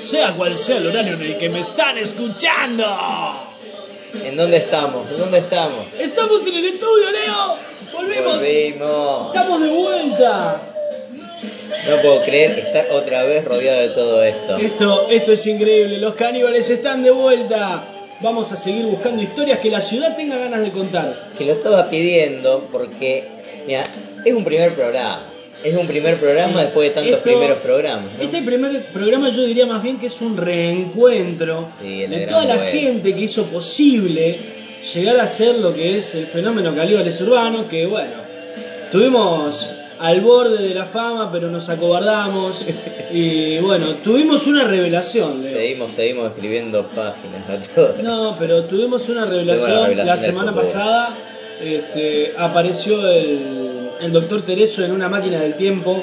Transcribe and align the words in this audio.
sea 0.00 0.32
cual 0.32 0.56
sea 0.56 0.78
el 0.78 0.86
horario 0.86 1.14
en 1.14 1.22
el 1.22 1.38
que 1.38 1.48
me 1.48 1.60
están 1.60 1.98
escuchando. 1.98 2.84
¿En 4.24 4.36
dónde 4.36 4.58
estamos? 4.58 5.10
¿En 5.10 5.18
dónde 5.18 5.38
estamos? 5.38 5.86
Estamos 5.98 6.46
en 6.46 6.54
el 6.54 6.64
estudio, 6.64 7.10
Leo. 7.10 7.56
Volvemos. 7.92 8.34
Volvimos. 8.36 9.26
Estamos 9.34 9.62
de 9.62 9.68
vuelta. 9.68 10.62
No 11.88 11.96
puedo 12.02 12.22
creer 12.22 12.58
estar 12.58 12.90
otra 12.92 13.24
vez 13.24 13.44
rodeado 13.44 13.80
de 13.80 13.88
todo 13.90 14.22
esto. 14.22 14.56
Esto, 14.56 15.06
esto 15.10 15.32
es 15.32 15.46
increíble. 15.46 15.98
Los 15.98 16.14
caníbales 16.14 16.68
están 16.70 17.02
de 17.02 17.10
vuelta. 17.10 17.82
Vamos 18.20 18.50
a 18.52 18.56
seguir 18.56 18.86
buscando 18.86 19.22
historias 19.22 19.58
que 19.60 19.70
la 19.70 19.80
ciudad 19.80 20.16
tenga 20.16 20.36
ganas 20.36 20.60
de 20.60 20.70
contar. 20.70 21.14
Que 21.36 21.44
lo 21.44 21.52
estaba 21.52 21.88
pidiendo 21.88 22.66
porque, 22.72 23.24
mira, 23.66 23.84
es 24.24 24.34
un 24.34 24.44
primer 24.44 24.74
programa. 24.74 25.20
Es 25.64 25.76
un 25.76 25.86
primer 25.88 26.16
programa 26.18 26.62
después 26.62 26.88
de 26.88 26.94
tantos 26.94 27.14
Esto- 27.14 27.24
primeros 27.24 27.58
programas. 27.58 28.04
¿no? 28.16 28.24
Este 28.24 28.42
primer 28.42 28.80
programa 28.86 29.28
yo 29.30 29.42
diría 29.42 29.66
más 29.66 29.82
bien 29.82 29.98
que 29.98 30.06
es 30.06 30.20
un 30.20 30.36
reencuentro 30.36 31.68
Sí, 31.80 32.06
de 32.06 32.26
toda 32.26 32.44
la 32.44 32.58
gente 32.58 33.14
que 33.14 33.20
hizo 33.22 33.44
posible 33.46 34.38
llegar 34.94 35.18
a 35.18 35.26
ser 35.26 35.58
lo 35.58 35.74
que 35.74 35.98
es 35.98 36.14
el 36.14 36.26
fenómeno 36.26 36.74
Calíbales 36.74 37.20
Urbano, 37.20 37.66
que 37.68 37.86
bueno, 37.86 38.12
estuvimos 38.84 39.68
al 39.98 40.20
borde 40.20 40.62
de 40.62 40.74
la 40.74 40.84
fama, 40.86 41.30
pero 41.32 41.50
nos 41.50 41.68
acobardamos 41.68 42.64
y 43.12 43.58
bueno, 43.58 43.86
tuvimos 44.04 44.46
una 44.46 44.62
revelación, 44.64 45.42
Leo. 45.42 45.58
Seguimos, 45.58 45.92
seguimos 45.92 46.28
escribiendo 46.32 46.84
páginas 46.86 47.50
a 47.50 47.74
todos. 47.74 47.98
No, 48.04 48.36
pero 48.38 48.62
tuvimos 48.64 49.08
una 49.08 49.24
revelación, 49.24 49.70
una 49.72 49.80
revelación 49.88 50.06
la 50.06 50.16
semana 50.16 50.54
pasada. 50.54 51.10
Este, 51.60 52.32
apareció 52.38 53.04
el, 53.08 53.67
el 54.02 54.12
doctor 54.12 54.42
Tereso 54.42 54.84
en 54.84 54.92
una 54.92 55.08
máquina 55.08 55.40
del 55.40 55.54
tiempo. 55.54 56.02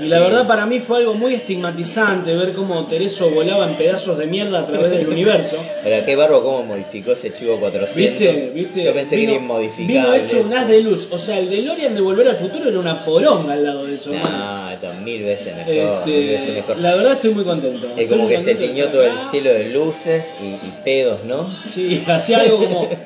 Y 0.00 0.06
la 0.08 0.18
verdad 0.18 0.48
para 0.48 0.66
mí 0.66 0.80
fue 0.80 0.96
algo 0.98 1.14
muy 1.14 1.34
estigmatizante 1.34 2.34
ver 2.34 2.52
cómo 2.54 2.84
Tereso 2.86 3.30
volaba 3.30 3.68
en 3.68 3.76
pedazos 3.76 4.18
de 4.18 4.26
mierda 4.26 4.60
a 4.60 4.66
través 4.66 4.90
del 4.90 5.06
universo. 5.12 5.56
Pero 5.84 6.04
qué 6.04 6.16
barro 6.16 6.42
cómo 6.42 6.64
modificó 6.64 7.12
ese 7.12 7.32
chivo 7.32 7.56
400. 7.58 7.94
¿Viste? 8.18 8.50
¿Viste? 8.52 8.82
Yo 8.84 8.94
pensé 8.94 9.14
Vino- 9.16 9.28
que 9.32 9.34
era 9.36 9.42
inmodificable. 9.44 9.86
Vino 9.86 10.14
hecho 10.14 10.40
un 10.40 10.48
eso. 10.52 10.56
haz 10.58 10.68
de 10.68 10.80
luz. 10.80 11.08
O 11.12 11.18
sea, 11.20 11.38
el 11.38 11.48
DeLorean 11.50 11.94
de 11.94 12.00
Volver 12.00 12.26
al 12.26 12.36
Futuro 12.36 12.68
era 12.68 12.80
una 12.80 13.04
poronga 13.04 13.52
al 13.52 13.62
lado 13.64 13.86
de 13.86 13.94
eso. 13.94 14.10
No, 14.10 14.70
esto 14.72 14.90
es 14.92 14.98
mil 15.02 15.22
veces 15.22 15.54
mejor, 15.56 16.06
mil 16.06 16.26
veces 16.28 16.40
Este, 16.48 16.52
mejor. 16.54 16.78
la 16.78 16.94
verdad 16.96 17.12
estoy 17.12 17.34
muy 17.34 17.44
contento. 17.44 17.86
Es 17.96 18.08
como 18.08 18.26
que 18.26 18.38
se 18.38 18.54
tiñó 18.56 18.86
todo 18.88 19.04
el 19.04 19.10
acá. 19.12 19.28
cielo 19.30 19.52
de 19.52 19.68
luces 19.68 20.32
y, 20.42 20.46
y 20.46 20.72
pedos, 20.84 21.24
¿no? 21.26 21.48
Sí, 21.68 22.02
hacía 22.08 22.38
algo 22.40 22.56
como... 22.58 22.88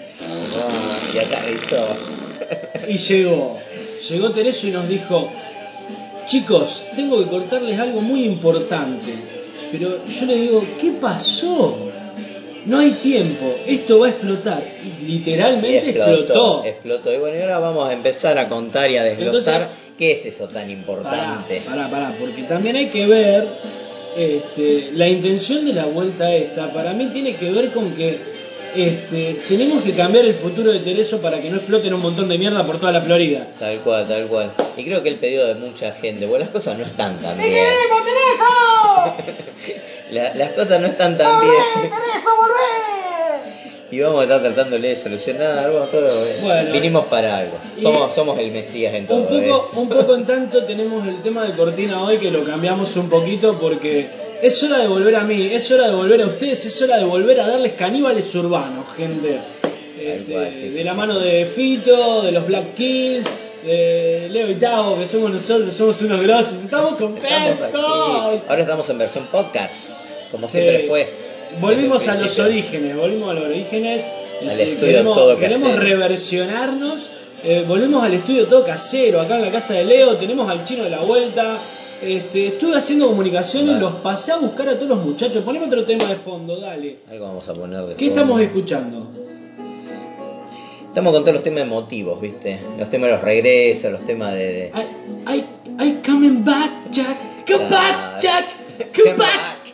Ah, 0.58 0.98
y 1.14 1.18
aterrizó. 1.18 1.86
Y 2.88 2.96
llegó. 2.96 3.54
Llegó 4.08 4.30
Tereso 4.30 4.66
y 4.69 4.70
nos 4.70 4.89
dijo, 4.89 5.28
chicos, 6.27 6.83
tengo 6.94 7.19
que 7.19 7.27
contarles 7.30 7.78
algo 7.78 8.00
muy 8.00 8.25
importante. 8.25 9.12
Pero 9.72 9.98
yo 10.06 10.26
le 10.26 10.34
digo, 10.37 10.65
¿qué 10.81 10.93
pasó? 11.00 11.76
No 12.66 12.78
hay 12.78 12.91
tiempo, 12.91 13.54
esto 13.66 14.00
va 14.00 14.06
a 14.06 14.10
explotar. 14.10 14.62
Y 14.84 15.06
literalmente 15.06 15.78
explotó, 15.91 16.10
explotó. 16.15 16.65
explotó. 16.65 17.15
Y 17.15 17.19
bueno, 17.19 17.38
y 17.38 17.43
ahora 17.43 17.59
vamos 17.60 17.88
a 17.88 17.93
empezar 17.93 18.38
a 18.38 18.48
contar 18.48 18.91
y 18.91 18.97
a 18.97 19.04
desglosar 19.04 19.62
Entonces- 19.62 19.78
qué 19.99 20.12
es 20.12 20.26
eso 20.26 20.44
tan 20.47 20.62
Pará, 20.65 20.70
importante. 20.72 21.62
pará, 21.65 21.88
pará, 21.88 22.12
porque 22.19 22.43
también 22.43 22.76
hay 22.76 22.87
que 22.87 23.06
ver 23.06 23.47
este, 24.16 24.91
la 24.94 25.09
intención 25.09 25.65
de 25.65 25.75
la 25.75 25.84
vuelta 25.87 26.34
esta. 26.34 26.72
Para 26.72 26.93
mí 26.93 27.06
tiene 27.12 27.34
que 27.37 27.50
ver 27.53 27.70
con 27.72 27.88
que 27.93 28.19
este, 28.76 29.37
tenemos 29.48 29.82
que 29.82 29.92
cambiar 29.92 30.25
el 30.25 30.34
futuro 30.34 30.72
de 30.72 30.81
Tereso 30.81 31.19
para 31.20 31.41
que 31.41 31.50
no 31.50 31.56
exploten 31.56 31.94
un 31.94 32.03
montón 32.03 32.28
de 32.28 32.38
mierda 32.38 32.64
por 32.66 32.78
toda 32.78 32.92
la 32.92 33.00
Florida. 33.00 33.47
Tal 33.59 33.78
cual, 33.81 34.06
tal 34.06 34.26
cual. 34.26 34.50
Y 34.76 34.84
creo 34.84 35.03
que 35.03 35.09
el 35.10 35.16
pedido 35.16 35.47
de 35.47 35.54
mucha 35.54 35.92
gente, 35.92 36.26
bueno, 36.26 36.44
las 36.44 36.53
cosas 36.53 36.78
no 36.78 36.84
están 36.84 37.16
tan 37.19 37.37
bien. 37.38 37.66
La- 40.12 40.32
las 40.34 40.53
cosas 40.53 40.81
no 40.81 40.87
están 40.87 41.19
tan 41.19 41.41
bien. 41.41 41.53
Y 43.91 44.00
vamos 44.00 44.20
a 44.20 44.22
estar 44.25 44.42
tratándole 44.42 44.88
de 44.88 44.97
solucionar. 44.97 45.70
Bueno, 45.70 45.87
todo, 45.87 46.26
eh, 46.26 46.37
Bueno. 46.43 46.72
vinimos 46.72 47.06
para 47.06 47.38
algo. 47.38 47.56
Somos, 47.81 48.14
somos 48.14 48.38
el 48.38 48.50
Mesías 48.50 48.93
en 48.94 49.06
todo. 49.06 49.19
Un 49.19 49.25
poco, 49.26 49.38
eh. 49.72 49.78
un 49.81 49.88
poco 49.88 50.14
en 50.16 50.25
tanto 50.26 50.64
tenemos 50.64 51.06
el 51.06 51.22
tema 51.22 51.44
de 51.44 51.53
cortina 51.54 52.03
hoy 52.03 52.19
que 52.19 52.31
lo 52.31 52.44
cambiamos 52.44 52.94
un 52.97 53.08
poquito 53.08 53.58
porque 53.58 54.06
es 54.42 54.62
hora 54.62 54.78
de 54.78 54.88
volver 54.88 55.16
a 55.16 55.24
mí, 55.24 55.50
es 55.52 55.70
hora 55.70 55.88
de 55.88 55.94
volver 55.94 56.22
a 56.22 56.26
ustedes, 56.26 56.64
es 56.66 56.82
hora 56.82 56.98
de 56.98 57.04
volver 57.04 57.41
a 57.41 57.48
darles 57.48 57.72
caníbales 57.72 58.34
urbanos, 58.34 58.84
gente. 58.97 59.38
Este, 60.00 60.32
cual, 60.32 60.52
sí, 60.52 60.69
de 60.69 60.78
sí, 60.78 60.84
la 60.84 60.92
sí, 60.92 60.97
mano 60.97 61.19
de 61.19 61.47
Fito, 61.47 62.22
de 62.22 62.32
los 62.32 62.46
Black 62.46 62.75
Keys, 62.75 63.25
de 63.64 64.28
Leo 64.30 64.50
y 64.50 64.54
Tavo, 64.54 64.98
que 64.98 65.06
somos 65.06 65.30
nosotros, 65.30 65.75
somos 65.75 66.00
unos 66.02 66.20
grosos, 66.20 66.62
estamos 66.62 66.98
contentos. 66.98 67.66
Estamos. 67.66 68.48
Ahora 68.48 68.62
estamos 68.62 68.91
en 68.91 68.98
versión 68.98 69.26
podcast, 69.26 69.91
como 70.30 70.48
siempre 70.48 70.86
fue. 70.88 71.08
Volvimos 71.60 72.06
a 72.08 72.14
los 72.16 72.38
orígenes, 72.38 72.96
volvimos 72.96 73.30
a 73.30 73.34
los 73.34 73.44
orígenes. 73.44 74.04
Al 74.42 74.60
estudio 74.60 74.92
queremos, 74.92 75.16
todo 75.16 75.38
queremos 75.38 75.70
casero. 75.70 75.82
reversionarnos. 75.82 77.10
Eh, 77.44 77.64
volvemos 77.66 78.02
al 78.02 78.14
estudio 78.14 78.47
todo 78.47 78.64
casero, 78.64 79.20
acá 79.20 79.36
en 79.36 79.42
la 79.42 79.50
casa 79.52 79.74
de 79.74 79.84
Leo. 79.84 80.16
Tenemos 80.16 80.48
al 80.50 80.64
chino 80.64 80.84
de 80.84 80.91
la 80.91 81.00
vuelta. 81.00 81.58
Este, 82.02 82.48
estuve 82.48 82.76
haciendo 82.76 83.06
comunicaciones, 83.08 83.80
los 83.80 83.94
pasé 83.94 84.32
a 84.32 84.36
buscar 84.36 84.69
a 84.69 84.74
todos 84.74 84.88
los 84.88 84.98
muchachos. 85.04 85.42
Poneme 85.44 85.66
otro 85.66 85.84
tema 85.84 86.04
de 86.04 86.16
fondo, 86.16 86.60
dale. 86.60 86.98
Algo 87.10 87.26
vamos 87.26 87.48
a 87.48 87.54
poner 87.54 87.86
de 87.86 87.94
¿Qué 87.94 88.06
fondo. 88.06 88.20
estamos 88.20 88.41
escuchando? 88.42 89.06
Estamos 90.88 91.12
con 91.12 91.22
todos 91.22 91.34
los 91.34 91.42
temas 91.42 91.62
emotivos, 91.62 92.20
¿viste? 92.20 92.58
Los 92.78 92.88
temas 92.91 93.08
de 93.08 93.14
los 93.16 93.22
regresos, 93.22 93.92
los 93.92 94.06
temas 94.06 94.32
de. 94.32 94.38
de- 94.38 94.72
I, 94.75 95.34
I, 95.36 95.44
I 95.88 95.98
coming 96.06 96.42
back, 96.44 96.91
Jack. 96.91 97.16
Come 97.46 97.69
back, 97.70 98.19
Jack. 98.20 98.44
Come 98.94 99.14
back. 99.16 99.58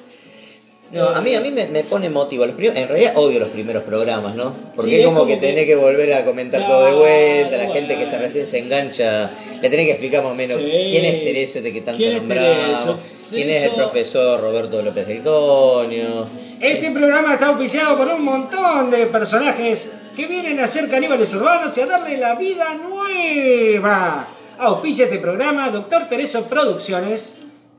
No, 0.92 1.08
a 1.08 1.20
mí, 1.22 1.34
a 1.34 1.41
mí 1.41 1.50
me, 1.50 1.66
me 1.69 1.82
pone 1.84 2.06
emotivo. 2.06 2.44
Los 2.44 2.54
prim- 2.54 2.76
en 2.76 2.86
realidad 2.86 3.12
odio 3.16 3.41
los 3.41 3.48
primeros 3.48 3.82
programas, 3.84 4.34
¿no? 4.34 4.53
Porque 4.75 4.91
Sí, 4.91 4.94
es 4.97 5.00
es 5.00 5.06
como, 5.06 5.26
que 5.26 5.34
que- 5.41 5.47
tenés 5.47 5.66
que 5.66 5.75
volver 5.76 6.12
a 6.12 6.25
comentar 6.25 6.66
todo 6.66 6.84
de 6.84 6.92
vuelta. 6.94 7.56
La 7.56 7.72
gente 7.72 7.97
que 7.97 8.04
se 8.06 8.19
recién 8.19 8.47
se 8.47 8.58
engancha, 8.58 9.31
le 9.62 9.70
tenés 9.70 9.86
que 9.86 9.92
explicar 9.92 10.22
más 10.22 10.32
o 10.32 10.34
menos 10.34 10.58
Sí. 10.58 10.88
quién 10.91 11.04
es 11.06 11.25
Tereso 11.25 11.60
de 11.62 11.72
que 11.72 11.81
tanto 11.81 11.97
¿Quién 11.98 12.12
es 12.12 12.19
nombramos, 12.20 12.97
quién 13.31 13.48
es 13.50 13.62
el 13.64 13.70
profesor 13.70 14.41
Roberto 14.41 14.82
López 14.82 15.06
del 15.06 15.22
Coño. 15.22 16.26
Este 16.60 16.91
programa 16.91 17.32
está 17.34 17.47
auspiciado 17.48 17.97
por 17.97 18.08
un 18.08 18.22
montón 18.22 18.91
de 18.91 19.06
personajes 19.06 19.88
que 20.14 20.26
vienen 20.26 20.60
a 20.60 20.66
ser 20.66 20.88
caníbales 20.91 21.32
urbanos 21.32 21.76
y 21.76 21.81
a 21.81 21.86
darle 21.86 22.19
la 22.19 22.34
vida 22.34 22.75
nueva. 22.75 24.28
Auspicia 24.58 25.06
este 25.06 25.19
programa 25.19 25.70
Doctor 25.70 26.08
Tereso 26.08 26.44
Producciones, 26.44 27.32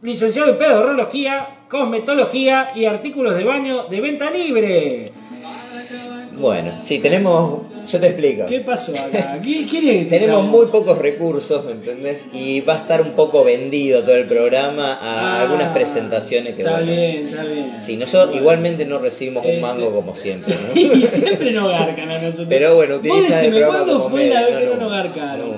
licenciado 0.03 0.51
en 0.51 0.57
pedorrología, 0.57 1.47
cosmetología 1.69 2.69
y 2.75 2.85
artículos 2.85 3.35
de 3.35 3.43
baño 3.43 3.85
de 3.89 4.01
venta 4.01 4.29
libre. 4.29 5.11
Bueno, 6.33 6.71
sí, 6.83 6.99
tenemos. 6.99 7.61
Yo 7.89 7.99
te 7.99 8.07
explico. 8.07 8.45
¿Qué 8.47 8.61
pasó 8.61 8.93
acá? 8.93 9.39
¿Qui- 9.41 9.67
¿Quién 9.69 9.87
es 9.89 9.95
este 10.03 10.19
Tenemos 10.21 10.45
muy 10.45 10.67
pocos 10.67 10.97
recursos, 10.97 11.65
¿me 11.65 11.73
entendés? 11.73 12.23
Y 12.33 12.61
va 12.61 12.73
a 12.73 12.77
estar 12.77 13.01
un 13.01 13.11
poco 13.11 13.43
vendido 13.43 14.01
todo 14.03 14.15
el 14.15 14.25
programa 14.25 14.93
a 14.93 14.99
Ah, 15.01 15.41
algunas 15.43 15.73
presentaciones 15.73 16.55
que 16.55 16.61
Está 16.61 16.77
bueno. 16.77 16.91
bien, 16.91 17.27
está 17.27 17.43
bien. 17.43 17.75
Sí, 17.81 17.97
nosotros 17.97 18.27
Bueno. 18.29 18.41
igualmente 18.41 18.85
no 18.85 18.99
recibimos 18.99 19.43
un 19.43 19.51
Este- 19.51 19.61
mango 19.61 19.91
como 19.93 20.15
siempre, 20.15 20.55
¿no? 20.55 20.79
y 20.79 21.05
siempre 21.07 21.51
nos 21.51 21.69
garcan 21.69 22.09
a 22.09 22.19
nosotros. 22.19 22.47
Pero 22.49 22.75
bueno, 22.75 22.95
utilizan 22.95 23.43
el 23.45 23.51
programa 23.51 23.77
¿cuándo 23.77 23.93
como 23.97 24.09
fue 24.09 24.29
la 24.29 24.35
medio, 24.41 24.55
vez 24.55 24.59
que 24.69 24.75
no 24.75 24.81
nos 24.81 24.91
garcaron? 24.91 25.52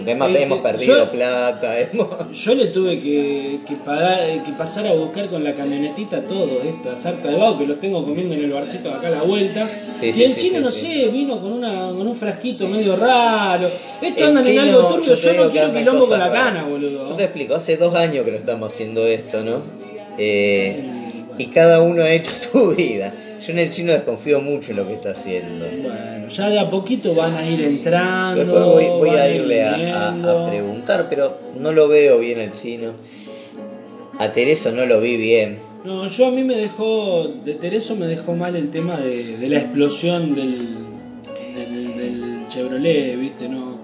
Nunca, 0.00 0.12
nunca, 0.14 0.26
nunca. 0.28 0.40
Hemos, 0.40 0.42
hemos 0.42 0.58
perdido 0.60 0.96
yo- 1.04 1.10
plata, 1.10 1.80
hemos... 1.92 2.08
Yo 2.32 2.54
le 2.54 2.66
tuve 2.66 2.98
que, 3.00 3.58
que 3.66 3.74
pagar, 3.76 4.20
eh, 4.28 4.40
que 4.44 4.52
pasar 4.52 4.86
a 4.86 4.92
buscar 4.92 5.28
con 5.28 5.44
la 5.44 5.54
camionetita 5.54 6.22
todo 6.22 6.62
esta 6.62 6.96
sarta 6.96 7.28
de 7.28 7.36
vago 7.36 7.58
que 7.58 7.66
los 7.66 7.78
tengo 7.80 8.04
comiendo 8.04 8.34
en 8.34 8.42
el 8.44 8.50
barcito 8.50 8.88
de 8.88 8.94
acá 8.94 9.08
a 9.08 9.10
la 9.10 9.22
vuelta. 9.22 9.68
Sí, 10.00 10.06
y 10.08 10.12
sí, 10.12 10.22
el 10.24 10.32
sí, 10.34 10.40
chino, 10.40 10.60
no 10.60 10.70
sé, 10.70 11.08
vino 11.08 11.40
con 11.40 11.52
una 11.52 11.88
con 11.88 12.06
un 12.06 12.14
frasquito 12.14 12.66
medio 12.68 12.96
raro. 12.96 13.68
Esto 14.00 14.24
andan 14.26 14.46
en 14.46 14.58
algo 14.58 14.88
turbio, 14.88 15.14
yo 15.14 15.34
no 15.34 15.50
quiero 15.50 15.72
quilombo 15.72 16.08
con 16.08 16.18
la 16.18 16.30
cana, 16.30 16.64
boludo. 16.64 17.08
Yo 17.08 17.14
te 17.16 17.24
explico, 17.24 17.54
hace 17.54 17.76
dos 17.76 17.94
años 17.94 18.24
que 18.24 18.30
lo 18.30 18.36
estamos 18.38 18.72
haciendo 18.72 19.06
esto, 19.06 19.42
¿no? 19.42 19.62
Eh, 20.18 20.82
y 21.38 21.46
cada 21.46 21.80
uno 21.80 22.02
ha 22.02 22.12
hecho 22.12 22.32
su 22.52 22.68
vida. 22.74 23.12
Yo 23.44 23.52
en 23.52 23.58
el 23.58 23.70
chino 23.70 23.92
desconfío 23.92 24.40
mucho 24.40 24.72
en 24.72 24.76
lo 24.78 24.86
que 24.86 24.94
está 24.94 25.10
haciendo. 25.10 25.64
bueno, 25.82 26.28
ya 26.28 26.48
de 26.50 26.58
a 26.58 26.70
poquito 26.70 27.14
van 27.14 27.34
a 27.34 27.46
ir 27.48 27.60
Yo 27.60 27.66
entrando. 27.66 28.44
después 28.44 28.64
voy, 28.64 28.84
voy 29.08 29.18
a 29.18 29.28
ir 29.30 29.40
irle 29.42 29.62
a, 29.64 29.72
a- 29.72 29.76
viniendo. 29.76 30.38
a 30.46 30.50
preguntar, 30.50 31.06
pero 31.08 31.38
no 31.58 31.72
lo 31.72 31.88
veo 31.88 32.18
bien 32.18 32.38
el 32.38 32.52
chino. 32.54 32.92
A 34.18 34.32
Tereso 34.32 34.70
no 34.72 34.84
lo 34.84 35.00
vi 35.00 35.16
bien. 35.16 35.58
No, 35.84 36.06
yo 36.06 36.26
a 36.26 36.30
mí 36.30 36.44
me 36.44 36.56
dejó, 36.56 37.28
de 37.44 37.54
Tereso 37.54 37.96
me 37.96 38.06
dejó 38.06 38.34
mal 38.34 38.54
el 38.54 38.68
tema 38.70 38.98
de, 38.98 39.38
de 39.38 39.48
la 39.48 39.58
explosión 39.60 40.34
del, 40.34 40.76
del, 41.56 41.96
del 41.96 42.48
Chevrolet, 42.50 43.18
¿viste? 43.18 43.48
No, 43.48 43.78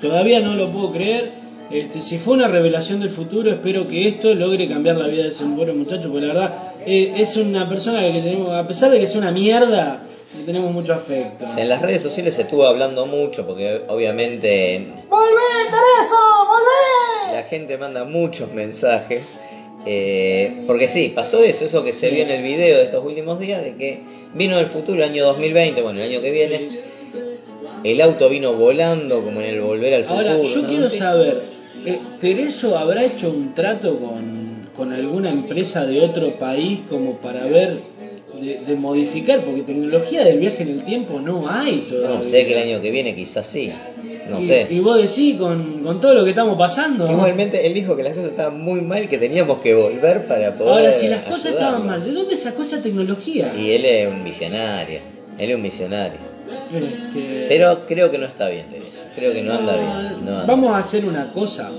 todavía 0.00 0.40
no 0.40 0.54
lo 0.54 0.70
puedo 0.72 0.92
creer. 0.92 1.42
Este, 1.70 2.00
si 2.00 2.18
fue 2.18 2.34
una 2.34 2.48
revelación 2.48 3.00
del 3.00 3.10
futuro, 3.10 3.50
espero 3.50 3.86
que 3.88 4.06
esto 4.08 4.34
logre 4.34 4.66
cambiar 4.68 4.96
la 4.96 5.06
vida 5.06 5.22
de 5.24 5.28
ese 5.28 5.44
pobre 5.44 5.72
muchacho, 5.72 6.10
porque 6.10 6.26
la 6.26 6.34
verdad 6.34 6.52
eh, 6.86 7.12
es 7.16 7.36
una 7.36 7.68
persona 7.68 8.00
que 8.02 8.20
tenemos, 8.20 8.50
a 8.54 8.66
pesar 8.66 8.90
de 8.90 8.98
que 8.98 9.04
es 9.04 9.14
una 9.16 9.30
mierda, 9.32 10.00
le 10.38 10.44
tenemos 10.44 10.70
mucho 10.72 10.94
afecto. 10.94 11.46
En 11.56 11.68
las 11.68 11.82
redes 11.82 12.02
sociales 12.02 12.34
se 12.34 12.42
estuvo 12.42 12.66
hablando 12.66 13.06
mucho 13.06 13.46
porque 13.46 13.82
obviamente 13.88 14.86
¡Volvé, 15.08 15.64
Tereso! 15.66 16.16
¡Volvé! 16.48 17.34
la 17.34 17.42
gente 17.44 17.76
manda 17.78 18.04
muchos 18.04 18.50
mensajes 18.52 19.22
Eh, 19.84 20.62
porque 20.68 20.86
sí, 20.86 21.10
pasó 21.12 21.42
eso, 21.42 21.64
eso 21.64 21.82
que 21.82 21.92
se 21.92 22.08
Sí. 22.08 22.14
vio 22.14 22.22
en 22.24 22.30
el 22.30 22.42
video 22.42 22.78
de 22.78 22.84
estos 22.84 23.04
últimos 23.04 23.40
días, 23.40 23.64
de 23.64 23.74
que 23.74 23.98
vino 24.32 24.56
del 24.56 24.66
futuro, 24.66 25.02
el 25.02 25.10
año 25.10 25.24
2020, 25.24 25.82
bueno, 25.82 26.00
el 26.00 26.08
año 26.08 26.20
que 26.22 26.30
viene, 26.30 26.68
el 27.82 28.00
auto 28.00 28.28
vino 28.28 28.52
volando 28.52 29.22
como 29.24 29.40
en 29.40 29.46
el 29.48 29.60
volver 29.60 29.94
al 29.94 30.04
futuro. 30.04 30.30
Ahora, 30.30 30.42
yo 30.42 30.62
¿no? 30.62 30.68
quiero 30.68 30.88
Sí. 30.88 30.98
saber, 30.98 31.42
eh, 31.84 31.98
¿Tereso 32.20 32.78
habrá 32.78 33.02
hecho 33.02 33.28
un 33.30 33.54
trato 33.56 33.98
con, 33.98 34.41
con 34.76 34.92
alguna 34.92 35.30
empresa 35.30 35.86
de 35.86 36.00
otro 36.00 36.38
país 36.38 36.80
como 36.88 37.18
para 37.18 37.44
ver, 37.44 37.80
de, 38.40 38.60
de 38.66 38.74
modificar? 38.74 39.40
Porque 39.40 39.62
tecnología 39.62 40.24
del 40.24 40.38
viaje 40.38 40.62
en 40.62 40.70
el 40.70 40.84
tiempo 40.84 41.20
no 41.20 41.48
hay 41.48 41.86
todavía. 41.88 42.18
No 42.18 42.24
sé 42.24 42.46
que 42.46 42.52
el 42.52 42.68
año 42.70 42.82
que 42.82 42.90
viene 42.90 43.14
quizás 43.14 43.46
sí, 43.46 43.72
no 44.30 44.40
y, 44.40 44.46
sé. 44.46 44.66
Y 44.70 44.80
vos 44.80 44.96
decís, 45.00 45.36
con, 45.38 45.82
con 45.82 46.00
todo 46.00 46.14
lo 46.14 46.24
que 46.24 46.30
estamos 46.30 46.56
pasando. 46.56 47.10
Igualmente 47.10 47.66
él 47.66 47.74
dijo 47.74 47.96
que 47.96 48.02
las 48.02 48.14
cosas 48.14 48.30
estaban 48.30 48.60
muy 48.60 48.80
mal, 48.80 49.08
que 49.08 49.18
teníamos 49.18 49.60
que 49.60 49.74
volver 49.74 50.26
para 50.26 50.52
poder. 50.52 50.72
Ahora, 50.72 50.92
si 50.92 51.08
las 51.08 51.22
cosas 51.22 51.52
estaban 51.52 51.86
mal, 51.86 52.04
¿de 52.04 52.12
dónde 52.12 52.36
sacó 52.36 52.62
esa 52.62 52.82
tecnología? 52.82 53.52
Y 53.58 53.72
él 53.72 53.84
es 53.84 54.08
un 54.08 54.24
visionario, 54.24 55.00
él 55.38 55.50
es 55.50 55.56
un 55.56 55.62
visionario. 55.62 56.32
Este, 56.74 57.46
Pero 57.48 57.86
creo 57.86 58.10
que 58.10 58.18
no 58.18 58.26
está 58.26 58.48
bien, 58.48 58.66
Teresa. 58.68 59.04
Creo 59.14 59.32
que 59.32 59.42
no 59.42 59.52
anda 59.52 59.74
bien. 59.74 60.24
no 60.24 60.32
anda. 60.32 60.44
Vamos 60.46 60.72
a 60.74 60.78
hacer 60.78 61.04
una 61.04 61.30
cosa. 61.32 61.70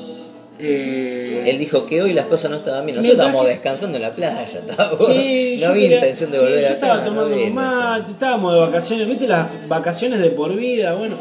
Eh, 0.66 1.44
Él 1.48 1.58
dijo 1.60 1.86
que 1.86 2.02
hoy 2.02 2.14
las 2.14 2.26
cosas 2.28 2.50
no 2.52 2.58
estaban 2.58 2.86
bien. 2.86 2.96
Nosotros 2.98 3.18
estábamos 3.20 3.46
que- 3.46 3.52
descansando 3.52 3.98
en 3.98 4.02
la 4.04 4.16
playa. 4.16 4.48
Sí, 4.48 5.58
no 5.62 5.68
había 5.68 5.96
intención 5.96 6.32
de 6.32 6.38
sí, 6.38 6.44
volver 6.44 6.62
yo 6.62 6.68
estaba 6.74 6.96
no 7.00 7.06
tomando 7.06 7.30
intención. 7.32 7.54
mate, 7.56 8.12
estábamos 8.12 8.54
de 8.54 8.60
vacaciones, 8.60 9.08
viste 9.08 9.28
las 9.28 9.68
vacaciones 9.68 10.20
de 10.20 10.30
por 10.30 10.56
vida, 10.56 10.94
bueno, 10.94 11.16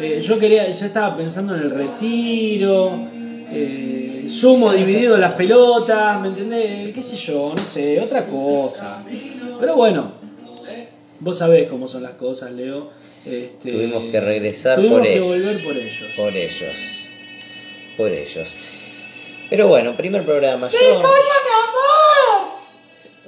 eh, 0.00 0.20
yo 0.26 0.38
quería, 0.38 0.68
ya 0.70 0.86
estaba 0.86 1.14
pensando 1.16 1.54
en 1.54 1.62
el 1.62 1.70
retiro, 1.70 2.92
eh, 3.52 4.26
sumo 4.28 4.72
dividido 4.72 5.16
las 5.18 5.32
pelotas, 5.32 6.20
¿me 6.20 6.28
entendés? 6.28 6.92
qué 6.94 7.02
sé 7.02 7.16
yo, 7.16 7.52
no 7.56 7.62
sé, 7.64 8.00
otra 8.00 8.24
cosa. 8.26 9.02
Pero 9.60 9.76
bueno, 9.76 10.12
vos 11.20 11.38
sabés 11.38 11.68
cómo 11.68 11.86
son 11.86 12.02
las 12.02 12.12
cosas, 12.14 12.50
Leo. 12.52 12.88
Este, 13.26 13.72
Tuvimos 13.72 14.04
que 14.10 14.18
regresar 14.20 14.76
tuvimos 14.76 14.98
por 14.98 15.06
que 15.06 15.12
ellos. 15.16 15.26
volver 15.26 15.62
por 15.62 15.76
ellos. 15.76 16.10
Por 16.16 16.36
ellos. 16.36 16.76
Por 17.98 18.10
ellos. 18.12 18.54
Pero 19.50 19.66
bueno, 19.68 19.96
primer 19.96 20.22
programa. 20.24 20.68
Yo... 20.70 20.78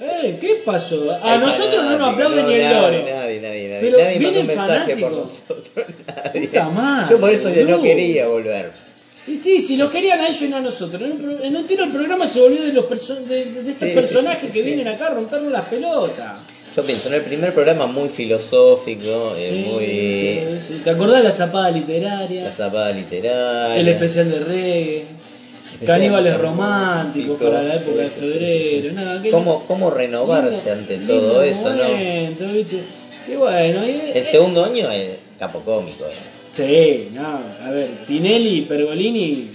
Eh, 0.01 0.39
¿Qué 0.41 0.63
pasó? 0.65 1.11
A 1.13 1.33
Hay 1.35 1.39
nosotros 1.39 1.85
no 1.85 1.99
nos 1.99 2.15
aplauden 2.15 2.47
ni 2.49 2.55
el 2.55 2.63
nadie, 2.63 2.81
loro. 2.81 2.91
Nadie, 3.15 3.41
nadie, 3.41 3.69
nadie. 3.69 3.79
Pero 3.83 3.99
nadie 3.99 4.21
mandó 4.21 4.41
un 4.41 4.47
mensaje 4.47 4.97
por 4.97 5.11
fanáticos. 5.13 5.43
nosotros. 5.49 5.87
Nadie. 6.25 6.49
Puta 6.49 6.69
madre, 6.71 7.07
Yo 7.11 7.21
por 7.21 7.31
eso 7.31 7.51
yo 7.51 7.61
no 7.63 7.69
boludo. 7.79 7.83
quería 7.83 8.27
volver. 8.29 8.71
Y 9.29 9.37
sí, 9.37 9.61
si 9.61 9.77
lo 9.77 9.91
querían 9.91 10.21
a 10.21 10.27
ellos 10.29 10.43
y 10.43 10.49
no 10.49 10.57
a 10.57 10.61
nosotros. 10.61 11.01
En 11.03 11.57
un, 11.57 11.67
tiro 11.69 11.85
el 11.85 11.93
programa 11.93 12.27
se 12.27 12.41
volvió 12.41 12.63
de 12.63 12.73
los 12.73 12.87
perso- 12.87 13.21
de, 13.23 13.45
de 13.45 13.71
estos 13.71 13.89
Sí, 13.89 13.95
personajes 13.95 14.41
sí, 14.41 14.47
sí, 14.49 14.53
que 14.53 14.59
sí. 14.61 14.65
vienen 14.65 14.89
acá 14.89 15.09
a 15.09 15.11
rompernos 15.11 15.53
las 15.53 15.67
pelotas. 15.67 16.33
Yo 16.75 16.83
pienso, 16.83 17.09
en 17.09 17.15
el 17.15 17.21
primer 17.23 17.53
programa 17.55 17.87
muy 17.87 18.09
filosófico, 18.09 19.35
eh, 19.37 19.51
Sí, 19.53 19.71
muy. 19.71 19.87
sí, 19.87 20.73
sí. 20.75 20.81
¿Te 20.83 20.91
acordás 20.91 21.19
de 21.19 21.25
la 21.25 21.33
zapada 21.33 21.71
literaria? 21.71 22.45
La 22.45 22.53
zapada 22.53 22.91
literaria. 22.93 23.77
el 23.77 23.87
especial 23.89 24.31
de 24.31 24.39
reggae. 24.41 25.05
Caníbales 25.87 26.39
románticos 26.39 27.39
para 27.39 27.63
la 27.63 27.75
época 27.77 28.03
de 28.03 28.09
febrero. 28.09 28.93
nada, 28.95 29.23
¿Cómo, 29.31 29.65
cómo 29.67 29.91
renovarse 29.91 30.57
lindo- 30.57 30.73
ante 30.73 30.99
todo 30.99 31.43
eso, 31.43 31.75
no? 31.75 31.85
momento, 31.89 32.45
¿viste? 32.53 32.81
Y 33.31 33.35
bueno, 33.37 33.87
y- 33.87 34.11
El 34.11 34.17
eh, 34.17 34.23
segundo 34.25 34.65
año 34.65 34.91
es 34.91 35.17
capo 35.39 35.61
cómico. 35.61 36.05
eh. 36.05 36.13
Sí, 36.53 37.09
no, 37.15 37.41
a 37.67 37.71
ver, 37.71 37.89
Tinelli, 38.07 38.63
Pergolini, 38.63 39.49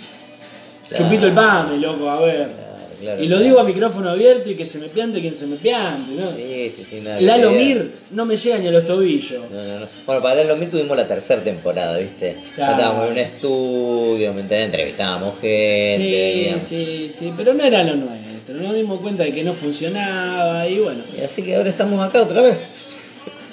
Claro. 0.89 1.03
chupito 1.03 1.27
el 1.27 1.33
pan, 1.33 1.81
loco, 1.81 2.09
a 2.09 2.19
ver. 2.21 2.66
Claro, 2.99 3.23
y 3.23 3.27
lo 3.27 3.35
claro. 3.35 3.43
digo 3.43 3.59
a 3.59 3.63
micrófono 3.63 4.09
abierto 4.09 4.49
y 4.49 4.55
que 4.55 4.65
se 4.65 4.79
me 4.79 4.87
piante 4.87 5.21
quien 5.21 5.35
se 5.35 5.45
me 5.45 5.57
piante, 5.57 6.13
¿no? 6.13 6.31
Sí, 6.35 6.71
sí, 6.75 6.85
sí, 6.89 7.01
nada 7.03 7.21
Lalo. 7.21 7.51
Mir 7.51 7.91
no 8.11 8.25
me 8.25 8.37
llega 8.37 8.57
ni 8.57 8.67
a 8.67 8.71
los 8.71 8.87
tobillos. 8.87 9.43
No, 9.51 9.63
no, 9.63 9.79
no. 9.79 9.87
Bueno, 10.05 10.21
para 10.21 10.35
Lalo 10.35 10.55
Mir 10.57 10.71
tuvimos 10.71 10.97
la 10.97 11.07
tercera 11.07 11.41
temporada, 11.41 11.97
¿viste? 11.97 12.37
Claro. 12.55 12.73
Estábamos 12.73 13.05
en 13.05 13.11
un 13.11 13.17
estudio, 13.19 14.33
¿me 14.33 14.41
entendés? 14.41 14.65
Entrevistábamos 14.65 15.33
gente. 15.39 16.55
Sí, 16.59 16.75
sí, 16.75 17.11
sí, 17.13 17.33
pero 17.37 17.53
no 17.53 17.63
era 17.63 17.83
lo 17.83 17.95
nuestro. 17.95 18.55
Nos 18.55 18.75
dimos 18.75 18.99
cuenta 19.01 19.23
de 19.23 19.33
que 19.33 19.43
no 19.43 19.53
funcionaba 19.53 20.67
y 20.67 20.79
bueno. 20.79 21.03
Y 21.17 21.21
así 21.21 21.43
que 21.43 21.55
ahora 21.55 21.69
estamos 21.69 21.99
acá 21.99 22.23
otra 22.23 22.41
vez. 22.41 22.57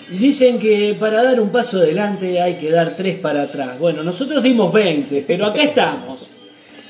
Dicen 0.08 0.58
que 0.58 0.94
para 0.98 1.22
dar 1.22 1.40
un 1.40 1.50
paso 1.50 1.78
adelante 1.78 2.40
hay 2.40 2.54
que 2.54 2.70
dar 2.70 2.94
tres 2.94 3.18
para 3.18 3.42
atrás. 3.42 3.78
Bueno, 3.78 4.02
nosotros 4.02 4.42
dimos 4.42 4.72
20, 4.72 5.24
pero 5.26 5.46
acá 5.46 5.62
estamos. 5.62 6.26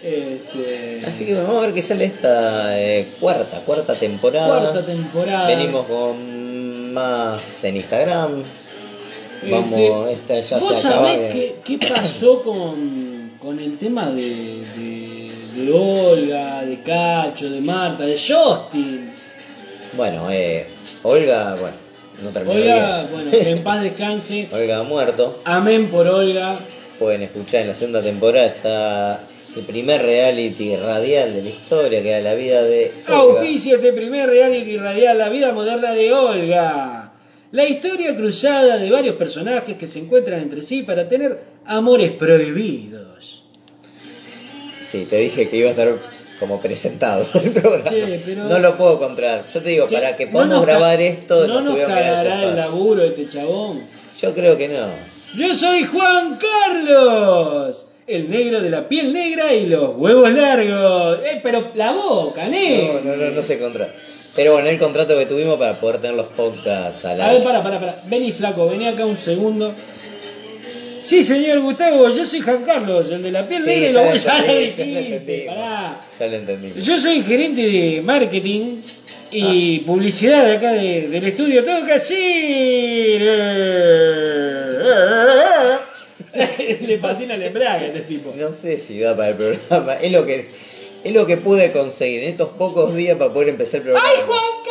Este, 0.05 1.01
Así 1.07 1.25
que 1.25 1.33
vamos 1.35 1.57
a 1.57 1.61
ver 1.67 1.73
qué 1.75 1.81
sale 1.81 2.05
esta 2.05 2.79
eh, 2.79 3.07
cuarta, 3.21 3.61
cuarta 3.61 3.95
temporada. 3.95 4.71
cuarta 4.71 4.85
temporada. 4.85 5.47
Venimos 5.49 5.87
con 5.87 6.93
más 6.93 7.65
en 7.65 7.77
Instagram. 7.77 8.43
Este, 9.43 9.51
Vamos, 9.51 10.11
esta 10.11 10.41
ya 10.41 10.59
¿Vos 10.59 10.81
se 10.81 10.89
acaba. 10.89 11.07
sabés 11.09 11.21
de- 11.21 11.33
qué, 11.65 11.79
qué 11.79 11.89
pasó 11.89 12.43
con, 12.43 13.33
con 13.41 13.59
el 13.59 13.79
tema 13.79 14.11
de, 14.11 14.63
de, 14.77 15.31
de 15.57 15.73
Olga, 15.73 16.63
de 16.65 16.81
Cacho, 16.83 17.49
de 17.51 17.61
Marta, 17.63 18.05
de 18.05 18.15
Justin? 18.19 19.11
Bueno, 19.97 20.29
eh, 20.31 20.67
Olga, 21.03 21.57
bueno, 21.61 21.77
no 22.23 22.31
terminó 22.31 22.55
Olga, 22.61 22.99
bien. 23.03 23.13
bueno, 23.13 23.31
que 23.31 23.51
en 23.51 23.63
paz 23.63 23.83
descanse. 23.83 24.49
Olga 24.53 24.81
ha 24.81 24.83
muerto. 24.83 25.41
Amén 25.45 25.89
por 25.89 26.07
Olga. 26.09 26.59
Pueden 26.99 27.23
escuchar 27.23 27.63
en 27.63 27.69
la 27.69 27.75
segunda 27.75 28.03
temporada 28.03 28.47
está 28.47 29.21
el 29.57 29.63
primer 29.65 30.03
reality 30.03 30.77
radial 30.77 31.33
de 31.35 31.43
la 31.43 31.49
historia, 31.49 32.03
que 32.03 32.11
era 32.11 32.21
la 32.21 32.35
vida 32.35 32.63
de. 32.63 32.93
Auspicia 33.07 33.77
este 33.77 33.93
primer 33.93 34.29
reality 34.29 34.77
radial, 34.77 35.19
la 35.19 35.29
vida 35.29 35.53
moderna 35.53 35.93
de 35.93 36.13
Olga. 36.13 37.13
La 37.53 37.65
historia 37.69 38.17
cruzada 38.17 38.79
de 38.79 38.91
varios 38.91 39.15
personajes 39.17 39.77
que 39.77 39.87
se 39.87 40.01
encuentran 40.01 40.41
entre 40.41 40.61
sí 40.63 40.83
para 40.83 41.09
tener 41.09 41.39
amores 41.67 42.11
prohibidos. 42.13 43.45
Sí, 44.81 45.07
te 45.09 45.19
dije 45.19 45.49
que 45.49 45.57
iba 45.59 45.69
a 45.69 45.73
estar 45.73 45.93
como 46.41 46.61
presentado 46.61 47.25
el 47.35 47.51
programa. 47.53 47.91
Che, 47.91 48.21
pero- 48.25 48.45
No 48.45 48.59
lo 48.59 48.77
puedo 48.77 48.95
encontrar. 48.95 49.43
Yo 49.53 49.63
te 49.63 49.71
digo, 49.71 49.87
Che, 49.87 49.95
para 49.97 50.17
que 50.17 50.27
podamos 50.29 50.57
nos 50.57 50.67
grabar 50.67 51.01
esto, 51.01 51.47
No 51.47 51.61
nos 51.61 51.77
ese 51.77 51.87
cagará 51.87 52.43
el 52.45 52.57
laburo 52.57 53.05
este 53.05 53.29
chabón. 53.29 53.83
Yo 54.21 54.35
creo 54.35 54.57
que 54.57 54.69
no. 54.69 54.89
Yo 55.37 55.55
soy 55.55 55.85
Juan 55.85 56.39
Carlos, 56.39 57.87
el 58.07 58.31
negro 58.31 58.61
de 58.61 58.71
la 58.71 58.89
piel 58.89 59.13
negra 59.13 59.53
y 59.53 59.67
los 59.67 59.97
huevos 59.97 60.31
largos. 60.33 61.19
Eh, 61.25 61.41
pero 61.43 61.73
la 61.75 61.93
boca, 61.93 62.45
No, 62.45 62.51
negro. 62.51 63.01
no, 63.05 63.17
no, 63.17 63.31
no 63.31 63.43
se 63.43 63.59
contra. 63.59 63.89
Pero 64.37 64.53
bueno, 64.53 64.69
el 64.69 64.79
contrato 64.79 65.17
que 65.19 65.27
tuvimos 65.27 65.59
para 65.59 65.79
poder 65.81 65.99
tener 66.01 66.17
los 66.17 66.27
podcasts 66.29 67.05
al 67.05 67.21
A 67.21 67.33
ver, 67.33 67.45
para, 67.45 67.63
para, 67.63 67.79
para. 67.81 67.97
Vení, 68.07 68.33
flaco, 68.33 68.69
vení 68.69 68.87
acá 68.87 69.05
un 69.05 69.17
segundo. 69.19 69.73
Sí, 71.05 71.23
señor 71.23 71.61
Gustavo, 71.61 72.09
yo 72.09 72.25
soy 72.25 72.41
Juan 72.41 72.63
Carlos, 72.65 73.11
el 73.11 73.23
de 73.23 73.31
la 73.31 73.47
piel 73.47 73.65
negra 73.67 73.91
y 73.91 73.93
los 73.93 73.95
lo 73.95 74.01
huevos. 74.03 74.25
Pará. 75.47 76.01
Ya 76.19 76.27
lo 76.27 76.37
entendí. 76.37 76.73
Yo 76.83 76.99
soy 76.99 77.23
gerente 77.23 77.61
de 77.63 78.03
marketing 78.03 78.81
y 79.35 79.81
Ah. 79.83 79.87
publicidad 79.87 80.45
de 80.45 80.53
acá 80.57 80.73
de- 80.73 81.09
del 81.09 81.25
estudio. 81.25 81.65
Tengo 81.65 81.85
que 81.87 81.93
decir. 81.95 83.23
Le 86.87 86.99
fascina 86.99 87.35
el 87.35 87.43
embrague 87.43 87.85
a 87.87 87.89
este 87.89 88.01
tipo. 88.01 88.33
No 88.37 88.53
sé 88.53 88.77
si 88.79 88.99
da 89.01 89.17
para 89.17 89.31
el 89.31 89.37
programa. 89.37 89.95
Es 89.95 90.13
lo 90.13 90.27
que 90.27 90.49
es 91.05 91.13
lo 91.13 91.27
que 91.27 91.37
pude 91.37 91.71
conseguir 91.73 92.23
en 92.23 92.31
estos 92.31 92.49
pocos 92.51 92.95
días 92.95 93.17
para 93.19 93.33
poder 93.33 93.51
empezar 93.51 93.77
el 93.77 93.83
programa. 93.83 94.09
Huevo 94.09 94.33
largo! 94.33 94.64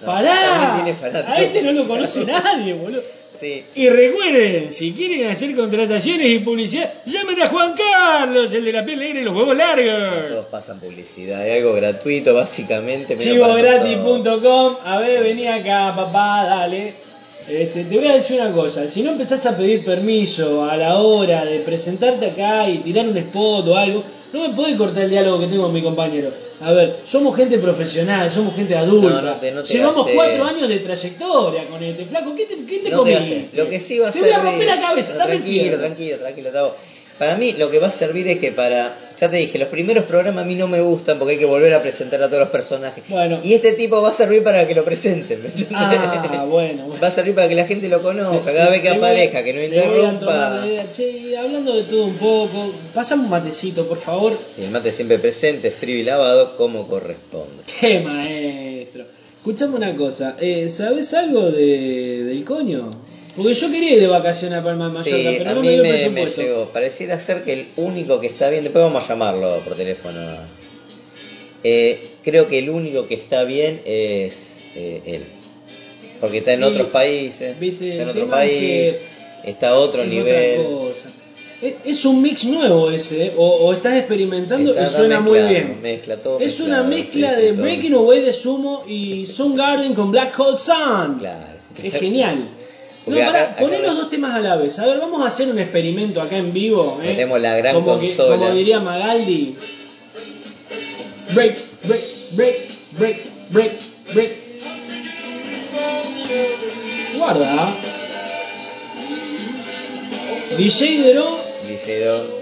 No, 0.00 0.06
¡Pará! 0.06 0.84
A 1.26 1.42
este 1.42 1.62
no 1.62 1.72
lo 1.72 1.86
conoce 1.86 2.24
nadie, 2.26 2.74
boludo. 2.74 3.02
Sí. 3.38 3.64
Y 3.74 3.88
recuerden, 3.88 4.70
si 4.70 4.92
quieren 4.92 5.26
hacer 5.30 5.56
contrataciones 5.56 6.28
y 6.28 6.40
publicidad, 6.40 6.92
llamen 7.06 7.40
a 7.40 7.48
Juan 7.48 7.74
Carlos, 7.74 8.52
el 8.52 8.66
de 8.66 8.72
la 8.72 8.84
piel 8.84 8.98
negra 8.98 9.20
y 9.20 9.24
los 9.24 9.34
huevos 9.34 9.56
largos. 9.56 10.28
Todos 10.28 10.46
pasan 10.46 10.78
publicidad, 10.78 11.46
es 11.48 11.62
algo 11.62 11.74
gratuito 11.74 12.34
básicamente. 12.34 13.16
Chivograti.com, 13.16 14.76
a 14.84 14.98
ver, 14.98 15.22
vení 15.22 15.46
acá, 15.46 15.94
papá, 15.96 16.44
dale. 16.44 16.92
Este, 17.48 17.84
te 17.84 17.96
voy 17.96 18.08
a 18.08 18.14
decir 18.14 18.40
una 18.40 18.52
cosa, 18.52 18.86
si 18.86 19.02
no 19.02 19.12
empezás 19.12 19.46
a 19.46 19.56
pedir 19.56 19.84
permiso 19.84 20.68
a 20.68 20.76
la 20.76 20.98
hora 20.98 21.44
de 21.46 21.60
presentarte 21.60 22.26
acá 22.26 22.68
y 22.68 22.78
tirar 22.78 23.08
un 23.08 23.16
spot 23.16 23.66
o 23.68 23.76
algo, 23.76 24.04
no 24.32 24.48
me 24.48 24.54
podés 24.54 24.76
cortar 24.76 25.04
el 25.04 25.10
diálogo 25.10 25.40
que 25.40 25.46
tengo 25.46 25.64
con 25.64 25.72
mi 25.72 25.82
compañero. 25.82 26.30
A 26.62 26.72
ver, 26.72 26.94
somos 27.06 27.34
gente 27.36 27.58
profesional, 27.58 28.30
somos 28.30 28.54
gente 28.54 28.76
adulta. 28.76 29.08
No, 29.08 29.22
no 29.22 29.32
te- 29.36 29.50
no 29.52 29.62
te 29.62 29.72
Llevamos 29.72 30.08
cuatro 30.14 30.44
años 30.44 30.68
de 30.68 30.78
trayectoria 30.80 31.64
con 31.66 31.82
este 31.82 32.04
flaco. 32.04 32.34
¿Qué 32.34 32.44
te, 32.44 32.56
qué 32.66 32.78
te 32.80 32.90
te 32.90 32.96
gastes. 33.12 33.54
Lo 33.54 33.68
que 33.68 33.80
sí 33.80 33.98
va 33.98 34.08
a 34.08 34.12
Te 34.12 34.18
ser. 34.18 34.28
voy 34.28 34.32
a 34.36 34.42
romper 34.42 34.66
la 34.66 34.80
cabeza, 34.80 35.12
el 35.12 35.18
tranquilo, 35.18 35.78
tranquilo, 35.78 36.16
tranquilo, 36.18 36.50
Tavo. 36.50 36.74
Para 37.20 37.36
mí 37.36 37.52
lo 37.58 37.70
que 37.70 37.78
va 37.78 37.88
a 37.88 37.90
servir 37.90 38.26
es 38.28 38.38
que 38.38 38.50
para, 38.50 38.96
ya 39.18 39.28
te 39.28 39.36
dije, 39.36 39.58
los 39.58 39.68
primeros 39.68 40.06
programas 40.06 40.42
a 40.42 40.46
mí 40.46 40.54
no 40.54 40.66
me 40.68 40.80
gustan 40.80 41.18
porque 41.18 41.34
hay 41.34 41.38
que 41.38 41.44
volver 41.44 41.74
a 41.74 41.82
presentar 41.82 42.22
a 42.22 42.28
todos 42.28 42.40
los 42.40 42.48
personajes. 42.48 43.04
Bueno. 43.08 43.40
Y 43.44 43.52
este 43.52 43.74
tipo 43.74 44.00
va 44.00 44.08
a 44.08 44.12
servir 44.12 44.42
para 44.42 44.66
que 44.66 44.74
lo 44.74 44.86
presenten. 44.86 45.42
Ah, 45.74 46.46
bueno, 46.48 46.86
bueno. 46.86 46.94
Va 46.98 47.08
a 47.08 47.10
servir 47.10 47.34
para 47.34 47.46
que 47.46 47.54
la 47.54 47.66
gente 47.66 47.90
lo 47.90 48.00
conozca, 48.00 48.54
cada 48.54 48.70
vez 48.70 48.80
que 48.80 48.88
aparezca, 48.88 49.44
que 49.44 49.52
no 49.52 49.62
interrumpa. 49.62 50.64
Che, 50.96 51.36
hablando 51.36 51.76
de 51.76 51.82
todo 51.82 52.06
un 52.06 52.14
poco, 52.14 52.72
pasame 52.94 53.24
un 53.24 53.28
matecito, 53.28 53.86
por 53.86 53.98
favor. 53.98 54.32
Y 54.56 54.62
el 54.62 54.70
mate 54.70 54.90
siempre 54.90 55.18
presente, 55.18 55.70
frío 55.70 55.98
y 55.98 56.04
lavado 56.04 56.56
como 56.56 56.88
corresponde. 56.88 57.64
¡Qué 57.78 58.00
maestro! 58.00 59.04
Escuchame 59.36 59.76
una 59.76 59.94
cosa, 59.94 60.36
eh, 60.40 60.70
¿sabes 60.70 61.12
algo 61.12 61.50
de, 61.50 62.24
del 62.24 62.44
coño? 62.46 62.90
Porque 63.36 63.54
yo 63.54 63.70
quería 63.70 63.94
ir 63.94 64.00
de 64.00 64.06
vacaciones 64.06 64.58
a 64.58 64.62
Palma 64.62 64.88
de 64.88 64.94
Mallorca, 64.94 65.30
Sí, 65.30 65.34
pero 65.38 65.50
a 65.50 65.54
no 65.54 65.60
mí 65.60 65.68
me 65.68 65.98
dio 65.98 66.10
me, 66.10 66.26
llegó. 66.26 66.64
Pareciera 66.66 67.20
ser 67.20 67.44
que 67.44 67.52
el 67.52 67.66
único 67.76 68.20
que 68.20 68.26
está 68.26 68.48
bien, 68.50 68.64
después 68.64 68.84
vamos 68.84 69.04
a 69.04 69.08
llamarlo 69.08 69.58
por 69.60 69.76
teléfono. 69.76 70.20
Eh, 71.62 72.02
creo 72.24 72.48
que 72.48 72.58
el 72.58 72.70
único 72.70 73.06
que 73.06 73.14
está 73.14 73.44
bien 73.44 73.82
es 73.84 74.58
eh, 74.74 75.02
él. 75.06 75.24
Porque 76.20 76.38
está 76.38 76.52
en 76.52 76.60
Sí, 76.60 76.64
otros 76.64 76.88
países, 76.88 77.58
viste, 77.58 77.92
está 77.92 78.02
en 78.02 78.08
otro 78.10 78.28
país, 78.28 78.94
está 79.44 79.70
a 79.70 79.74
otro 79.74 80.04
nivel. 80.04 80.60
Es, 81.84 82.06
un 82.06 82.22
mix 82.22 82.44
nuevo 82.44 82.90
ese, 82.90 83.26
¿eh? 83.26 83.32
o, 83.36 83.46
o 83.46 83.72
estás 83.74 83.98
experimentando 83.98 84.70
Está 84.70 84.84
y 84.84 84.86
suena 84.88 85.20
muy 85.20 85.38
bien. 85.40 85.78
mezcla 85.82 86.16
todo 86.16 86.40
es 86.40 86.58
una 86.58 86.82
mezcla 86.82 87.34
sí, 87.34 87.42
de. 87.42 87.52
Breaking 87.52 87.92
Away 87.94 88.20
de 88.22 88.32
Sumo 88.32 88.84
y 88.88 89.26
Soundgarden 89.26 89.92
con 89.94 90.10
Black 90.10 90.38
Hole 90.40 90.56
Sun. 90.56 91.18
Claro. 91.18 91.44
Es 91.82 91.94
genial. 91.94 92.38
No, 93.06 93.14
Porque 93.16 93.20
pará, 93.24 93.42
acá- 93.44 93.56
poné 93.56 93.76
acá- 93.76 93.86
los 93.86 93.96
dos 93.96 94.10
temas 94.10 94.34
a 94.34 94.40
la 94.40 94.56
vez. 94.56 94.78
A 94.78 94.86
ver, 94.86 94.98
vamos 94.98 95.22
a 95.22 95.26
hacer 95.28 95.48
un 95.48 95.58
experimento 95.58 96.20
acá 96.20 96.36
en 96.36 96.52
vivo. 96.52 96.98
¿eh? 97.02 97.08
Tenemos 97.12 97.40
la 97.40 97.56
gran 97.56 97.74
como 97.76 97.98
que- 97.98 98.08
consola. 98.14 98.36
como 98.36 98.50
diría 98.52 98.78
Magaldi. 98.80 99.54
Break, 101.32 101.54
break, 101.84 102.02
break, 102.36 102.56
break, 102.98 103.16
break, 103.50 103.72
break. 104.14 104.30
Guarda. 107.16 107.74
DJ 110.58 110.98
Dero. 110.98 111.38
DJ 111.68 112.04
Do. 112.04 112.40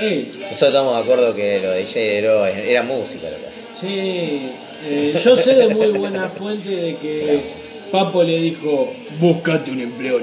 Ey, 0.00 0.32
Nosotros 0.38 0.62
estamos 0.68 0.94
de 0.96 1.02
acuerdo 1.02 1.34
que 1.34 1.60
lo 1.60 1.70
de 1.70 1.78
DJ 1.78 2.00
Dero 2.14 2.46
era 2.46 2.82
música 2.82 3.28
lo 3.30 3.36
que 3.36 3.46
hacía. 3.46 3.80
Sí, 3.80 4.50
eh, 4.84 5.20
yo 5.22 5.36
sé 5.36 5.54
de 5.54 5.74
muy 5.74 5.88
buena 5.88 6.28
fuente 6.28 6.70
de 6.76 6.96
que 6.96 7.40
Papo 7.90 8.22
le 8.22 8.38
dijo, 8.38 8.92
búscate 9.20 9.70
un 9.70 9.80
empleo. 9.80 10.20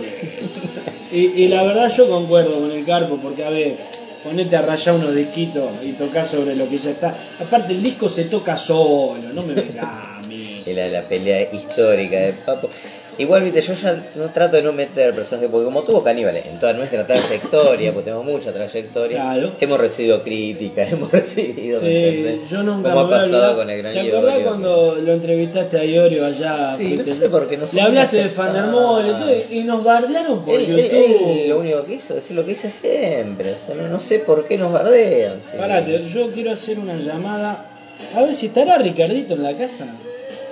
Y, 1.12 1.18
y 1.18 1.48
la 1.48 1.64
verdad 1.64 1.92
yo 1.96 2.08
concuerdo 2.08 2.60
con 2.60 2.72
el 2.72 2.86
Carpo, 2.86 3.18
porque 3.22 3.44
a 3.44 3.50
ver, 3.50 3.78
ponete 4.24 4.56
a 4.56 4.62
rayar 4.62 4.96
unos 4.96 5.14
disquitos 5.16 5.70
y 5.84 5.92
tocar 5.94 6.26
sobre 6.26 6.56
lo 6.56 6.68
que 6.70 6.78
ya 6.78 6.92
está. 6.92 7.16
Aparte 7.40 7.74
el 7.74 7.84
disco 7.84 8.10
se 8.10 8.26
toca 8.26 8.58
solo, 8.58 9.32
no 9.34 9.44
me 9.44 9.54
vengas 9.54 9.86
a 9.86 10.22
mí. 10.28 10.62
Era 10.66 10.88
la 10.88 11.02
pelea 11.04 11.44
histórica 11.54 12.18
de 12.18 12.34
Papo. 12.34 12.70
Igual, 13.18 13.44
viste, 13.44 13.62
yo 13.62 13.74
ya 13.74 13.98
no 14.16 14.26
trato 14.30 14.58
de 14.58 14.62
no 14.64 14.74
meter 14.74 15.14
personajes, 15.14 15.50
porque 15.50 15.66
como 15.66 15.84
tuvo 15.84 16.04
caníbales 16.04 16.46
en 16.48 16.60
toda 16.60 16.74
nuestra 16.74 17.06
trayectoria, 17.08 17.92
porque 17.94 18.06
tenemos 18.06 18.26
mucha 18.26 18.52
trayectoria, 18.52 19.18
Claro. 19.22 19.52
hemos 19.62 19.80
recibido 19.80 20.22
críticas, 20.22 20.92
hemos 20.94 21.12
recibido, 21.12 21.82
¿me 21.82 21.88
Sí, 22.12 22.42
yo 22.52 22.64
nunca 22.64 22.92
Como 22.94 23.08
me 23.08 23.16
ha 23.16 23.18
pasado 23.20 23.34
olvidar. 23.34 23.56
con 23.56 23.70
el 23.70 23.78
gran 23.80 23.94
¿Te 23.94 24.00
acordás 24.12 24.40
cuando 24.40 24.96
lo 25.02 25.14
entrevistaste 25.14 25.78
a 25.80 25.86
Iorio 25.86 26.26
allá? 26.26 26.76
Sí, 26.78 26.96
no 26.98 27.06
sé 27.06 27.30
por 27.30 27.48
qué 27.48 27.58
no 27.58 27.68
Le 27.72 27.82
hablaste 27.82 28.18
de. 28.18 28.30
Fandermol 28.30 29.06
y 29.50 29.60
y 29.60 29.64
nos 29.64 29.84
bardearon 29.84 30.44
por 30.44 30.54
Él, 30.56 30.66
YouTube. 30.68 31.42
él 31.42 31.50
lo 31.50 31.60
único 31.60 31.84
que 31.84 31.94
hizo 31.96 32.10
es 32.10 32.16
decir 32.24 32.36
lo 32.36 32.44
que 32.44 32.52
dice 32.52 32.70
siempre, 32.70 33.52
o 33.54 33.66
sea, 33.66 33.76
no, 33.76 33.88
no 33.88 34.00
sé 34.00 34.20
por 34.20 34.46
qué 34.46 34.58
nos 34.58 34.74
bardean. 34.74 35.40
sí. 35.42 35.58
Parate, 35.58 36.04
yo 36.14 36.30
quiero 36.32 36.52
hacer 36.52 36.80
una 36.80 36.96
llamada. 36.96 37.66
A 38.14 38.22
ver 38.24 38.36
si 38.36 38.48
estará 38.48 38.78
Ricardito 38.78 39.36
en 39.36 39.44
la 39.44 39.54
casa. 39.54 39.88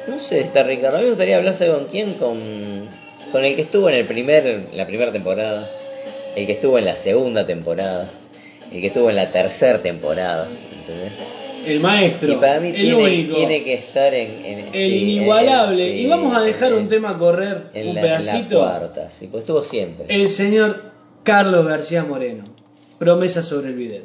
No 0.07 0.19
sé, 0.19 0.41
está 0.41 0.63
Ricardo. 0.63 0.97
A 0.97 0.99
mí 0.99 1.05
me 1.05 1.11
gustaría 1.11 1.37
hablarse 1.37 1.67
con 1.67 1.85
quién, 1.85 2.13
con, 2.15 2.37
con 3.31 3.45
el 3.45 3.55
que 3.55 3.61
estuvo 3.61 3.89
en 3.89 3.95
el 3.95 4.05
primer, 4.05 4.61
la 4.75 4.85
primera 4.85 5.11
temporada, 5.11 5.65
el 6.35 6.45
que 6.45 6.51
estuvo 6.53 6.77
en 6.77 6.85
la 6.85 6.95
segunda 6.95 7.45
temporada, 7.45 8.07
el 8.71 8.81
que 8.81 8.87
estuvo 8.87 9.09
en 9.09 9.15
la 9.15 9.31
tercera 9.31 9.79
temporada, 9.79 10.47
¿entendés? 10.79 11.11
El 11.65 11.79
maestro. 11.79 12.33
y 12.33 12.35
para 12.35 12.59
mí 12.59 12.69
el 12.69 12.75
tiene, 12.75 12.95
único. 12.95 13.35
tiene 13.37 13.63
que 13.63 13.73
estar 13.75 14.13
en, 14.13 14.29
en- 14.45 14.59
el 14.59 14.71
sí, 14.73 14.97
inigualable. 15.13 15.93
en- 15.93 16.05
y 16.05 16.09
vamos 16.09 16.35
a 16.35 16.41
dejar 16.41 16.73
en- 16.73 16.79
un 16.79 16.89
tema 16.89 17.17
correr, 17.17 17.67
en 17.73 17.87
un 17.89 17.95
la, 17.95 18.01
pedacito. 18.01 18.59
La 18.61 18.79
cuarta, 18.79 19.09
sí, 19.09 19.27
pues 19.31 19.41
estuvo 19.43 19.63
siempre. 19.63 20.05
el 20.09 20.27
señor 20.27 20.91
Carlos 21.23 21.65
García 21.65 22.03
Moreno. 22.03 22.43
Promesa 22.99 23.41
sobre 23.43 23.69
el 23.69 23.75
video. 23.75 24.01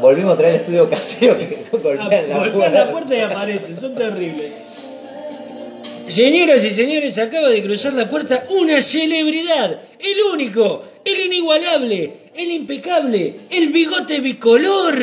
Volvimos 0.00 0.34
a 0.34 0.38
traer 0.38 0.54
el 0.54 0.60
estudio 0.60 0.88
casero 0.88 1.36
que 1.38 1.64
golpean 1.72 2.28
la 2.28 2.36
Ah, 2.36 2.38
golpean 2.38 2.52
puerta. 2.52 2.70
la 2.84 2.92
puerta 2.92 3.16
y 3.16 3.20
aparecen, 3.20 3.76
son 3.80 3.94
terribles. 3.94 4.52
Señoras 6.08 6.64
y 6.64 6.70
señores, 6.70 7.18
acaba 7.18 7.48
de 7.48 7.62
cruzar 7.62 7.92
la 7.92 8.08
puerta 8.08 8.44
una 8.50 8.80
celebridad, 8.80 9.78
el 9.98 10.20
único, 10.32 10.82
el 11.04 11.20
inigualable, 11.20 12.12
el 12.34 12.50
impecable, 12.50 13.34
el 13.50 13.68
bigote 13.68 14.20
bicolor, 14.20 14.96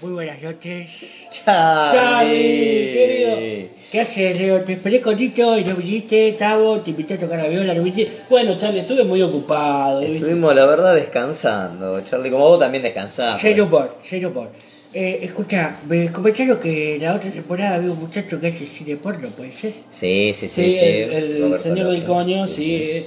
Muy 0.02 0.12
buenas 0.42 0.56
noches. 0.56 0.90
Charlie, 1.30 1.92
Charlie, 1.92 2.94
querido. 2.94 3.70
¿Qué 3.92 4.00
haces, 4.00 4.40
Leo? 4.40 4.62
Te 4.62 4.74
esperé 4.74 5.02
con 5.02 5.16
Tito 5.18 5.58
y 5.58 5.64
no 5.64 5.76
viniste, 5.76 6.32
Tavo, 6.34 6.80
te 6.80 6.92
invité 6.92 7.16
a 7.16 7.20
tocar 7.20 7.40
la 7.40 7.48
viola, 7.48 7.74
no 7.74 7.84
viniste. 7.84 8.12
Bueno, 8.30 8.58
Charlie, 8.58 8.80
estuve 8.82 9.04
muy 9.04 9.22
ocupado. 9.22 10.00
¿viste? 10.00 10.16
Estuvimos, 10.16 10.56
la 10.56 10.66
verdad, 10.66 10.96
descansando. 10.96 12.02
Charlie, 12.02 12.32
como 12.32 12.48
vos 12.48 12.60
también 12.60 12.84
descansás. 12.84 13.40
Cero 13.42 13.68
por, 13.70 13.98
cero 14.02 14.32
por. 14.34 14.50
Eh, 14.94 15.20
escucha, 15.24 15.78
me 15.88 16.12
comentaron 16.12 16.60
que 16.60 16.98
la 17.00 17.16
otra 17.16 17.32
temporada 17.32 17.76
había 17.76 17.92
un 17.92 18.00
muchacho 18.00 18.40
que 18.40 18.48
hace 18.48 18.66
cine 18.66 18.98
porno, 18.98 19.30
¿puede 19.30 19.54
ser? 19.54 19.74
Sí, 19.90 20.34
sí, 20.34 20.50
sí. 20.50 20.64
Sí, 20.66 20.72
sí, 20.74 20.80
el, 20.80 21.44
el 21.54 21.60
señor 21.60 21.90
del 21.92 22.04
coño, 22.04 22.48
sí. 22.48 22.76
eh. 22.76 23.06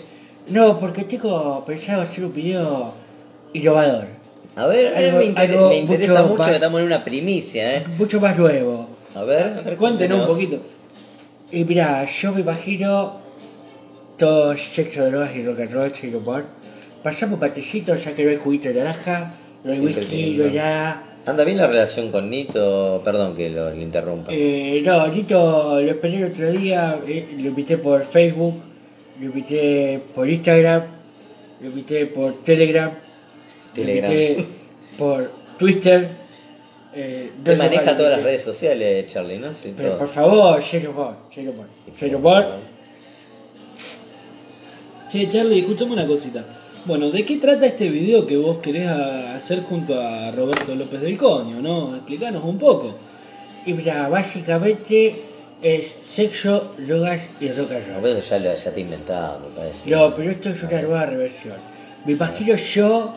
No, 0.49 0.79
porque 0.79 1.05
tengo 1.05 1.63
pensado 1.67 2.03
hacer 2.03 2.25
un 2.25 2.33
video 2.33 2.93
innovador, 3.53 4.07
A 4.57 4.67
ver, 4.67 4.95
Algo- 4.95 5.19
me, 5.19 5.25
inter- 5.25 5.51
algo 5.51 5.69
me 5.69 5.77
interesa 5.79 6.23
mucho 6.23 6.45
que 6.45 6.53
estamos 6.53 6.81
en 6.81 6.87
una 6.87 7.05
primicia, 7.05 7.77
¿eh? 7.79 7.85
mucho 7.99 8.21
más 8.21 8.39
nuevo. 8.39 8.89
A 9.15 9.23
ver, 9.25 9.47
a 9.59 9.61
ver, 9.63 9.77
Cuéntenos 9.77 10.21
un 10.21 10.27
poquito. 10.27 10.59
Y 11.51 11.65
mira, 11.65 12.05
yo 12.07 12.33
me 12.33 12.41
imagino 12.41 13.21
todo 14.17 14.57
sexo, 14.57 15.07
drogas 15.07 15.35
y 15.35 15.45
rock 15.45 15.61
and 15.61 15.73
roll, 15.73 15.93
sin 15.95 16.15
humor. 16.15 16.45
Pasamos 17.03 17.39
patecitos 17.39 18.03
ya 18.05 18.15
que 18.15 18.25
no 18.25 18.31
hay 18.31 18.37
juguito 18.37 18.69
de 18.69 18.75
naranja, 18.75 19.35
no 19.65 19.73
hay 19.73 19.79
Siempre 19.79 20.01
whisky, 20.03 20.31
no 20.39 20.45
hay 20.45 20.53
nada. 20.53 21.03
Anda 21.27 21.45
bien 21.45 21.57
la 21.59 21.67
relación 21.67 22.11
con 22.11 22.29
Nito, 22.31 23.01
perdón 23.05 23.35
que 23.37 23.51
lo, 23.51 23.75
interrumpa. 23.75 24.31
Eh, 24.33 24.83
no, 24.85 25.07
Nito 25.09 25.81
lo 25.81 25.91
esperé 25.91 26.19
el 26.19 26.25
otro 26.33 26.51
día, 26.51 26.99
eh, 27.07 27.27
lo 27.39 27.49
invité 27.49 27.79
por 27.79 28.05
Facebook, 28.05 28.55
lo 29.21 29.27
invité 29.27 30.01
por 30.15 30.29
Instagram, 30.29 30.83
lo 31.61 31.69
invité 31.69 32.07
por 32.07 32.43
Telegram, 32.43 32.91
Telegram. 33.75 34.45
por 34.99 35.31
Twitter. 35.59 36.09
Eh, 36.97 37.33
Te 37.43 37.57
maneja 37.57 37.97
todas 37.97 38.13
las 38.13 38.23
redes 38.23 38.43
sociales, 38.43 39.11
Charlie, 39.13 39.39
¿no? 39.39 39.53
Sí, 39.55 39.75
Pero 39.77 39.91
todo. 39.91 39.99
por 39.99 40.09
favor, 40.09 40.63
cero 40.63 40.93
por. 42.23 42.47
Che, 45.09 45.29
Charlie, 45.29 45.61
escuchame 45.61 45.93
una 45.93 46.07
cosita. 46.07 46.45
Bueno, 46.87 47.11
¿de 47.11 47.25
qué 47.25 47.37
trata 47.39 47.67
este 47.67 47.89
video 47.89 48.27
que 48.27 48.37
vos 48.37 48.59
querés 48.59 48.89
hacer 48.89 49.63
junto 49.63 49.99
a 50.01 50.31
Roberto 50.33 50.75
López 50.75 51.01
del 51.01 51.17
Coño, 51.17 51.61
no? 51.61 51.95
Explícanos 51.97 52.45
un 52.45 52.59
poco. 52.59 52.95
Y 53.67 53.73
mira, 53.73 54.09
básicamente 54.09 55.15
es 55.63 55.95
sexo, 56.07 56.75
drogas 56.79 57.23
y 57.41 57.49
rock 57.53 57.73
and 57.73 57.87
No, 57.89 57.95
roll. 57.95 58.03
pero 58.03 58.19
eso 58.19 58.37
ya, 58.37 58.39
lo, 58.51 58.55
ya 58.55 58.71
te 58.71 58.81
inventado, 58.81 59.41
me 59.49 59.57
parece. 59.57 59.91
No, 59.91 60.15
pero 60.15 60.31
esto 60.31 60.51
es 60.51 60.63
una 60.63 60.83
nueva 60.83 61.07
reversión. 61.07 61.55
Me 62.05 62.13
imagino 62.13 62.55
yo 62.57 63.15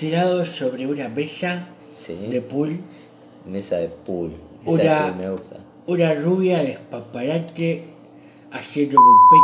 tirado 0.00 0.44
sobre 0.46 0.86
una 0.86 1.08
mesa 1.10 1.68
Sí. 1.88 2.16
de 2.30 2.40
pool, 2.40 2.78
Mesa 3.46 3.76
de 3.78 3.88
pool. 3.88 4.32
Esa 4.62 4.70
Una- 4.70 4.82
de 5.06 5.12
pool 5.12 5.20
me 5.22 5.30
gusta. 5.30 5.56
una 5.86 6.14
rubia 6.14 6.62
despaparate 6.62 7.84
haciendo 8.52 8.98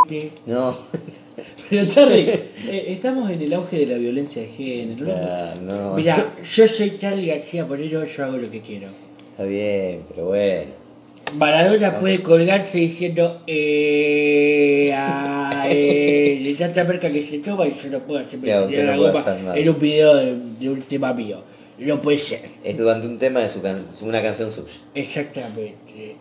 pete. 0.08 0.30
No. 0.46 0.74
Pero 1.70 1.86
Charlie, 1.86 2.30
eh, 2.30 2.84
estamos 2.88 3.30
en 3.30 3.42
el 3.42 3.52
auge 3.54 3.78
de 3.78 3.86
la 3.86 3.98
violencia 3.98 4.42
de 4.42 4.48
género. 4.48 5.06
¿no? 5.06 5.12
Claro, 5.14 5.60
no. 5.62 5.94
Mira, 5.94 6.34
yo 6.42 6.66
soy 6.68 6.96
Charlie 6.98 7.26
García 7.26 7.64
Moreno, 7.66 8.04
yo 8.04 8.24
hago 8.24 8.36
lo 8.38 8.50
que 8.50 8.60
quiero. 8.62 8.88
Está 9.30 9.44
bien, 9.44 10.02
pero 10.08 10.26
bueno. 10.26 10.70
Maradona 11.34 11.98
puede 11.98 12.22
colgarse 12.22 12.78
diciendo 12.78 13.42
eh, 13.46 14.90
ah, 14.94 15.66
eh, 15.68 16.40
de 16.42 16.54
tanta 16.54 16.84
merca 16.84 17.10
que 17.10 17.22
se 17.26 17.38
toma 17.38 17.66
y 17.66 17.74
yo 17.82 17.90
no 17.90 17.98
puedo 18.00 18.20
hacerme 18.20 18.46
Claro, 18.46 18.66
tirar 18.66 18.86
que 18.86 18.92
no 18.96 19.02
la 19.06 19.10
goma 19.12 19.56
en 19.56 19.68
un 19.68 19.78
video 19.78 20.14
de, 20.16 20.36
de 20.58 20.70
un 20.70 20.82
tema 20.82 21.12
mío. 21.12 21.42
No 21.78 22.00
puede 22.00 22.18
ser. 22.18 22.40
Es 22.64 22.78
durante 22.78 23.06
un 23.06 23.18
tema 23.18 23.40
de 23.40 23.48
su 23.50 23.60
can- 23.60 23.84
una 24.00 24.22
canción 24.22 24.50
suya. 24.50 24.68
Exactamente. 24.94 26.16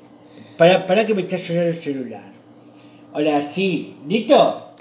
Para, 0.58 0.86
para 0.86 1.06
que 1.06 1.14
me 1.14 1.22
está 1.22 1.38
sonando 1.38 1.70
el 1.70 1.78
celular. 1.78 2.24
Hola, 3.14 3.52
sí. 3.54 3.94
¿Nito? 4.06 4.72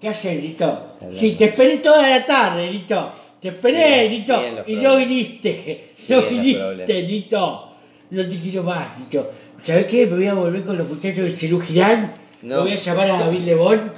¿Qué 0.00 0.08
haces, 0.08 0.40
Nito? 0.40 0.92
Sí, 1.12 1.32
te 1.32 1.46
esperé 1.46 1.78
toda 1.78 2.08
la 2.08 2.24
tarde, 2.24 2.70
Nito. 2.70 3.10
Te 3.40 3.48
esperé, 3.48 4.08
Sí, 4.08 4.18
Nito. 4.18 4.40
Y 4.68 4.76
no 4.76 4.96
viniste. 4.98 5.90
No 6.10 6.22
viniste. 6.22 7.02
Nito. 7.02 7.70
No 8.10 8.22
te 8.28 8.38
quiero 8.38 8.62
más, 8.62 8.96
Nito. 9.00 9.28
¿Sabes 9.64 9.86
qué? 9.86 10.06
Me 10.06 10.16
voy 10.16 10.26
a 10.26 10.34
volver 10.34 10.62
con 10.64 10.76
los 10.76 10.88
muchachos 10.88 11.24
de 11.24 11.30
Cerú 11.30 11.60
Girán. 11.60 12.12
No. 12.42 12.56
Me 12.56 12.62
voy 12.62 12.72
a 12.72 12.76
llamar 12.76 13.10
a 13.10 13.18
David 13.18 13.40
Lebón. 13.42 13.92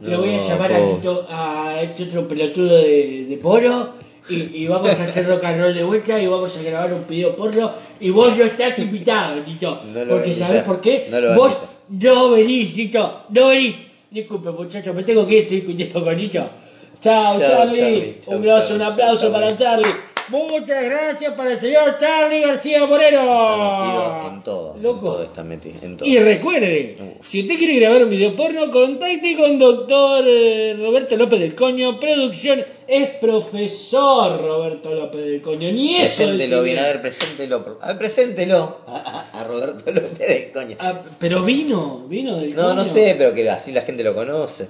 Le 0.00 0.16
voy 0.16 0.34
a 0.34 0.36
No, 0.36 0.48
llamar 0.48 0.72
a. 0.72 0.80
Nito, 0.80 1.26
a 1.28 1.80
este 1.82 2.04
otro 2.04 2.28
pelotudo 2.28 2.76
de, 2.76 3.26
de 3.28 3.36
poro. 3.38 3.94
Y, 4.28 4.62
y 4.64 4.66
vamos 4.68 4.90
a 4.90 5.04
hacer 5.04 5.26
rock 5.26 5.44
and 5.44 5.60
roll 5.62 5.74
de 5.74 5.82
vuelta 5.82 6.20
y 6.22 6.26
vamos 6.26 6.54
a 6.56 6.62
grabar 6.62 6.92
un 6.92 7.06
video 7.08 7.34
porno. 7.34 7.72
Y 7.98 8.10
vos 8.10 8.36
no 8.36 8.44
estás 8.44 8.78
invitado, 8.78 9.40
Nito. 9.44 9.80
No 9.92 10.04
lo 10.04 10.16
porque 10.16 10.36
¿sabés 10.36 10.62
por 10.64 10.80
qué? 10.82 11.08
No 11.10 11.20
lo 11.20 11.34
vos 11.34 11.56
no 11.88 12.30
venís, 12.32 12.76
Nito. 12.76 13.22
No 13.30 13.48
venís. 13.48 13.74
Disculpe, 14.10 14.50
muchachos, 14.50 14.94
me 14.94 15.02
tengo 15.02 15.26
que 15.26 15.34
ir, 15.34 15.40
estoy 15.44 15.56
discutiendo 15.60 16.04
con 16.04 16.14
Nito. 16.16 16.40
Chao, 17.00 17.38
Chao, 17.38 17.48
Charlie. 17.48 18.18
Un 18.26 18.34
abrazo, 18.34 18.68
Charlie. 18.68 18.74
un 18.84 18.92
aplauso 18.92 19.32
para 19.32 19.56
Charlie. 19.56 19.90
Muchas 20.30 20.84
gracias 20.84 21.32
para 21.34 21.52
el 21.52 21.60
señor 21.60 21.96
Charlie 21.98 22.42
García 22.42 22.84
Moreno. 22.84 24.30
En 24.30 24.42
todo. 24.42 24.74
En 24.76 24.82
Loco. 24.82 25.00
todo 25.12 25.22
está 25.22 25.42
metido. 25.42 25.76
En 25.82 25.96
todo. 25.96 26.06
Y 26.06 26.18
recuerde, 26.18 26.96
Uf. 27.00 27.26
si 27.26 27.40
usted 27.40 27.56
quiere 27.56 27.76
grabar 27.80 28.04
un 28.04 28.10
video 28.10 28.36
porno, 28.36 28.70
contacte 28.70 29.36
con 29.36 29.58
doctor 29.58 30.24
eh, 30.26 30.76
Roberto 30.78 31.16
López 31.16 31.40
del 31.40 31.54
Coño, 31.54 31.98
producción, 31.98 32.62
es 32.86 33.08
profesor 33.20 34.40
Roberto 34.42 34.92
López 34.94 35.24
del 35.24 35.40
Coño, 35.40 35.72
ni 35.72 35.96
eso 35.96 36.16
Preséntelo 36.24 36.62
bien, 36.62 36.78
a 36.78 36.82
ver, 36.82 37.00
preséntelo. 37.00 37.78
A 37.80 37.86
ver, 37.88 37.98
preséntelo 37.98 38.78
a, 38.86 38.96
a- 39.32 39.40
a 39.40 39.44
Roberto 39.44 39.90
López 39.90 40.18
del 40.18 40.52
Coño. 40.52 40.76
Ah, 40.78 40.92
pero 41.18 41.42
vino, 41.42 42.04
vino 42.06 42.36
del 42.36 42.54
No, 42.54 42.74
no 42.74 42.82
Coño. 42.82 42.92
sé, 42.92 43.14
pero 43.16 43.32
que 43.34 43.48
así 43.48 43.72
la 43.72 43.80
gente 43.82 44.04
lo 44.04 44.14
conoce. 44.14 44.68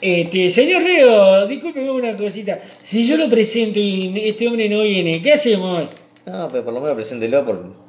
Este, 0.00 0.50
señor 0.50 0.82
Leo, 0.82 1.46
discúlpeme 1.46 1.90
una 1.90 2.16
cosita, 2.16 2.60
si 2.82 3.06
yo 3.06 3.16
lo 3.16 3.30
presento 3.30 3.78
y 3.78 4.12
este 4.24 4.46
hombre 4.46 4.68
no 4.68 4.82
viene, 4.82 5.22
¿qué 5.22 5.32
hacemos? 5.32 5.84
No, 6.26 6.48
pero 6.50 6.64
por 6.64 6.74
lo 6.74 6.80
menos 6.80 6.96
preséntelo 6.96 7.44
por. 7.44 7.86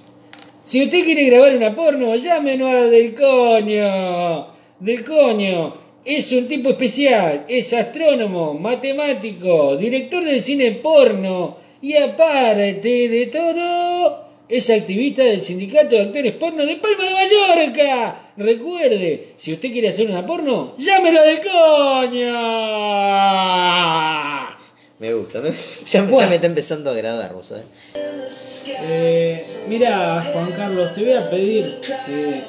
Si 0.64 0.84
usted 0.84 1.06
quiere 1.06 1.24
grabar 1.26 1.56
una 1.56 1.74
porno, 1.74 2.16
llámenos 2.16 2.70
a 2.70 2.88
Del 2.88 3.16
Coño. 3.16 4.48
Del 4.80 5.04
Coño. 5.04 5.74
Es 6.04 6.32
un 6.34 6.48
tipo 6.48 6.70
especial. 6.70 7.46
Es 7.48 7.74
astrónomo, 7.74 8.54
matemático, 8.54 9.76
director 9.78 10.24
de 10.24 10.40
cine 10.40 10.74
porno. 10.74 11.58
Y 11.82 11.96
aparte 11.96 13.08
de 13.08 13.26
todo, 13.28 14.27
es 14.50 14.70
activista 14.70 15.24
del 15.24 15.42
sindicato 15.42 15.96
de 15.96 16.02
actores 16.04 16.34
porno 16.34 16.66
de 16.66 16.76
Palma 16.78 17.04
de 17.06 17.12
Mallorca. 17.14 18.16
Recuerde, 18.38 19.30
si 19.38 19.54
usted 19.54 19.72
quiere 19.72 19.90
hacer 19.90 20.10
una 20.10 20.26
porno, 20.26 20.74
llámelo 20.78 21.20
a 21.20 21.24
Del 21.24 21.42
Coño. 24.38 24.58
Me 25.00 25.14
gusta, 25.14 25.42
me- 25.42 25.52
ya, 25.86 26.02
Bueno. 26.04 26.20
ya 26.22 26.28
me 26.28 26.36
está 26.36 26.48
empezando 26.48 26.90
a 26.90 26.94
agradar, 26.94 27.34
vos 27.34 27.48
sabés. 27.48 27.66
Eh, 28.84 29.44
mira, 29.68 30.24
Juan 30.34 30.52
Carlos, 30.54 30.94
te 30.96 31.02
voy 31.04 31.14
a 31.14 31.30
pedir 31.30 31.80
que 32.06 32.42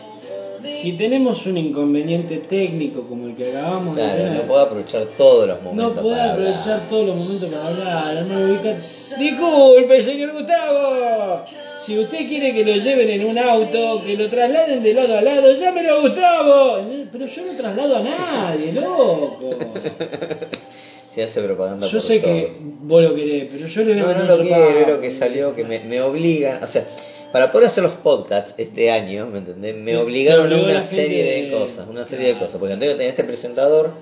si 0.69 0.93
tenemos 0.95 1.47
un 1.47 1.57
inconveniente 1.59 2.39
técnico 2.39 3.03
como 3.03 3.27
el 3.27 3.35
que 3.37 3.51
acabamos 3.51 3.95
de 3.97 4.03
Claro, 4.03 4.17
tener, 4.17 4.33
no 4.35 4.43
puedo 4.49 4.61
aprovechar 4.63 5.05
todos 5.17 5.47
los 5.47 5.63
no 5.63 5.73
momentos. 5.73 6.03
podés 6.03 6.19
para 6.19 6.33
aprovechar 6.33 6.63
hablar. 6.73 6.89
todos 6.89 7.07
los 7.07 7.17
momentos 7.21 7.51
para 7.51 7.69
hablar. 8.09 8.25
no 8.27 8.47
Disculpe, 9.19 10.03
señor 10.03 10.33
Gustavo. 10.33 11.45
Si 11.89 11.99
usted 11.99 12.29
quiere 12.29 12.53
que 12.53 12.63
lo 12.67 12.77
lleven 12.77 13.09
en 13.09 13.25
un 13.25 13.39
auto, 13.39 14.03
que 14.05 14.15
lo 14.15 14.29
trasladen 14.29 14.83
de 14.83 14.93
lado 14.93 15.17
a 15.17 15.23
lado, 15.23 15.55
llámelo 15.55 15.95
a 15.95 16.01
Gustavo. 16.03 16.81
Pero 17.11 17.27
yo 17.27 17.47
no 17.47 17.57
traslado 17.57 17.97
a 17.97 18.03
nadie, 18.03 18.75
loco. 18.75 19.49
Se 21.15 21.23
hace 21.23 21.41
propaganda 21.41 21.87
Yo 21.87 21.93
por 21.93 22.03
sé 22.03 22.19
todo. 22.19 22.31
que 22.31 22.53
vos 22.83 23.03
lo 23.03 23.15
querés, 23.15 23.49
pero 23.51 23.67
yo 23.67 23.85
le 23.85 23.95
No, 23.95 24.13
no 24.13 24.25
lo 24.25 24.39
quiero, 24.39 24.81
es 24.81 24.87
lo 24.87 25.01
que 25.01 25.11
salió, 25.11 25.57
que 25.57 25.65
me, 25.65 25.81
me 25.81 26.03
obligan, 26.03 26.63
o 26.63 26.67
sea, 26.67 26.85
para 27.33 27.51
poder 27.51 27.69
hacer 27.69 27.85
los 27.85 27.95
podcasts 27.95 28.53
este 28.59 28.91
año, 28.91 29.25
¿me 29.25 29.39
entendés? 29.39 29.75
Me 29.75 29.97
obligaron 29.97 30.53
a 30.53 30.57
una 30.59 30.83
serie 30.83 31.25
de 31.25 31.51
cosas, 31.51 31.89
una 31.89 32.05
serie 32.05 32.35
de 32.35 32.39
cosas, 32.39 32.57
porque 32.61 32.75
que 32.75 32.81
tener 32.81 33.09
este 33.09 33.25
presentador 33.25 33.93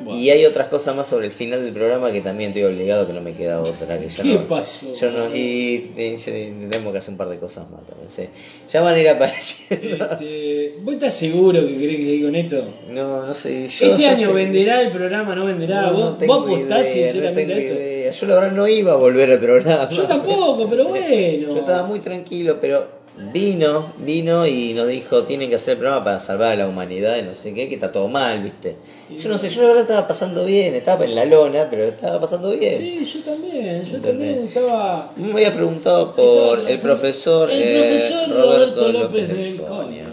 Bueno. 0.00 0.18
y 0.18 0.30
hay 0.30 0.44
otras 0.44 0.68
cosas 0.68 0.96
más 0.96 1.06
sobre 1.06 1.26
el 1.26 1.32
final 1.32 1.62
del 1.64 1.72
programa 1.72 2.10
que 2.10 2.20
también 2.20 2.50
estoy 2.50 2.64
obligado, 2.64 3.06
que 3.06 3.12
no 3.12 3.20
me 3.20 3.32
queda 3.32 3.60
otra, 3.60 3.98
que 3.98 4.08
yo 4.08 4.22
¿Qué 4.24 4.34
no, 4.34 4.48
pasó? 4.48 4.92
yo 4.94 5.10
no, 5.12 5.34
y, 5.34 5.92
y 5.96 6.18
sí, 6.18 6.30
tenemos 6.70 6.92
que 6.92 6.98
hacer 6.98 7.12
un 7.12 7.16
par 7.18 7.28
de 7.28 7.38
cosas 7.38 7.70
más 7.70 7.84
también, 7.86 8.08
sí. 8.08 8.24
ya 8.70 8.80
van 8.80 8.96
a 8.96 8.98
ir 9.00 9.08
apareciendo, 9.08 10.04
Este, 10.10 10.72
¿Vos 10.82 10.94
estás 10.94 11.14
seguro 11.14 11.66
que 11.66 11.76
querés 11.78 11.96
que 11.96 12.04
le 12.04 12.22
con 12.22 12.34
esto? 12.34 12.64
no, 12.90 13.26
no 13.26 13.34
sé, 13.34 13.68
yo, 13.68 13.86
¿Este 13.86 14.02
yo 14.02 14.08
año 14.10 14.28
sé- 14.28 14.34
venderá 14.34 14.80
el 14.80 14.90
programa 14.90 15.34
no 15.34 15.44
venderá? 15.46 15.82
No, 15.82 15.92
no 15.92 15.98
¿Vos, 16.10 16.18
tengo 16.18 16.38
vos 16.40 16.50
apostás 16.50 16.94
idea, 16.96 17.12
sinceramente 17.12 17.54
no 17.54 17.60
esto? 17.60 17.74
idea. 17.74 18.10
Yo 18.10 18.26
la 18.26 18.34
verdad 18.34 18.52
no 18.52 18.68
iba 18.68 18.92
a 18.92 18.96
volver 18.96 19.30
al 19.30 19.40
programa. 19.40 19.88
Yo 19.90 20.02
tampoco, 20.06 20.68
pero 20.68 20.84
bueno. 20.88 21.06
Yo 21.54 21.56
estaba 21.58 21.86
muy 21.86 22.00
tranquilo, 22.00 22.58
pero 22.60 22.86
vino, 23.16 23.92
vino 23.98 24.46
y 24.46 24.72
nos 24.74 24.88
dijo, 24.88 25.22
tienen 25.22 25.48
que 25.48 25.56
hacer 25.56 25.72
el 25.72 25.78
programa 25.78 26.04
para 26.04 26.20
salvar 26.20 26.52
a 26.52 26.56
la 26.56 26.68
humanidad 26.68 27.16
y 27.18 27.22
no 27.22 27.34
sé 27.34 27.54
qué, 27.54 27.68
que 27.68 27.76
está 27.76 27.92
todo 27.92 28.08
mal, 28.08 28.42
¿viste? 28.42 28.76
Yo 29.16 29.28
no 29.28 29.38
sé, 29.38 29.50
yo 29.50 29.62
la 29.62 29.68
verdad 29.68 29.82
estaba 29.82 30.08
pasando 30.08 30.44
bien, 30.44 30.74
estaba 30.74 31.04
en 31.04 31.14
la 31.14 31.24
lona, 31.24 31.68
pero 31.70 31.84
estaba 31.84 32.20
pasando 32.20 32.50
bien. 32.50 32.76
Sí, 32.76 33.04
yo 33.04 33.20
también, 33.20 33.84
yo 33.84 33.96
¿Entendés? 33.96 34.02
también 34.02 34.48
estaba... 34.48 35.12
Me 35.16 35.32
había 35.32 35.54
preguntado 35.54 36.14
por 36.14 36.68
el 36.68 36.80
profesor, 36.80 37.50
el 37.50 37.62
eh, 37.62 37.80
profesor 37.80 38.36
Roberto 38.36 38.92
López 38.92 39.28
del 39.28 39.62
Coño. 39.62 40.03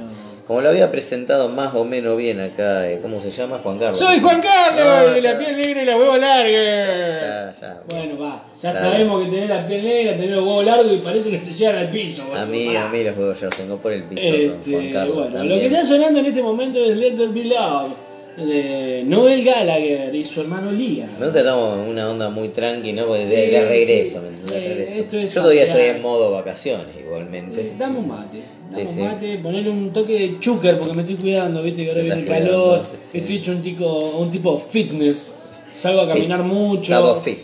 Como 0.48 0.62
lo 0.62 0.70
había 0.70 0.92
presentado 0.92 1.50
más 1.50 1.74
o 1.76 1.86
menos 1.86 2.18
bien 2.18 2.42
acá, 2.42 2.90
eh, 2.90 3.00
¿cómo 3.02 3.22
se 3.22 3.32
llama? 3.32 3.60
Juan 3.64 3.78
Carlos. 3.80 4.00
Soy 4.00 4.20
Juan 4.20 4.42
Carlos, 4.42 4.86
No, 4.86 5.14
de 5.14 5.22
la 5.22 5.32
ya- 5.34 5.38
piel 5.40 5.56
negra 5.58 5.82
y 5.82 5.86
la 5.86 5.98
huevo 5.98 6.18
larga. 6.18 6.52
Ya, 6.52 7.52
ya. 7.60 7.82
Bueno, 7.88 8.18
va, 8.20 8.44
ya 8.62 8.72
Claro. 8.72 8.92
sabemos 8.92 9.24
que 9.24 9.32
tenés 9.32 9.50
la 9.50 9.68
piel 9.68 9.84
negra, 9.84 10.12
tenés 10.14 10.32
los 10.32 10.44
huevos 10.46 10.66
largos 10.66 10.92
y 10.92 10.98
parece 10.98 11.32
que 11.32 11.38
te 11.38 11.52
llegan 11.52 11.76
al 11.78 11.90
piso. 11.90 12.24
A 12.36 12.46
mí, 12.46 12.76
a 12.76 12.88
mí 12.90 13.04
los 13.04 13.16
juegos 13.16 13.40
yo 13.40 13.46
los 13.48 13.56
tengo 13.56 13.78
por 13.78 13.94
el 13.94 14.04
piso 14.04 14.22
Este, 14.22 14.48
con 14.72 14.74
Juan 14.82 14.94
Carlos. 14.94 15.16
bueno, 15.32 15.44
lo 15.46 15.56
que 15.60 15.66
está 15.68 15.86
sonando 15.86 16.20
en 16.20 16.26
este 16.26 16.42
momento 16.42 16.80
es 16.80 16.98
Let 16.98 17.12
There 17.12 17.28
Be 17.32 17.44
Love 17.46 17.92
de 18.38 19.04
Noel 19.06 19.44
Gallagher 19.44 20.14
y 20.16 20.24
su 20.26 20.42
hermano 20.42 20.72
Liam. 20.72 21.10
Nosotros 21.20 21.36
estamos 21.38 21.74
en 21.80 21.90
una 21.90 22.10
onda 22.10 22.30
muy 22.30 22.50
tranqui, 22.50 22.94
¿no? 22.94 23.08
Porque 23.08 23.26
de, 23.26 23.28
Sí, 23.28 23.52
de 23.52 23.66
regreso, 23.68 24.22
sí. 24.48 24.54
De 24.54 24.60
regreso. 24.60 24.94
esto 25.02 25.18
es 25.20 25.34
Yo 25.34 25.42
todavía 25.42 25.64
estoy 25.66 25.82
en 25.96 26.02
modo 26.02 26.32
vacaciones, 26.32 26.88
igualmente. 27.00 27.62
Eh, 27.62 27.74
Dame 27.78 28.00
un 28.00 28.08
mate, 28.08 28.38
dame 28.70 28.88
Sí, 28.88 29.00
un 29.00 29.06
mate, 29.08 29.38
ponerle 29.44 29.70
un 29.70 29.92
toque 29.94 30.14
de 30.20 30.40
chúcar 30.40 30.78
porque 30.80 30.94
me 30.94 31.02
estoy 31.02 31.16
cuidando, 31.16 31.62
viste 31.62 31.84
que 31.84 31.90
ahora 31.90 32.02
viene 32.04 32.20
el 32.22 32.26
calor, 32.26 32.86
estoy 33.14 33.36
hecho 33.38 33.52
un 33.52 33.62
tipo, 33.62 33.88
un 34.18 34.32
tipo 34.32 34.58
fitness, 34.58 35.36
salgo 35.74 36.02
a 36.02 36.08
caminar 36.08 36.42
Fit. 36.44 36.52
mucho, 36.52 36.82
Estamos 36.94 37.24
fit. 37.24 37.38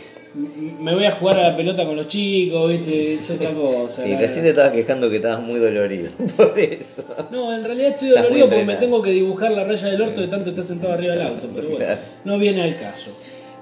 Me 0.80 0.94
voy 0.94 1.06
a 1.06 1.12
jugar 1.14 1.40
a 1.40 1.50
la 1.50 1.58
pelota 1.58 1.86
con 1.86 1.96
los 1.96 2.08
chicos, 2.08 2.70
viste, 2.70 3.14
es 3.16 3.30
otra 3.32 3.52
cosa. 3.52 4.04
Sí, 4.04 4.16
recién 4.16 4.44
te 4.44 4.52
estabas 4.52 4.72
quejando 4.72 5.10
que 5.10 5.18
estabas 5.18 5.46
muy 5.46 5.60
dolorido. 5.60 6.12
Por 6.38 6.60
eso. 6.60 7.04
No, 7.32 7.56
en 7.56 7.64
realidad 7.64 7.92
estoy 7.92 8.10
Estás 8.10 8.24
dolorido 8.24 8.50
porque 8.50 8.66
me 8.66 8.76
tengo 8.76 9.02
que 9.02 9.12
dibujar 9.12 9.52
la 9.52 9.64
raya 9.64 9.88
del 9.88 10.02
orto 10.02 10.22
de 10.22 10.28
tanto 10.28 10.50
estar 10.52 10.64
sentado 10.64 10.94
arriba 10.94 11.16
del 11.16 11.28
auto, 11.28 11.50
pero 11.56 11.70
bueno, 11.70 11.86
no 12.24 12.38
viene 12.38 12.62
al 12.62 12.78
caso. 12.78 13.12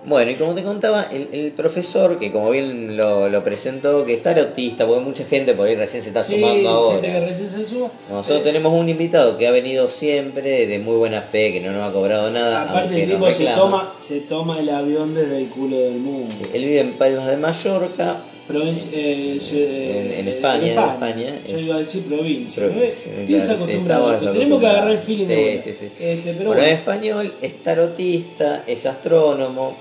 Bueno, 0.08 0.30
y 0.32 0.36
como 0.36 0.54
te 0.54 0.62
contaba, 0.62 1.08
el, 1.12 1.30
el 1.32 1.52
profesor, 1.52 2.20
que 2.20 2.32
como 2.32 2.52
bien 2.52 2.96
lo, 2.96 3.28
lo 3.28 3.44
presentó, 3.44 4.06
que 4.06 4.13
está 4.13 4.39
autista, 4.39 4.86
porque 4.86 5.02
mucha 5.04 5.26
gente 5.26 5.54
por 5.56 5.68
ahí 5.68 5.76
recién 5.76 6.04
se 6.04 6.10
está 6.10 6.24
Sí, 6.24 6.34
sumando 6.36 7.00
que 7.02 7.08
ahora. 7.08 7.20
recién 7.26 7.50
se 7.50 7.65
suma. 7.65 7.89
Nosotros 8.12 8.39
Eh, 8.39 8.44
tenemos 8.44 8.72
un 8.74 8.88
invitado 8.88 9.38
que 9.38 9.48
ha 9.48 9.52
venido 9.52 9.89
siempre 9.89 10.68
de 10.68 10.78
muy 10.80 10.96
buena 10.98 11.22
fe, 11.22 11.52
que 11.54 11.60
no 11.60 11.72
nos 11.72 11.89
ha 11.89 11.91
cobrado 11.91 12.30
nada. 12.30 12.70
Aparte 12.70 13.02
el 13.04 13.10
tipo 13.10 13.32
se 13.32 13.46
toma, 13.48 13.94
se 13.98 14.20
toma 14.22 14.60
el 14.60 14.70
avión 14.70 15.15
desde 15.15 15.39
el 15.39 15.48
culo 15.48 15.80
del 15.80 15.98
mundo. 15.98 16.36
Él 16.54 16.65
vive 16.65 16.80
en 16.82 16.94
Palmas 16.94 17.26
de 17.28 17.38
Mallorca 17.38 18.22
eh, 18.48 19.39
eh, 19.52 20.13
En- 20.20 20.20
en 20.20 20.28
España, 20.36 20.68
en 20.68 20.80
España, 20.80 21.39
Yo 21.50 21.58
es- 21.58 21.63
iba 21.63 21.76
a 21.76 21.80
decir 21.80 22.04
provincia. 22.04 22.63
Pro- 22.63 22.76
¿no 22.76 22.82
sí, 22.94 23.10
claro, 23.28 23.44
sí, 23.44 23.52
acostumbrado. 23.54 24.18
Tenemos 24.34 24.60
que 24.60 24.68
agarrar 24.68 24.91
el 24.91 25.00
feeling 25.00 25.26
Sí, 25.28 25.34
ahora. 25.34 25.62
sí, 25.63 25.74
sí. 25.74 25.86
Este, 26.00 26.34
pero 26.34 26.50
bueno, 26.50 26.62
en 26.62 26.68
bueno, 26.68 26.78
español 26.78 27.34
es 27.41 27.63
tarotista, 27.63 28.63
es 28.68 28.86
astrónomo 28.86 29.76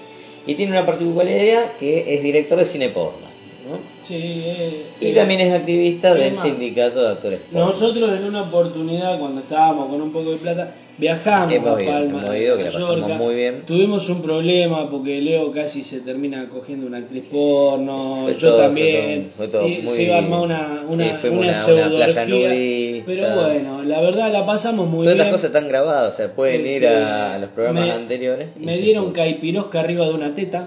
y 0.46 0.54
tiene 0.54 0.72
una 0.72 0.86
particularidad 0.86 1.76
que 1.78 2.14
es 2.14 2.22
director 2.22 2.58
de 2.58 2.66
cine 2.66 2.88
porno. 2.88 3.33
¿No? 3.68 3.78
sí, 4.02 4.14
eh, 4.16 4.86
Y 5.00 5.06
eh, 5.08 5.12
también 5.14 5.40
es 5.40 5.52
activista 5.52 6.12
es 6.12 6.24
del 6.24 6.34
más, 6.34 6.42
sindicato 6.44 7.02
de 7.02 7.08
actores 7.12 7.40
porno. 7.50 7.66
Nosotros 7.66 8.10
en 8.18 8.24
una 8.24 8.42
oportunidad 8.42 9.18
cuando 9.18 9.40
estábamos 9.40 9.88
con 9.88 10.00
un 10.02 10.12
poco 10.12 10.30
de 10.32 10.36
plata 10.36 10.72
viajamos 10.96 11.52
Hemos 11.52 11.76
a 11.78 11.82
ido, 11.82 11.92
Palma, 11.92 12.22
hemos 12.22 12.36
ido, 12.36 12.56
que 12.56 12.62
la 12.64 12.70
pasamos 12.70 12.90
Mallorca. 13.00 13.14
muy 13.16 13.34
bien. 13.34 13.62
Tuvimos 13.66 14.08
un 14.08 14.22
problema 14.22 14.88
porque 14.88 15.20
Leo 15.20 15.50
casi 15.50 15.82
se 15.82 16.00
termina 16.00 16.48
cogiendo 16.48 16.86
una 16.86 16.98
actriz 16.98 17.24
porno, 17.32 18.20
Fue 18.24 18.34
yo 18.36 18.48
todo, 18.48 18.56
fue 18.58 18.64
también. 18.66 19.22
todo, 19.24 19.32
fue 19.36 19.48
todo 19.48 19.62
muy- 19.68 19.86
se 19.88 20.02
iba 20.04 20.14
a 20.14 20.18
armar 20.18 20.40
una, 20.40 20.84
una, 20.88 21.04
sí, 21.20 21.26
una 21.28 21.38
una- 21.38 21.64
una 21.66 21.88
playa 21.88 22.12
pseudoorgía, 22.24 22.48
nudista. 22.48 23.04
Pero 23.06 23.34
bueno, 23.42 23.82
la 23.82 24.00
verdad 24.02 24.32
la 24.32 24.46
pasamos 24.46 24.86
muy 24.88 25.00
Todas 25.04 25.14
bien. 25.16 25.26
estas 25.26 25.32
cosas 25.40 25.50
están 25.50 25.68
grabadas, 25.68 26.14
o 26.14 26.16
sea, 26.16 26.32
pueden 26.32 26.64
ir 26.64 26.86
a, 26.86 27.38
los 27.40 27.48
programas 27.50 27.86
me- 27.86 27.90
anteriores. 27.92 28.48
Me 28.56 28.78
dieron 28.78 29.10
caipirosca 29.12 29.80
arriba 29.80 30.06
de 30.06 30.12
una 30.14 30.32
teta. 30.34 30.64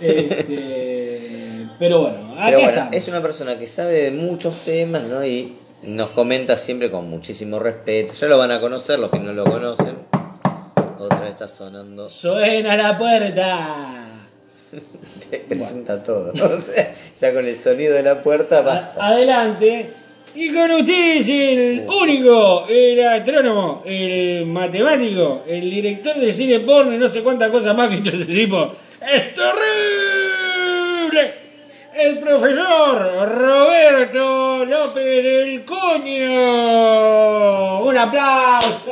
Este, 0.00 1.05
pero 1.78 2.00
bueno, 2.00 2.16
acá 2.34 2.46
Pero 2.46 2.58
bueno, 2.58 2.70
estamos. 2.72 2.94
es 2.96 3.08
una 3.08 3.22
persona 3.22 3.58
que 3.58 3.66
sabe 3.66 4.02
de 4.02 4.10
muchos 4.10 4.64
temas, 4.64 5.02
¿no? 5.04 5.24
Y 5.24 5.50
nos 5.84 6.10
comenta 6.10 6.56
siempre 6.56 6.90
con 6.90 7.08
muchísimo 7.10 7.58
respeto. 7.58 8.14
Ya 8.14 8.26
lo 8.28 8.38
van 8.38 8.50
a 8.50 8.60
conocer, 8.60 8.98
los 8.98 9.10
que 9.10 9.18
no 9.18 9.32
lo 9.32 9.44
conocen. 9.44 9.96
Otra 10.98 11.20
vez 11.20 11.30
está 11.32 11.48
sonando. 11.48 12.08
Suena 12.08 12.76
la 12.76 12.96
puerta. 12.98 14.08
Te 15.30 15.38
presenta 15.40 16.02
todo. 16.02 16.32
O 16.34 16.60
sea, 16.60 16.94
ya 17.20 17.32
con 17.32 17.46
el 17.46 17.56
sonido 17.56 17.94
de 17.94 18.02
la 18.02 18.22
puerta 18.22 18.62
basta. 18.62 19.06
adelante. 19.06 19.90
Y 20.34 20.52
con 20.52 20.70
ustedes 20.70 21.28
el 21.30 21.86
único, 21.88 22.66
el 22.68 23.02
astrónomo, 23.06 23.82
el 23.86 24.44
matemático, 24.46 25.42
el 25.46 25.70
director 25.70 26.14
de 26.16 26.30
cine 26.34 26.60
porno 26.60 26.92
y 26.92 26.98
no 26.98 27.08
sé 27.08 27.22
cuántas 27.22 27.50
cosas 27.50 27.74
más 27.74 27.88
que 27.88 27.96
este 27.96 28.24
tipo. 28.26 28.72
¡Es 29.00 29.32
terrible! 29.34 31.45
El 31.98 32.18
profesor 32.18 33.26
Roberto 33.26 34.66
López 34.66 35.24
del 35.24 35.64
Coño. 35.64 36.24
¡Un 37.84 37.96
aplauso! 37.96 38.90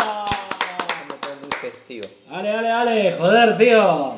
Festivo. 1.61 2.07
Dale, 2.31 2.49
dale, 2.49 2.69
dale, 2.69 3.13
joder, 3.13 3.59
tío. 3.59 4.15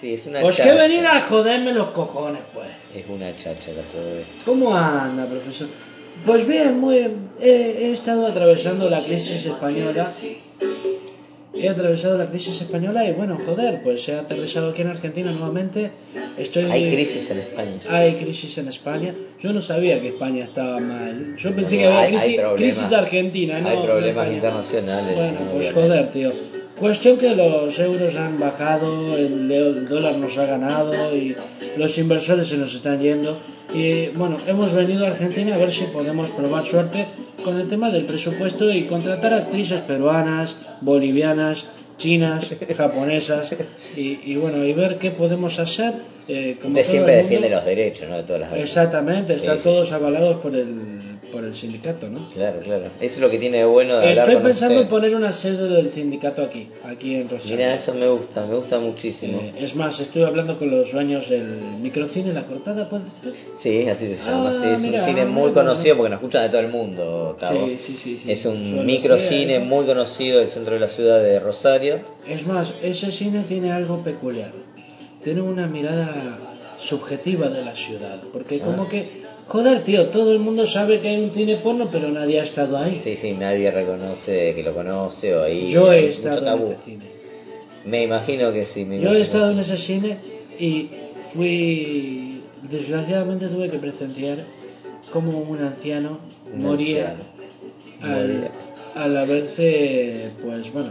Sí, 0.00 0.14
es 0.14 0.26
una 0.26 0.40
Pues 0.42 0.60
que 0.60 0.70
venir 0.70 1.04
a 1.06 1.22
joderme 1.22 1.72
los 1.72 1.88
cojones, 1.88 2.42
pues. 2.54 2.68
Es 2.94 3.04
una 3.08 3.34
cháchara 3.34 3.82
todo 3.92 4.18
esto. 4.18 4.44
¿Cómo 4.44 4.76
anda, 4.76 5.26
profesor? 5.26 5.66
Pues 6.24 6.46
bien, 6.46 6.78
muy 6.78 6.98
bien. 6.98 7.30
He, 7.40 7.50
he 7.50 7.92
estado 7.92 8.28
atravesando 8.28 8.88
la 8.88 9.02
crisis 9.02 9.44
española. 9.44 10.06
He 11.62 11.68
atravesado 11.68 12.16
la 12.16 12.26
crisis 12.26 12.60
española 12.60 13.04
y 13.04 13.12
bueno, 13.12 13.36
joder, 13.44 13.82
pues 13.82 14.08
he 14.08 14.14
aterrizado 14.14 14.70
aquí 14.70 14.82
en 14.82 14.88
Argentina 14.88 15.30
nuevamente. 15.30 15.90
Estoy 16.38 16.64
Hay 16.70 16.90
crisis 16.90 17.30
en 17.30 17.38
España. 17.38 17.72
Hay 17.90 18.14
crisis 18.14 18.56
en 18.58 18.68
España. 18.68 19.14
Yo 19.42 19.52
no 19.52 19.60
sabía 19.60 20.00
que 20.00 20.08
España 20.08 20.44
estaba 20.44 20.78
mal. 20.78 21.36
Yo 21.36 21.54
pensé 21.54 21.78
que 21.78 21.86
había 21.86 22.18
hay- 22.20 22.36
crisis, 22.56 22.92
argentina, 22.92 23.60
¿no? 23.60 23.68
hay 23.68 23.76
problemas 23.82 24.28
internacionales, 24.32 25.14
Bueno, 25.16 25.32
¿no? 25.40 25.50
pues 25.52 25.72
joder, 25.72 26.10
tío. 26.10 26.30
Cuestión 26.80 27.18
que 27.18 27.34
los 27.36 27.78
euros 27.78 28.16
han 28.16 28.38
bajado, 28.40 29.16
el, 29.16 29.52
el 29.52 29.84
dólar 29.86 30.16
nos 30.16 30.38
ha 30.38 30.46
ganado 30.46 31.14
y 31.14 31.36
los 31.76 31.98
inversores 31.98 32.46
se 32.48 32.56
nos 32.56 32.74
están 32.74 33.00
yendo. 33.00 33.36
Y 33.74 34.08
bueno, 34.08 34.36
hemos 34.48 34.72
venido 34.72 35.04
a 35.04 35.10
Argentina 35.10 35.54
a 35.54 35.58
ver 35.58 35.70
si 35.70 35.84
podemos 35.84 36.28
probar 36.28 36.64
suerte 36.64 37.06
con 37.44 37.58
el 37.60 37.68
tema 37.68 37.90
del 37.90 38.06
presupuesto 38.06 38.70
y 38.72 38.84
contratar 38.84 39.34
actrices 39.34 39.80
peruanas, 39.82 40.56
bolivianas, 40.80 41.66
chinas, 41.98 42.48
japonesas 42.76 43.54
y, 43.94 44.18
y 44.24 44.36
bueno, 44.36 44.64
y 44.64 44.72
ver 44.72 44.96
qué 44.96 45.10
podemos 45.10 45.58
hacer. 45.58 45.92
eh, 46.28 46.56
como 46.62 46.74
Usted 46.74 46.90
siempre 46.90 47.16
defiende 47.16 47.50
los 47.50 47.64
derechos, 47.64 48.08
¿no? 48.08 48.16
De 48.16 48.22
todas 48.22 48.40
las 48.40 48.54
Exactamente, 48.54 49.34
Sí, 49.34 49.40
están 49.40 49.58
sí, 49.58 49.64
todos 49.64 49.92
avalados 49.92 50.36
por 50.36 50.56
el, 50.56 50.98
por 51.30 51.44
el 51.44 51.54
sindicato, 51.56 52.08
¿no? 52.08 52.28
Claro, 52.30 52.60
claro. 52.60 52.84
Eso 53.00 53.14
es 53.14 53.18
lo 53.20 53.30
que 53.30 53.38
tiene 53.38 53.58
de 53.58 53.64
bueno 53.64 53.94
de 53.98 54.08
hablar 54.08 54.18
Estoy 54.28 54.34
con 54.34 54.42
pensando 54.44 54.74
en 54.74 54.80
usted. 54.82 54.90
poner 54.90 55.14
una 55.14 55.32
sede 55.32 55.68
del 55.68 55.92
sindicato 55.92 56.42
aquí, 56.42 56.68
aquí 56.84 57.14
en 57.16 57.28
Rosario. 57.28 57.56
Mira, 57.56 57.74
eso 57.74 57.94
me 57.94 58.08
gusta, 58.08 58.46
me 58.46 58.54
gusta 58.56 58.78
muchísimo. 58.78 59.40
Eh, 59.40 59.52
es 59.60 59.74
más, 59.74 60.00
estoy 60.00 60.24
hablando 60.24 60.58
con 60.58 60.70
los 60.70 60.92
dueños 60.92 61.28
del 61.28 61.60
microcine 61.80 62.32
La 62.32 62.44
Cortada, 62.44 62.88
¿puede 62.88 63.04
ser? 63.22 63.32
Sí, 63.56 63.88
así 63.88 64.14
se 64.16 64.24
llama. 64.30 64.50
Ah, 64.50 64.52
sí, 64.52 64.66
es 64.68 64.80
mira, 64.80 64.98
un 65.00 65.04
cine 65.04 65.24
muy 65.26 65.50
mira. 65.50 65.54
conocido 65.62 65.96
porque 65.96 66.10
nos 66.10 66.18
escuchan 66.18 66.42
de 66.42 66.48
todo 66.48 66.60
el 66.60 66.68
mundo, 66.68 67.36
Cabo. 67.38 67.66
Sí, 67.66 67.76
sí, 67.78 67.96
sí, 67.96 68.18
sí. 68.18 68.30
Es 68.32 68.44
un 68.46 68.84
microcine 68.84 69.56
eso. 69.56 69.64
muy 69.64 69.84
conocido 69.86 70.40
del 70.40 70.48
centro 70.48 70.74
de 70.74 70.80
la 70.80 70.88
ciudad 70.88 71.22
de 71.22 71.40
Rosario. 71.40 72.00
Es 72.28 72.46
más, 72.46 72.72
ese 72.82 73.10
cine 73.12 73.44
tiene 73.48 73.72
algo 73.72 74.02
peculiar. 74.02 74.52
Tiene 75.22 75.42
una 75.42 75.66
mirada 75.66 76.38
subjetiva 76.78 77.48
de 77.48 77.64
la 77.64 77.76
ciudad. 77.76 78.20
Porque 78.32 78.60
Ah. 78.62 78.64
como 78.64 78.88
que, 78.88 79.08
joder, 79.50 79.82
tío, 79.82 80.06
todo 80.06 80.32
el 80.32 80.38
mundo 80.38 80.64
sabe 80.66 81.00
que 81.00 81.08
hay 81.08 81.20
un 81.20 81.30
cine 81.32 81.56
porno, 81.56 81.84
pero 81.90 82.08
nadie 82.10 82.38
ha 82.40 82.44
estado 82.44 82.78
ahí. 82.78 83.00
Sí, 83.02 83.16
sí, 83.20 83.32
nadie 83.32 83.70
reconoce 83.72 84.54
que 84.54 84.62
lo 84.62 84.72
conoce 84.72 85.34
o 85.36 85.42
ahí. 85.42 85.68
Yo 85.70 85.92
he 85.92 86.06
estado 86.06 86.56
en 86.56 86.62
ese 86.62 86.76
cine. 86.84 87.04
Me 87.84 88.02
imagino 88.04 88.52
que 88.52 88.64
sí. 88.64 88.84
Me 88.84 88.96
Yo 88.96 89.00
imagino 89.02 89.18
he 89.18 89.22
estado 89.22 89.50
en 89.50 89.58
ese 89.58 89.76
cine 89.76 90.16
y 90.58 90.88
fui. 91.34 92.42
Desgraciadamente 92.70 93.48
tuve 93.48 93.68
que 93.68 93.78
presenciar 93.78 94.38
cómo 95.10 95.36
un 95.38 95.60
anciano 95.60 96.18
Un 96.54 96.62
moría, 96.62 97.10
anciano. 97.10 98.14
Al, 98.14 98.28
Moría. 98.28 98.50
al 98.94 99.16
haberse, 99.16 100.30
pues 100.42 100.72
bueno, 100.72 100.90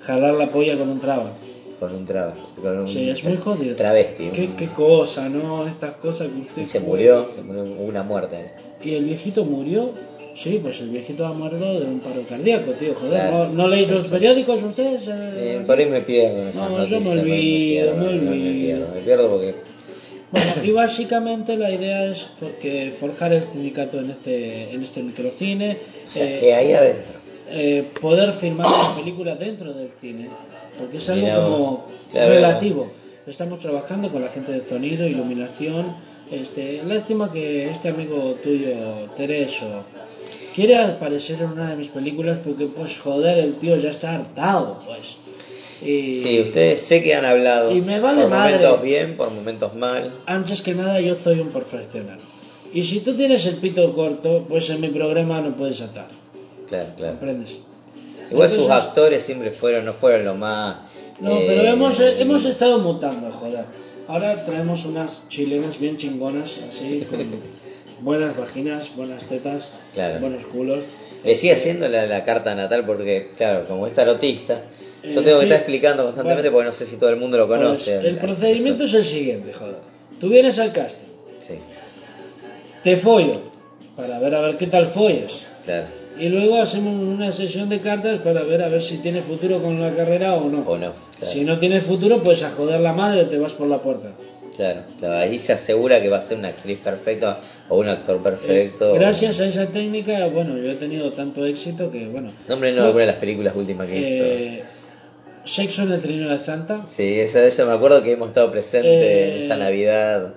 jalar 0.00 0.34
la 0.34 0.48
polla 0.48 0.78
con 0.78 0.88
un 0.88 1.00
traba. 1.00 1.32
Con 1.80 1.94
un 1.94 2.04
trabajo. 2.04 2.50
Con 2.60 2.78
un 2.80 2.88
Sí, 2.88 3.08
es 3.08 3.24
muy 3.24 3.36
jodido. 3.38 3.74
Travesti. 3.74 4.28
¿Qué, 4.34 4.42
un- 4.42 4.56
qué 4.56 4.66
cosa, 4.68 5.28
¿no? 5.30 5.66
Estas 5.66 5.94
cosas 5.94 6.28
que 6.28 6.40
usted. 6.42 6.62
Y 6.62 6.66
se 6.66 6.78
murió, 6.80 7.26
se 7.34 7.40
murió, 7.42 7.62
hubo 7.62 7.84
una 7.84 8.02
muerte. 8.02 8.52
Y 8.84 8.94
el 8.94 9.04
viejito 9.04 9.44
murió. 9.44 9.88
Sí, 10.36 10.58
pues 10.62 10.80
el 10.80 10.90
viejito 10.90 11.26
ha 11.26 11.32
muerto 11.32 11.80
de 11.80 11.86
un 11.86 12.00
paro 12.00 12.22
cardíaco, 12.28 12.70
tío. 12.72 12.94
Joder, 12.94 13.12
Claro. 13.12 13.48
¿no, 13.48 13.52
¿no 13.64 13.68
leéis 13.68 13.88
los 13.90 14.06
periódicos 14.08 14.62
ustedes? 14.62 15.08
eh, 15.08 15.12
Eh, 15.58 15.62
por 15.66 15.78
ahí 15.78 15.86
me 15.86 16.00
pierdo 16.00 16.44
No, 16.54 16.84
yo 16.86 17.00
me 17.00 17.10
olvido, 17.10 17.24
me 17.24 17.96
pierdo, 17.96 17.96
me 17.96 18.08
olvido. 18.08 18.60
pierdo, 18.60 18.94
me 18.94 19.00
pierdo 19.00 19.28
porque 19.30 19.54
Bueno, 20.30 20.52
y 20.62 20.70
básicamente 20.70 21.56
la 21.56 21.72
idea 21.72 22.06
es 22.06 22.22
for- 22.22 22.52
que 22.60 22.90
forjar 22.92 23.32
el 23.32 23.42
sindicato 23.42 24.00
en 24.00 24.10
este, 24.10 24.72
en 24.72 24.82
este 24.82 25.02
microcine, 25.02 25.76
o 26.06 26.10
sea, 26.10 26.24
eh, 26.24 26.38
que 26.40 26.54
ahí 26.54 26.72
adentro. 26.72 27.14
eh, 27.50 27.84
poder 28.00 28.32
filmar 28.32 28.70
la 28.70 28.94
película 28.94 29.34
dentro 29.34 29.72
del 29.72 29.90
cine, 30.00 30.28
porque 30.78 30.96
es 30.98 31.08
algo 31.08 31.42
como 31.42 31.86
La 32.14 32.26
relativo. 32.28 32.90
Estamos 33.26 33.60
trabajando 33.60 34.10
con 34.10 34.22
la 34.22 34.28
gente 34.28 34.52
de 34.52 34.60
sonido, 34.60 35.06
iluminación. 35.06 35.86
Este, 36.30 36.82
lástima 36.86 37.30
que 37.32 37.68
este 37.70 37.88
amigo 37.88 38.34
tuyo, 38.42 38.72
Tereso, 39.16 39.66
quiere 40.54 40.76
aparecer 40.76 41.40
en 41.40 41.52
una 41.52 41.70
de 41.70 41.76
mis 41.76 41.88
películas 41.88 42.38
porque, 42.44 42.66
pues, 42.66 42.98
joder, 42.98 43.38
el 43.38 43.54
tío 43.54 43.76
ya 43.76 43.90
está 43.90 44.14
hartado, 44.14 44.78
pues. 44.86 45.16
Y 45.82 46.20
Sí, 46.20 46.40
ustedes 46.40 46.82
sé 46.82 47.02
que 47.02 47.14
han 47.14 47.24
hablado 47.24 47.72
Y 47.72 47.80
me 47.80 48.00
vale 48.00 48.22
por 48.22 48.30
madre. 48.30 48.56
momentos 48.58 48.82
bien, 48.82 49.16
por 49.16 49.30
momentos 49.30 49.74
mal. 49.74 50.12
antes 50.26 50.60
que 50.62 50.74
nada 50.74 51.00
yo 51.00 51.14
soy 51.14 51.40
un 51.40 51.48
profesional. 51.48 52.18
Y 52.72 52.84
si 52.84 53.00
tú 53.00 53.14
tienes 53.16 53.46
el 53.46 53.56
pito 53.56 53.92
corto, 53.94 54.44
pues 54.48 54.68
en 54.70 54.80
mi 54.80 54.88
programa 54.88 55.40
no 55.40 55.56
puedes 55.56 55.80
atar. 55.80 56.06
Claro, 56.68 56.88
claro. 56.96 57.12
¿Comprendes? 57.14 57.58
Igual 58.30 58.48
sus 58.50 58.68
actores 58.68 59.22
siempre 59.24 59.50
fueron, 59.50 59.84
no 59.84 59.92
fueron 59.92 60.24
lo 60.24 60.34
más. 60.34 60.76
No, 61.20 61.36
eh, 61.38 61.44
pero 61.46 61.62
hemos, 61.62 61.98
hemos 62.00 62.44
estado 62.44 62.78
mutando, 62.78 63.30
joder. 63.32 63.64
Ahora 64.08 64.44
traemos 64.44 64.84
unas 64.86 65.20
chilenas 65.28 65.78
bien 65.78 65.96
chingonas, 65.96 66.56
así, 66.68 67.06
con 67.08 67.18
buenas 68.02 68.36
vaginas, 68.36 68.94
buenas 68.96 69.24
tetas, 69.24 69.68
Claro. 69.94 70.20
buenos 70.20 70.44
culos. 70.46 70.84
Le 71.24 71.36
sigue 71.36 71.52
haciendo 71.52 71.88
la, 71.88 72.06
la 72.06 72.24
carta 72.24 72.54
natal 72.54 72.84
porque, 72.86 73.28
claro, 73.36 73.64
como 73.66 73.86
es 73.86 73.94
tarotista, 73.94 74.62
yo 75.04 75.20
Eh, 75.20 75.22
tengo 75.24 75.38
que 75.38 75.44
estar 75.44 75.58
explicando 75.58 76.04
constantemente 76.04 76.48
Bueno. 76.48 76.70
porque 76.70 76.80
no 76.82 76.86
sé 76.86 76.90
si 76.90 76.96
todo 76.98 77.10
el 77.10 77.16
mundo 77.16 77.36
lo 77.38 77.46
pues, 77.46 77.60
conoce. 77.60 77.96
el 77.98 78.16
procedimiento 78.16 78.84
es 78.84 78.94
el 78.94 79.04
siguiente, 79.04 79.52
joder. 79.52 79.76
Tú 80.18 80.28
vienes 80.28 80.58
al 80.58 80.72
casting, 80.72 81.08
Sí, 81.40 81.54
te 82.82 82.96
follo, 82.96 83.40
para 83.96 84.18
ver 84.18 84.34
a 84.34 84.40
ver 84.40 84.56
qué 84.56 84.66
tal 84.66 84.86
follas. 84.86 85.32
claro. 85.64 85.86
Y 86.20 86.28
luego 86.28 86.60
hacemos 86.60 86.94
una 87.02 87.32
sesión 87.32 87.68
de 87.68 87.80
cartas 87.80 88.18
para 88.20 88.42
ver 88.42 88.62
a 88.62 88.68
ver 88.68 88.82
si 88.82 88.98
tiene 88.98 89.22
futuro 89.22 89.58
con 89.58 89.80
la 89.80 89.90
carrera 89.92 90.34
o 90.34 90.50
no. 90.50 90.58
O 90.60 90.76
no, 90.76 90.92
claro. 91.18 91.32
Si 91.32 91.40
no 91.44 91.58
tiene 91.58 91.80
futuro, 91.80 92.22
pues 92.22 92.42
a 92.42 92.50
joder 92.50 92.80
la 92.80 92.92
madre 92.92 93.24
te 93.24 93.38
vas 93.38 93.52
por 93.52 93.68
la 93.68 93.78
puerta. 93.78 94.08
Claro, 94.56 94.82
claro, 94.98 95.14
ahí 95.16 95.38
se 95.38 95.54
asegura 95.54 96.02
que 96.02 96.10
va 96.10 96.18
a 96.18 96.20
ser 96.20 96.36
una 96.36 96.48
actriz 96.48 96.78
perfecta 96.78 97.40
o 97.70 97.78
un 97.78 97.88
actor 97.88 98.22
perfecto. 98.22 98.94
Eh, 98.94 98.98
gracias 98.98 99.40
a 99.40 99.46
esa 99.46 99.66
técnica, 99.68 100.26
bueno, 100.26 100.58
yo 100.58 100.72
he 100.72 100.74
tenido 100.74 101.08
tanto 101.10 101.46
éxito 101.46 101.90
que, 101.90 102.06
bueno. 102.08 102.30
Nombre 102.46 102.72
no 102.72 102.82
alguna 102.84 103.00
de 103.02 103.06
las 103.06 103.16
películas 103.16 103.56
últimas 103.56 103.86
que 103.86 103.98
hizo. 103.98 104.08
eh, 104.24 104.62
Sexo 105.44 105.84
en 105.84 105.92
el 105.92 106.02
Trino 106.02 106.28
de 106.28 106.38
Santa. 106.38 106.84
Sí, 106.94 107.18
eso, 107.20 107.38
eso 107.38 107.66
me 107.66 107.72
acuerdo 107.72 108.02
que 108.02 108.12
hemos 108.12 108.28
estado 108.28 108.50
presentes 108.50 108.90
Eh, 108.92 109.36
en 109.38 109.42
esa 109.44 109.56
Navidad. 109.56 110.34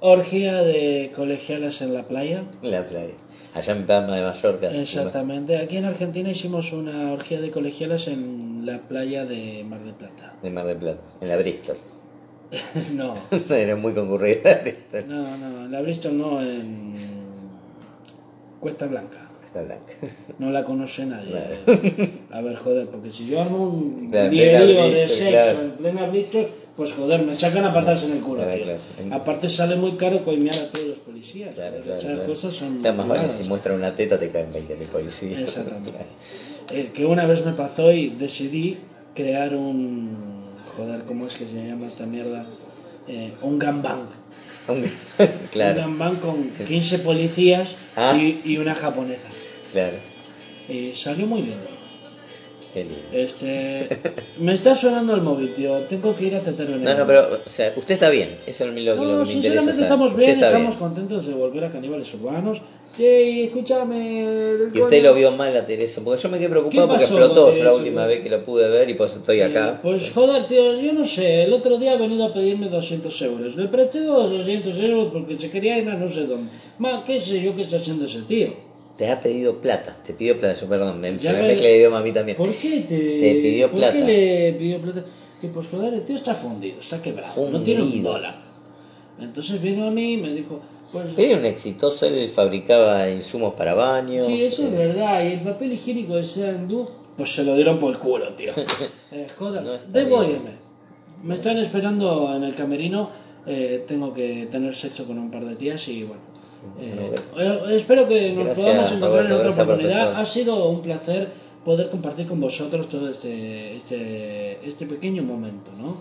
Orgía 0.00 0.62
de 0.64 1.12
colegialas 1.14 1.82
en 1.82 1.94
la 1.94 2.02
playa. 2.08 2.42
En 2.62 2.70
la 2.72 2.84
playa. 2.86 3.14
Allá 3.54 3.72
en 3.74 3.84
Palma 3.86 4.16
de 4.16 4.22
Mallorca. 4.22 4.70
Exactamente. 4.70 5.56
Aquí 5.58 5.76
en 5.76 5.84
Argentina 5.84 6.30
hicimos 6.30 6.72
una 6.72 7.12
orgía 7.12 7.40
de 7.40 7.50
colegialas 7.50 8.06
en 8.08 8.62
la 8.64 8.78
playa 8.78 9.24
de 9.24 9.64
Mar 9.64 9.82
del 9.84 9.94
Plata. 9.94 10.34
De 10.42 10.50
Mar 10.50 10.66
del 10.66 10.76
Plata. 10.76 11.00
En 11.20 11.28
la 11.28 11.36
Bristol. 11.36 11.76
no, 12.94 13.14
Era 13.50 13.76
muy 13.76 13.92
concurrida 13.92 14.40
la 14.44 14.60
Bristol. 14.62 15.04
no, 15.08 15.36
no, 15.36 15.64
en 15.66 15.72
la 15.72 15.80
Bristol 15.80 16.16
no, 16.18 16.40
en 16.42 16.92
Cuesta 18.60 18.86
Blanca. 18.86 19.26
Está 19.44 19.62
blanca. 19.62 19.94
No 20.38 20.50
la 20.50 20.62
conoce 20.64 21.04
nadie. 21.06 21.32
Claro. 21.32 22.08
A 22.30 22.40
ver, 22.40 22.56
joder, 22.56 22.86
porque 22.86 23.10
si 23.10 23.26
yo 23.26 23.40
armo 23.42 23.64
un 23.64 24.08
Claro, 24.08 24.30
plena 24.30 24.60
de 24.60 25.08
sexo 25.08 25.28
claro. 25.30 25.60
en 25.62 25.70
plena 25.72 26.06
Bristol, 26.06 26.48
pues 26.76 26.92
joder, 26.92 27.22
me 27.24 27.34
sacan 27.34 27.64
a 27.64 27.74
patarse 27.74 28.06
en 28.06 28.12
el 28.12 28.20
culo. 28.20 28.44
Tío. 28.44 28.64
Aparte 29.12 29.48
sale 29.48 29.74
muy 29.74 29.92
caro 29.92 30.24
coimear 30.24 30.54
a 30.54 30.70
todos 30.70 30.98
policías. 31.20 31.54
Claro, 31.54 31.76
claro, 31.82 31.98
esas 31.98 32.12
claro. 32.12 32.26
cosas 32.26 32.54
son 32.54 32.76
Está 32.78 32.92
más 32.92 33.08
vale, 33.08 33.30
si 33.30 33.44
muestra 33.44 33.74
una 33.74 33.94
teta 33.94 34.18
te 34.18 34.28
caen 34.30 34.52
20.000 34.52 34.86
policías. 34.86 35.40
Exactamente. 35.40 35.92
Eh, 36.72 36.90
que 36.94 37.04
una 37.04 37.26
vez 37.26 37.44
me 37.44 37.52
pasó 37.52 37.92
y 37.92 38.08
decidí 38.10 38.78
crear 39.14 39.54
un... 39.54 40.40
Joder, 40.76 41.02
¿cómo 41.02 41.26
es 41.26 41.36
que 41.36 41.46
se 41.46 41.66
llama 41.66 41.86
esta 41.88 42.06
mierda? 42.06 42.46
Eh, 43.08 43.32
un 43.42 43.58
gangbang. 43.58 44.06
Un- 44.68 44.76
Un 45.18 45.28
claro, 45.50 45.80
gangbang 45.80 46.16
con 46.16 46.50
15 46.66 46.98
policías 47.00 47.74
Ah. 47.96 48.16
y, 48.16 48.40
y 48.44 48.56
una 48.58 48.74
japonesa. 48.74 49.28
claro. 49.72 49.96
Y 50.68 50.94
salió 50.94 51.26
muy 51.26 51.40
lindo. 51.42 51.66
Qué 52.72 52.84
lindo. 52.84 53.00
Este, 53.12 53.88
me 54.38 54.52
está 54.52 54.74
sonando 54.74 55.14
el 55.14 55.22
móvil, 55.22 55.52
tío. 55.54 55.72
Tengo 55.88 56.14
que 56.14 56.26
ir 56.26 56.36
a 56.36 56.40
tratar 56.40 56.68
No, 56.68 56.94
no, 56.94 57.06
pero, 57.06 57.40
o 57.44 57.48
sea, 57.48 57.72
usted 57.76 57.94
está 57.94 58.10
bien. 58.10 58.28
Eso 58.46 58.64
es 58.64 58.70
lo, 58.72 58.94
lo 58.94 59.00
que 59.00 59.06
No, 59.06 59.18
me 59.18 59.26
sinceramente 59.26 59.82
estamos 59.82 60.16
bien, 60.16 60.42
estamos 60.42 60.76
contentos 60.76 61.26
de 61.26 61.34
volver 61.34 61.64
a 61.64 61.70
Caníbales 61.70 62.12
Urbanos. 62.14 62.62
Y 62.98 63.42
escúchame. 63.44 64.26
del 64.26 64.76
Y 64.76 64.82
usted 64.82 65.02
lo 65.02 65.14
vio 65.14 65.30
mal 65.32 65.56
a 65.56 65.64
Teresa, 65.64 66.00
porque 66.04 66.20
yo 66.22 66.28
me 66.28 66.38
quedé 66.38 66.48
preocupado 66.50 66.82
¿Qué 66.82 66.88
porque 66.88 67.04
explotó 67.04 67.52
yo 67.56 67.64
la 67.64 67.72
última 67.72 68.06
vez 68.06 68.20
que 68.22 68.28
lo 68.30 68.44
pude 68.44 68.68
ver 68.68 68.90
y 68.90 68.94
por 68.94 69.06
eso 69.08 69.18
estoy 69.18 69.40
Eh, 69.40 69.44
acá. 69.44 69.78
pues 69.82 70.10
joder, 70.12 70.44
tío, 70.46 70.78
yo 70.80 70.92
no 70.92 71.06
sé. 71.06 71.44
El 71.44 71.52
otro 71.52 71.78
día 71.78 71.92
ha 71.92 71.96
venido 71.96 72.24
a 72.26 72.34
pedirme 72.34 72.68
200 72.68 73.22
euros. 73.22 73.56
Le 73.56 73.68
presté 73.68 74.00
los 74.00 74.30
200 74.30 74.78
euros 74.80 75.12
porque 75.12 75.38
se 75.38 75.50
quería 75.50 75.78
ir 75.78 75.88
a 75.88 75.94
no 75.94 76.08
sé 76.08 76.26
dónde. 76.26 76.50
Más, 76.78 77.04
qué 77.04 77.20
sé 77.22 77.40
yo 77.40 77.54
qué 77.56 77.62
está 77.62 77.76
haciendo 77.76 78.04
ese 78.04 78.22
tío. 78.22 78.69
Te 79.00 79.08
ha 79.10 79.18
pedido 79.18 79.56
plata, 79.62 79.96
te 80.06 80.12
pidió 80.12 80.38
plata, 80.38 80.60
yo 80.60 80.68
perdón, 80.68 81.00
me, 81.00 81.18
se 81.18 81.32
me 81.32 81.40
me- 81.40 81.48
mezcla 81.48 81.68
el 81.68 81.76
idioma 81.76 82.00
a 82.00 82.02
mí 82.02 82.12
también. 82.12 82.36
¿Por 82.36 82.52
qué 82.52 82.80
te, 82.86 82.96
Te 82.98 83.38
pidió 83.42 83.70
¿por 83.70 83.78
plata. 83.78 83.92
qué 83.94 84.04
le 84.04 84.52
pidió 84.58 84.78
plata? 84.78 85.04
Que 85.40 85.48
pues 85.48 85.68
joder, 85.68 85.94
el 85.94 86.02
tío 86.04 86.16
está 86.16 86.34
fundido, 86.34 86.80
está 86.80 87.00
quebrado, 87.00 87.48
no 87.48 87.62
tiene 87.62 87.80
un 87.80 88.02
dólar. 88.02 88.42
Entonces 89.18 89.58
vino 89.62 89.86
a 89.86 89.90
mí 89.90 90.12
y 90.12 90.16
me 90.18 90.34
dijo, 90.34 90.60
pues 90.92 91.16
Era 91.16 91.38
un 91.38 91.46
exitoso, 91.46 92.04
él 92.04 92.28
fabricaba 92.28 93.08
insumos 93.08 93.54
para 93.54 93.72
baños. 93.72 94.26
Sí, 94.26 94.42
eso 94.42 94.66
es 94.66 94.72
eh, 94.72 94.76
verdad. 94.76 95.24
Y 95.24 95.32
el 95.32 95.40
papel 95.40 95.72
higiénico 95.72 96.16
de 96.16 96.24
Seandú, 96.24 96.86
pues 97.16 97.32
se 97.32 97.42
lo 97.42 97.54
dieron 97.56 97.78
por 97.78 97.92
el 97.94 97.98
culo, 97.98 98.34
tío. 98.34 98.52
Eh, 99.12 99.26
joder, 99.36 99.62
No 99.62 99.74
está 99.76 99.88
debo 99.98 100.20
bien. 100.20 100.32
irme. 100.32 100.50
Me 101.24 101.32
están 101.34 101.56
esperando 101.58 102.32
en 102.36 102.44
el 102.44 102.54
camerino. 102.54 103.10
eh, 103.46 103.82
tengo 103.86 104.12
que 104.12 104.46
tener 104.50 104.74
sexo 104.74 105.06
con 105.06 105.18
un 105.18 105.30
par 105.30 105.44
de 105.46 105.56
tías 105.56 105.88
y 105.88 106.04
bueno. 106.04 106.22
Eh, 106.80 107.14
eh, 107.38 107.60
espero 107.70 108.06
que 108.08 108.32
nos 108.32 108.44
Gracias, 108.44 108.66
podamos 108.66 108.92
encontrar 108.92 109.24
en 109.24 109.30
Roberto, 109.30 109.34
otra 109.34 109.44
gracias, 109.44 109.64
oportunidad. 109.64 109.96
profesor. 110.12 110.20
Ha 110.20 110.24
sido 110.24 110.68
un 110.68 110.82
placer 110.82 111.28
poder 111.64 111.90
compartir 111.90 112.26
con 112.26 112.40
vosotros 112.40 112.88
todo 112.88 113.10
este, 113.10 113.74
este, 113.74 114.58
este 114.66 114.86
pequeño 114.86 115.22
momento, 115.22 115.70
¿no? 115.78 115.96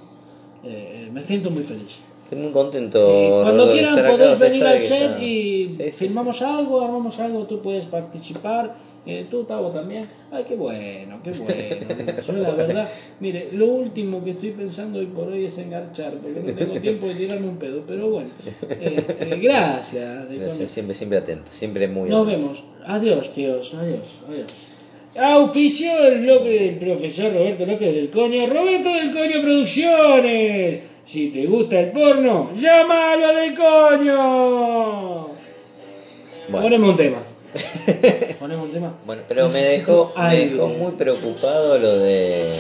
Eh, 0.64 0.92
eh, 1.08 1.10
me 1.12 1.24
siento 1.24 1.50
muy 1.52 1.64
feliz. 1.64 1.98
Estoy 2.24 2.44
muy 2.44 2.52
contento. 2.52 3.00
Eh, 3.10 3.30
cuando 3.44 3.72
quieran 3.72 3.96
podéis 3.96 4.38
venir 4.38 4.66
al 4.68 4.82
set 4.82 5.20
y 5.22 5.68
Sí, 5.70 5.78
sí, 5.84 5.92
filmamos 5.92 6.42
algo, 6.42 6.82
armamos 6.82 7.18
algo, 7.20 7.44
tú 7.46 7.62
puedes 7.62 7.86
participar, 7.86 8.76
eh, 9.06 9.26
tú 9.30 9.44
Tavo 9.44 9.72
también. 9.72 10.04
Ay, 10.32 10.44
qué 10.48 10.56
bueno, 10.56 11.20
qué 11.24 11.32
bueno. 11.32 11.56
Yo 12.28 12.34
la 12.34 12.52
verdad, 12.52 12.90
mire, 13.20 13.50
lo 13.54 13.66
último 13.68 14.24
que 14.24 14.32
estoy 14.32 14.52
pensando 14.52 15.00
hoy 15.00 15.08
por 15.08 15.30
hoy 15.30 15.46
es 15.46 15.58
engarchar, 15.58 16.14
porque 16.14 16.42
no 16.42 16.54
tengo 16.54 16.80
tiempo 16.80 17.08
de 17.08 17.16
tirarme 17.16 17.48
un 17.48 17.58
pedo, 17.58 17.84
pero 17.88 18.10
bueno. 18.10 18.30
Este, 18.70 19.38
gracias. 19.38 20.30
de 20.30 20.38
Gracias, 20.38 20.70
siempre, 20.70 20.96
siempre 20.96 21.18
atento, 21.18 21.50
siempre 21.52 21.88
muy 21.88 22.10
Nos 22.10 22.28
atento. 22.28 22.42
vemos. 22.42 22.64
Adiós, 22.86 23.34
tíos. 23.34 23.74
Adiós, 23.74 24.06
adiós. 24.28 24.52
Auspició 25.18 26.06
el 26.06 26.22
bloque 26.22 26.50
del 26.50 26.76
profesor 26.76 27.34
Roberto 27.34 27.66
López 27.66 27.94
del 27.96 28.10
Coño. 28.12 28.46
Roberto 28.48 28.94
del 28.94 29.12
Coño 29.12 29.42
Producciones. 29.42 30.82
Si 31.04 31.30
te 31.32 31.48
gusta 31.48 31.80
el 31.80 31.92
porno, 31.92 32.52
llámalo 32.54 33.34
del 33.34 33.56
Coño. 33.56 35.28
Bueno. 36.50 36.62
Ponemos 36.62 36.90
un 36.92 36.96
tema. 36.96 37.18
Ponemos 38.40 38.66
un 38.66 38.72
tema. 38.72 38.94
Bueno, 39.06 39.24
pero 39.28 39.50
me 39.50 39.60
dejó, 39.60 40.14
me 40.18 40.38
dejó 40.46 40.68
muy 40.68 40.92
preocupado 40.94 41.78
lo 41.80 41.98
de. 41.98 42.56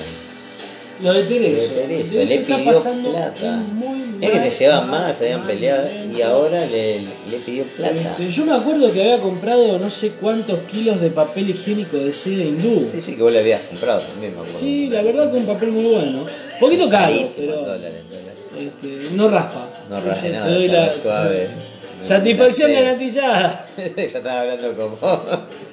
Lo 1.01 1.13
de 1.13 1.23
Tereso. 1.23 1.73
De 1.75 1.81
Tereso, 1.81 2.11
Tereso 2.13 2.25
le 2.29 2.39
pidió 2.39 3.11
plata. 3.11 3.63
un 3.81 4.17
Es 4.21 4.31
que 4.31 4.51
se 4.51 4.63
llevaban 4.65 4.89
mal, 4.89 5.15
se 5.15 5.25
habían 5.31 5.47
peleado 5.47 5.87
y 6.13 6.21
ahora 6.21 6.65
le, 6.65 6.99
le 6.99 7.37
pidió 7.45 7.63
plata. 7.63 7.93
Este, 7.95 8.29
yo 8.29 8.45
me 8.45 8.51
acuerdo 8.53 8.91
que 8.91 9.01
había 9.01 9.19
comprado 9.21 9.79
no 9.79 9.89
sé 9.89 10.09
cuántos 10.19 10.59
kilos 10.69 10.99
de 10.99 11.09
papel 11.09 11.51
higiénico 11.51 11.95
de 11.95 12.11
seda 12.11 12.43
hindú. 12.43 12.89
Sí, 12.91 12.99
sí, 12.99 13.15
que 13.15 13.21
vos 13.23 13.31
le 13.31 13.39
habías 13.39 13.61
comprado 13.61 14.01
también, 14.01 14.33
me 14.33 14.39
acuerdo. 14.41 14.59
Sí, 14.59 14.89
la 14.91 15.01
verdad 15.01 15.31
que 15.31 15.37
un 15.37 15.45
papel 15.45 15.69
muy 15.71 15.85
bueno. 15.85 16.25
Poquito 16.59 16.89
caro, 16.89 17.13
Carísimo 17.13 17.47
pero 17.47 17.59
dólar, 17.61 17.91
dólar. 18.09 18.35
este, 18.59 19.15
no 19.15 19.29
raspa. 19.29 19.67
No 19.89 20.01
raspa 20.01 20.27
nada, 20.27 20.49
la- 20.49 20.85
más 20.87 20.95
suave. 20.95 21.47
Satisfacción 22.01 22.71
garantizada. 22.73 23.67
Yo 23.77 24.01
estaba 24.03 24.41
hablando 24.41 24.73
como. 24.75 24.97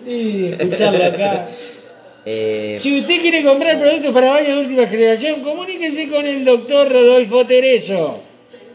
Y 0.07 0.47
escucharlo 0.47 1.05
acá. 1.05 1.47
Eh, 2.29 2.77
Si 2.81 2.99
usted 2.99 3.21
quiere 3.21 3.45
comprar 3.45 3.79
productos 3.79 4.13
para 4.13 4.31
baño 4.31 4.57
de 4.57 4.61
última 4.63 4.85
generación, 4.89 5.43
comuníquese 5.43 6.09
con 6.09 6.27
el 6.27 6.45
doctor 6.45 6.91
Rodolfo 6.91 7.47
Tereso, 7.47 8.21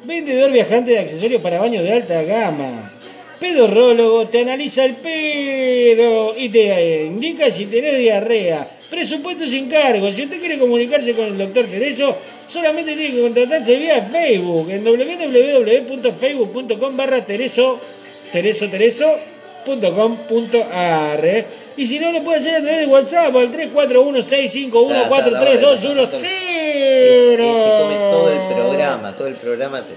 vendedor 0.06 0.54
viajante 0.54 0.92
de 0.92 1.00
accesorios 1.00 1.42
para 1.42 1.60
baño 1.60 1.84
de 1.84 1.92
alta 1.92 2.24
gama. 2.24 2.90
Pedorrólogo 3.42 4.30
te 4.30 4.40
analiza 4.40 4.86
el 4.86 4.94
pedo 4.96 6.34
y 6.38 6.48
te 6.48 7.04
indica 7.08 7.52
si 7.52 7.66
tenés 7.66 7.98
diarrea. 7.98 8.66
Presupuesto 8.92 9.48
sin 9.48 9.68
cargo. 9.70 10.12
Si 10.12 10.22
usted 10.24 10.40
quiere 10.40 10.60
comunicarse 10.60 11.14
con 11.16 11.26
el 11.26 11.38
doctor 11.38 11.66
Tereso, 11.66 12.16
solamente 12.48 12.96
tiene 12.96 13.16
que 13.16 13.22
contratarse 13.22 13.76
vía 13.78 14.02
Facebook 14.04 14.70
en 14.70 14.84
www.facebook.com 14.84 16.98
barra 16.98 17.26
Tereso, 17.26 17.80
Tereso, 18.32 18.68
Tereso 18.68 19.18
.com.ar 19.66 21.46
y 21.78 21.86
si 21.88 22.00
no 22.00 22.12
lo 22.12 22.24
puede 22.24 22.40
hacer 22.40 22.56
a 22.56 22.62
través 22.62 22.80
de 22.80 22.86
WhatsApp 22.88 23.36
al 23.36 23.52
341-651-43210 23.52 26.24
Él 26.24 27.38
se 27.38 27.72
come 27.80 27.96
todo 28.12 28.32
el 28.32 28.40
programa, 28.56 29.16
todo 29.16 29.28
el 29.28 29.36
programa. 29.36 29.82
te- 29.84 29.94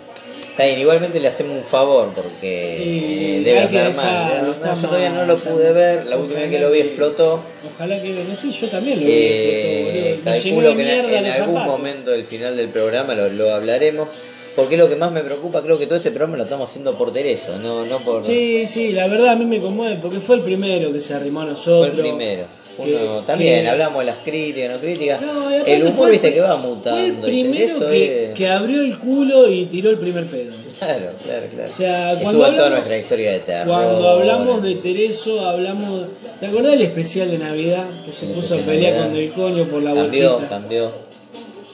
Está 0.54 0.66
bien, 0.66 0.78
igualmente 0.78 1.18
le 1.18 1.26
hacemos 1.26 1.56
un 1.56 1.64
favor 1.64 2.12
porque 2.14 2.78
Sí, 2.80 3.42
debe 3.44 3.58
andar 3.58 3.92
mal. 3.94 4.56
No, 4.64 4.74
yo 4.80 4.86
todavía 4.88 5.10
no 5.10 5.26
lo 5.26 5.36
pude 5.38 5.72
ver, 5.72 6.06
la 6.06 6.16
última 6.16 6.38
vez 6.38 6.50
que 6.50 6.60
lo 6.60 6.70
vi 6.70 6.78
explotó. 6.78 7.40
Ojalá 7.66 8.00
que 8.00 8.12
venga. 8.12 8.36
Sí, 8.36 8.52
yo 8.52 8.68
también 8.68 9.00
lo 9.00 9.06
vi. 9.06 9.12
Eh, 9.12 10.10
explotó, 10.14 10.30
calculo 10.30 10.76
que 10.76 10.82
en, 10.82 11.10
en 11.10 11.26
algún 11.26 11.54
zapatos. 11.56 11.66
momento 11.66 12.10
del 12.12 12.24
final 12.24 12.56
del 12.56 12.68
programa 12.68 13.14
lo, 13.16 13.28
lo 13.30 13.52
hablaremos. 13.52 14.08
Porque 14.54 14.76
lo 14.76 14.88
que 14.88 14.94
más 14.94 15.10
me 15.10 15.22
preocupa, 15.22 15.60
creo 15.62 15.76
que 15.76 15.86
todo 15.86 15.96
este 15.96 16.12
programa 16.12 16.36
lo 16.36 16.44
estamos 16.44 16.70
haciendo 16.70 16.96
por 16.96 17.12
Tereso, 17.12 17.58
no, 17.58 17.84
no 17.86 17.98
por. 18.04 18.24
Sí, 18.24 18.68
sí, 18.68 18.92
la 18.92 19.08
verdad 19.08 19.30
a 19.30 19.34
mí 19.34 19.46
me 19.46 19.58
conmueve 19.58 19.98
porque 20.00 20.20
fue 20.20 20.36
el 20.36 20.42
primero 20.42 20.92
que 20.92 21.00
se 21.00 21.14
arrimó 21.14 21.40
a 21.40 21.46
Fue 21.46 21.50
nosotros. 21.54 21.94
el 21.98 22.00
primero. 22.00 22.44
Uno, 22.78 23.22
también 23.26 23.62
que- 23.64 23.70
hablamos 23.70 23.98
de 24.00 24.04
las 24.06 24.16
críticas, 24.24 24.70
no 24.72 24.78
críticas. 24.78 25.20
No, 25.20 25.50
el 25.50 25.82
humor, 25.82 25.94
fue 25.96 26.10
viste, 26.10 26.28
el- 26.28 26.34
que 26.34 26.40
va 26.40 26.56
Fue 26.58 26.64
el 26.66 26.74
mutando. 26.76 27.28
y 27.28 27.30
primero 27.44 27.78
que, 27.88 28.24
es- 28.30 28.34
que 28.34 28.48
abrió 28.48 28.80
el 28.82 28.98
culo 28.98 29.48
y 29.48 29.66
tiró 29.66 29.90
el 29.90 29.98
primer 29.98 30.26
pedo. 30.26 30.52
Claro, 30.84 31.12
claro, 31.24 31.46
claro. 31.54 31.70
O 31.70 31.74
sea, 31.74 32.12
Estuvo 32.12 32.24
cuando 32.24 32.46
en 32.46 32.54
toda 32.56 32.66
hablamos- 32.66 32.70
nuestra 32.70 32.98
historia 32.98 33.32
de 33.32 33.38
terror. 33.40 33.66
Cuando 33.74 34.08
hablamos 34.10 34.62
de 34.62 34.74
Tereso, 34.74 35.46
hablamos. 35.46 36.08
¿Te 36.40 36.46
acordás 36.46 36.72
del 36.72 36.82
especial 36.82 37.30
de 37.30 37.38
Navidad? 37.38 37.84
Que 38.04 38.12
se 38.12 38.26
El 38.26 38.32
puso 38.32 38.56
a 38.56 38.58
pelear 38.58 38.98
con 39.06 39.16
el 39.16 39.30
coño 39.32 39.64
por 39.64 39.82
la 39.82 39.94
Cambió, 39.94 40.32
bochita. 40.34 40.48
cambió. 40.50 40.90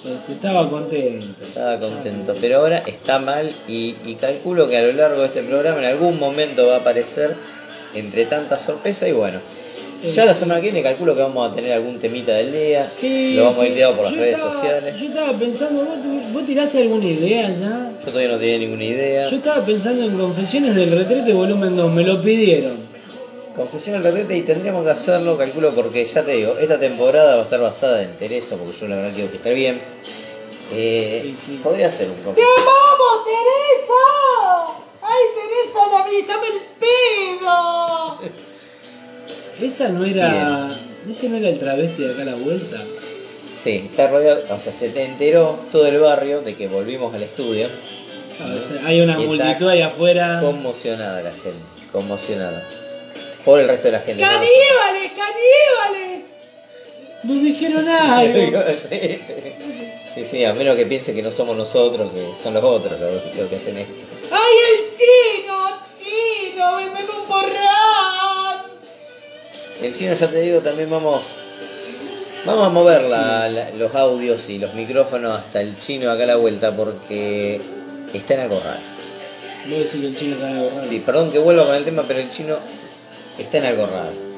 Este, 0.04 0.32
estaba 0.32 0.68
contento. 0.70 1.26
Estaba 1.42 1.80
contento. 1.80 2.34
Pero 2.40 2.58
ahora 2.58 2.78
está 2.86 3.18
mal 3.18 3.50
y, 3.66 3.96
y 4.06 4.14
calculo 4.14 4.68
que 4.68 4.76
a 4.76 4.82
lo 4.82 4.92
largo 4.92 5.20
de 5.22 5.26
este 5.26 5.42
programa 5.42 5.78
en 5.80 5.86
algún 5.86 6.18
momento 6.20 6.66
va 6.68 6.74
a 6.76 6.78
aparecer 6.78 7.34
entre 7.94 8.26
tantas 8.26 8.60
sorpresas 8.62 9.08
y 9.08 9.12
bueno. 9.12 9.40
Ya 10.02 10.24
la 10.24 10.34
semana 10.34 10.60
que 10.60 10.70
viene 10.70 10.82
calculo 10.82 11.14
que 11.14 11.20
vamos 11.20 11.50
a 11.50 11.54
tener 11.54 11.72
algún 11.72 11.98
temita 11.98 12.32
del 12.32 12.52
día. 12.52 12.90
Sí, 12.96 13.34
lo 13.34 13.44
vamos 13.44 13.60
a 13.60 13.66
ir 13.66 13.74
tirado 13.74 13.94
por 13.96 14.04
las 14.06 14.14
Yo 14.14 14.18
redes 14.20 14.34
estaba- 14.34 14.52
sociales. 14.54 14.98
Yo 15.00 15.06
estaba 15.06 15.32
pensando, 15.34 15.84
¿vos, 16.32 16.46
tiraste 16.46 16.78
alguna 16.78 17.04
idea 17.06 17.50
ya? 17.50 17.90
Yo 18.04 18.10
todavía 18.10 18.28
no 18.32 18.38
tenía 18.38 18.58
ninguna 18.58 18.84
idea. 18.84 19.28
Yo 19.28 19.36
estaba 19.36 19.64
pensando 19.64 20.04
en 20.04 20.16
Confesiones 20.18 20.74
del 20.74 20.90
Retrete 20.90 21.32
volumen 21.34 21.76
2, 21.76 21.92
me 21.92 22.02
lo 22.04 22.20
pidieron. 22.22 22.72
Confesión 23.54 23.96
al 23.96 24.04
retete 24.04 24.36
y 24.36 24.42
tendríamos 24.42 24.84
que 24.84 24.90
hacerlo, 24.90 25.36
calculo, 25.36 25.72
porque 25.74 26.04
ya 26.04 26.22
te 26.22 26.32
digo, 26.32 26.56
esta 26.58 26.78
temporada 26.78 27.34
va 27.34 27.40
a 27.42 27.44
estar 27.44 27.60
basada 27.60 28.00
en 28.02 28.16
Tereso, 28.16 28.56
porque 28.56 28.78
yo 28.80 28.86
la 28.86 28.96
verdad 28.96 29.10
quiero 29.12 29.30
que 29.30 29.36
esté 29.36 29.52
bien. 29.52 29.80
Eh, 30.72 31.20
Sí, 31.24 31.34
sí. 31.36 31.60
Podría 31.62 31.90
ser 31.90 32.08
un 32.08 32.14
confesión. 32.22 32.46
¡Vamos, 32.56 33.24
Teresa! 33.26 34.72
¡Ay, 35.02 35.24
Teresa, 35.34 35.80
movilízame 35.90 36.46
el 36.46 36.60
pedo! 36.78 38.18
Esa 39.60 39.88
no 39.88 40.04
era. 40.04 40.70
Ese 41.08 41.28
no 41.28 41.36
era 41.36 41.48
el 41.48 41.58
travesti 41.58 42.02
de 42.04 42.12
acá 42.12 42.22
a 42.22 42.26
la 42.26 42.34
vuelta. 42.34 42.82
Sí, 43.62 43.88
está 43.90 44.08
rodeado, 44.08 44.42
o 44.50 44.58
sea, 44.58 44.72
se 44.72 44.88
te 44.88 45.04
enteró 45.04 45.58
todo 45.70 45.86
el 45.86 45.98
barrio 45.98 46.40
de 46.40 46.56
que 46.56 46.66
volvimos 46.68 47.14
al 47.14 47.22
estudio. 47.22 47.66
Ah, 48.40 48.54
Hay 48.86 49.02
una 49.02 49.20
Y 49.20 49.26
multitud 49.26 49.68
ahí 49.68 49.82
afuera. 49.82 50.38
Conmocionada 50.40 51.22
la 51.22 51.30
gente, 51.32 51.58
conmocionada. 51.92 52.66
Por 53.44 53.60
el 53.60 53.68
resto 53.68 53.88
de 53.88 53.92
la 53.92 54.00
gente. 54.00 54.22
¡Caníbales, 54.22 55.12
caníbales! 55.12 56.32
Nos 57.22 57.42
dijeron 57.42 57.86
algo. 57.86 58.62
sí, 58.90 59.20
sí. 59.26 59.34
sí, 60.14 60.24
sí, 60.24 60.44
a 60.44 60.54
menos 60.54 60.76
que 60.76 60.86
piense 60.86 61.14
que 61.14 61.22
no 61.22 61.30
somos 61.30 61.54
nosotros, 61.56 62.10
que 62.12 62.42
son 62.42 62.54
los 62.54 62.64
otros 62.64 62.98
los, 62.98 63.36
los 63.36 63.48
que 63.48 63.56
hacen 63.56 63.76
esto. 63.76 63.92
¡Ay, 64.30 64.54
el 64.70 64.94
chino! 64.94 65.68
¡Chino! 65.98 66.76
¡Véndeme 66.76 67.10
un 67.22 67.28
borrón! 67.28 68.79
El 69.82 69.94
chino, 69.94 70.12
ya 70.14 70.28
te 70.30 70.40
digo, 70.40 70.60
también 70.60 70.90
vamos 70.90 71.22
vamos 72.44 72.66
a 72.66 72.70
mover 72.70 73.02
la- 73.02 73.48
la- 73.48 73.70
los 73.70 73.94
audios 73.94 74.48
y 74.48 74.58
los 74.58 74.72
micrófonos 74.74 75.38
hasta 75.38 75.60
el 75.60 75.78
chino 75.80 76.10
acá 76.10 76.24
a 76.24 76.26
la 76.26 76.36
vuelta 76.36 76.70
porque 76.74 77.60
está 78.12 78.34
en 78.34 78.40
algo 78.40 78.60
raro. 78.64 78.80
Voy 79.66 79.76
a 79.76 79.78
decir 79.80 80.00
que 80.00 80.06
el 80.08 80.16
chino 80.16 80.34
está 80.36 80.48
algo 80.48 80.70
raro. 80.74 80.88
Sí, 80.88 81.02
perdón 81.04 81.30
que 81.32 81.38
vuelva 81.38 81.66
con 81.66 81.74
el 81.74 81.84
tema, 81.84 82.04
pero 82.08 82.20
el 82.20 82.30
chino 82.30 82.56
está 83.38 83.58
en 83.58 83.64
algo 83.66 83.86
raro. 83.86 84.29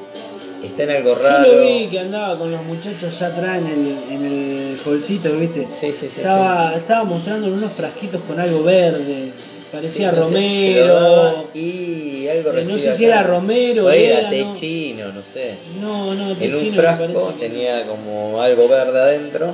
Está 0.63 0.83
en 0.83 0.91
algo 0.91 1.15
Yo 1.15 1.21
raro. 1.23 1.51
lo 1.53 1.61
vi 1.61 1.87
que 1.87 1.99
andaba 1.99 2.37
con 2.37 2.51
los 2.51 2.63
muchachos 2.63 3.21
atrás 3.21 3.59
en 3.59 3.67
el, 3.67 3.97
en 4.11 4.25
el 4.25 4.79
holcito, 4.85 5.31
¿viste? 5.33 5.67
Sí, 5.77 5.87
sí, 5.91 6.07
sí. 6.07 6.21
estaba, 6.21 6.73
estaba 6.75 7.03
mostrando 7.03 7.47
unos 7.47 7.71
frasquitos 7.73 8.21
con 8.21 8.39
algo 8.39 8.63
verde. 8.63 9.29
Parecía 9.71 10.11
Sí, 10.11 10.15
no 10.15 10.23
sé, 10.29 10.29
Romero. 10.29 10.93
daba 10.95 11.33
y 11.55 12.27
algo 12.27 12.51
Eh, 12.51 12.65
no 12.65 12.77
sé 12.77 12.93
si 12.93 13.05
era 13.05 13.23
Romero, 13.23 13.87
ahí 13.87 14.03
era 14.03 14.19
era, 14.19 14.29
té 14.29 14.43
¿no? 14.45 14.53
chino, 14.53 15.11
no 15.11 15.21
sé. 15.23 15.55
No, 15.81 16.13
no, 16.13 16.33
té 16.35 16.45
En 16.45 16.55
un 16.55 16.73
frasco 16.73 17.33
tenía 17.39 17.83
como 17.87 18.39
algo 18.41 18.67
verde 18.69 18.99
adentro. 18.99 19.51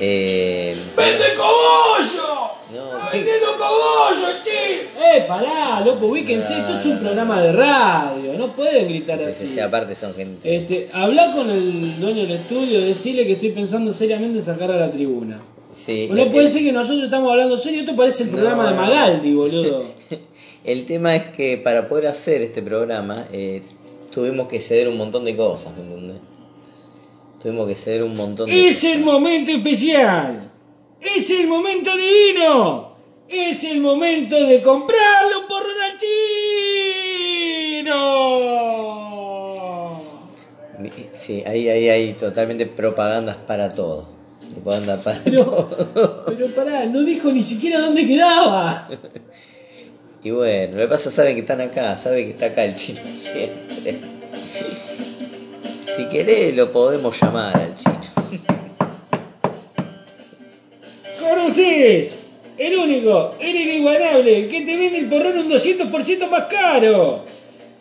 Eh, 0.00 0.76
¡Vende 0.96 1.24
cogollo! 1.36 2.50
no, 2.74 2.98
¡Está 2.98 3.10
¿qué? 3.10 3.16
vendiendo 3.18 3.46
cogollo, 3.58 4.26
chino! 4.44 5.04
Eh, 5.14 5.24
pará, 5.26 5.80
loco, 5.80 6.06
ubíquense, 6.06 6.52
No, 6.54 6.58
esto 6.68 6.78
es 6.78 6.84
un 6.86 6.94
no. 6.94 7.00
programa 7.00 7.42
de 7.42 7.52
radio, 7.52 8.32
no 8.38 8.52
pueden 8.54 8.86
gritar 8.88 9.18
Sí, 9.18 9.24
así. 9.24 9.46
sí, 9.48 9.54
sí, 9.54 9.60
aparte 9.60 9.94
son 9.94 10.14
gente. 10.14 10.56
Este, 10.56 10.88
habla 10.92 11.32
con 11.32 11.48
el 11.50 12.00
dueño 12.00 12.22
del 12.22 12.32
estudio, 12.32 12.80
decirle 12.80 13.26
que 13.26 13.32
estoy 13.32 13.50
pensando 13.50 13.92
seriamente 13.92 14.38
en 14.38 14.44
sacar 14.44 14.70
a 14.70 14.76
la 14.76 14.90
tribuna. 14.90 15.40
Sí, 15.72 16.08
No 16.10 16.22
el- 16.22 16.30
puede 16.30 16.46
el- 16.46 16.50
ser 16.50 16.62
que 16.62 16.72
nosotros 16.72 17.04
estamos 17.04 17.30
hablando 17.30 17.58
serio, 17.58 17.80
esto 17.80 17.94
parece 17.96 18.24
el 18.24 18.30
No, 18.30 18.36
programa 18.36 18.70
de. 18.70 18.74
Magaldi, 18.76 19.34
boludo. 19.34 19.84
El 20.64 20.84
tema 20.86 21.14
es 21.16 21.24
que 21.28 21.56
para 21.56 21.88
poder 21.88 22.08
hacer 22.08 22.42
este 22.42 22.60
programa 22.62 23.26
eh, 23.32 23.62
tuvimos 24.10 24.48
que 24.48 24.60
ceder 24.60 24.88
un 24.88 24.98
montón 24.98 25.24
de 25.24 25.34
cosas, 25.36 25.72
¿me 25.76 25.82
entendés? 25.84 26.18
Tuvimos 27.42 27.68
que 27.68 27.74
ceder 27.74 28.02
un 28.02 28.14
montón 28.14 28.48
de 28.50 28.68
Es 28.68 28.82
el 28.84 29.00
momento 29.00 29.50
especial. 29.52 30.50
Es 31.00 31.30
el 31.30 31.46
momento 31.46 31.90
divino. 31.96 32.96
Es 33.28 33.62
el 33.64 33.80
momento 33.80 34.46
de 34.46 34.60
comprarle 34.62 35.36
un 35.40 35.46
porrón 35.46 35.76
al 35.84 35.98
chino. 35.98 36.08
Sí, 41.14 41.42
ahí, 41.46 41.68
ahí 41.68 41.88
hay 41.88 42.12
totalmente 42.14 42.66
propagandas 42.66 43.36
para 43.36 43.68
todo. 43.68 44.08
Propaganda 44.54 44.96
para 45.02 45.20
Pero, 45.22 45.44
todo. 45.44 46.24
pero 46.26 46.46
pará, 46.48 46.86
no 46.86 47.02
dijo 47.02 47.30
ni 47.30 47.42
siquiera 47.42 47.80
dónde 47.80 48.06
quedaba. 48.06 48.88
Y 50.20 50.32
bueno, 50.32 50.74
lo 50.74 50.80
que 50.82 50.88
pasa 50.88 51.12
saben 51.12 51.36
que 51.36 51.42
están 51.42 51.60
acá, 51.60 51.96
saben 51.96 52.24
que 52.24 52.30
está 52.32 52.46
acá 52.46 52.64
el 52.64 52.74
chino 52.74 52.98
siempre. 53.04 54.00
Si 55.98 56.04
querés 56.04 56.54
lo 56.54 56.70
podemos 56.70 57.20
llamar 57.20 57.56
al 57.56 57.76
chino. 57.76 57.98
Con 61.18 61.40
ustedes, 61.40 62.20
el 62.56 62.78
único, 62.78 63.34
el 63.40 63.56
inigualable, 63.56 64.44
el 64.44 64.48
que 64.48 64.60
te 64.60 64.76
vende 64.76 64.98
el 64.98 65.06
porrón 65.06 65.38
un 65.38 65.50
200% 65.50 66.30
más 66.30 66.44
caro. 66.44 67.24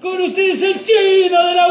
Con 0.01 0.19
ustedes 0.19 0.63
el 0.63 0.83
chino 0.83 1.45
de 1.45 1.53
la 1.53 1.67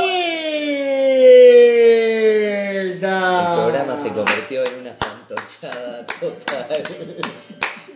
vuelta. 2.92 3.40
El 3.40 3.56
programa 3.56 3.96
se 3.96 4.10
convirtió 4.10 4.64
en 4.66 4.74
una 4.82 4.94
fantochada 5.00 6.06
total. 6.20 6.84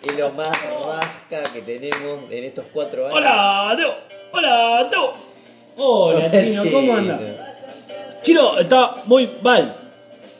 Es 0.03 0.19
lo 0.19 0.33
más 0.33 0.59
rasca 0.61 1.53
que 1.53 1.61
tenemos 1.61 2.29
en 2.29 2.43
estos 2.43 2.65
cuatro 2.73 3.07
años. 3.07 3.17
Hola, 3.17 3.77
no. 3.79 3.91
Hola, 4.33 4.89
no. 4.93 5.31
Hola, 5.77 6.27
Hola, 6.27 6.33
chino, 6.33 6.65
¿cómo 6.73 6.97
anda? 6.97 7.50
Chino 8.23 8.59
está 8.59 8.97
muy 9.07 9.29
mal. 9.43 9.75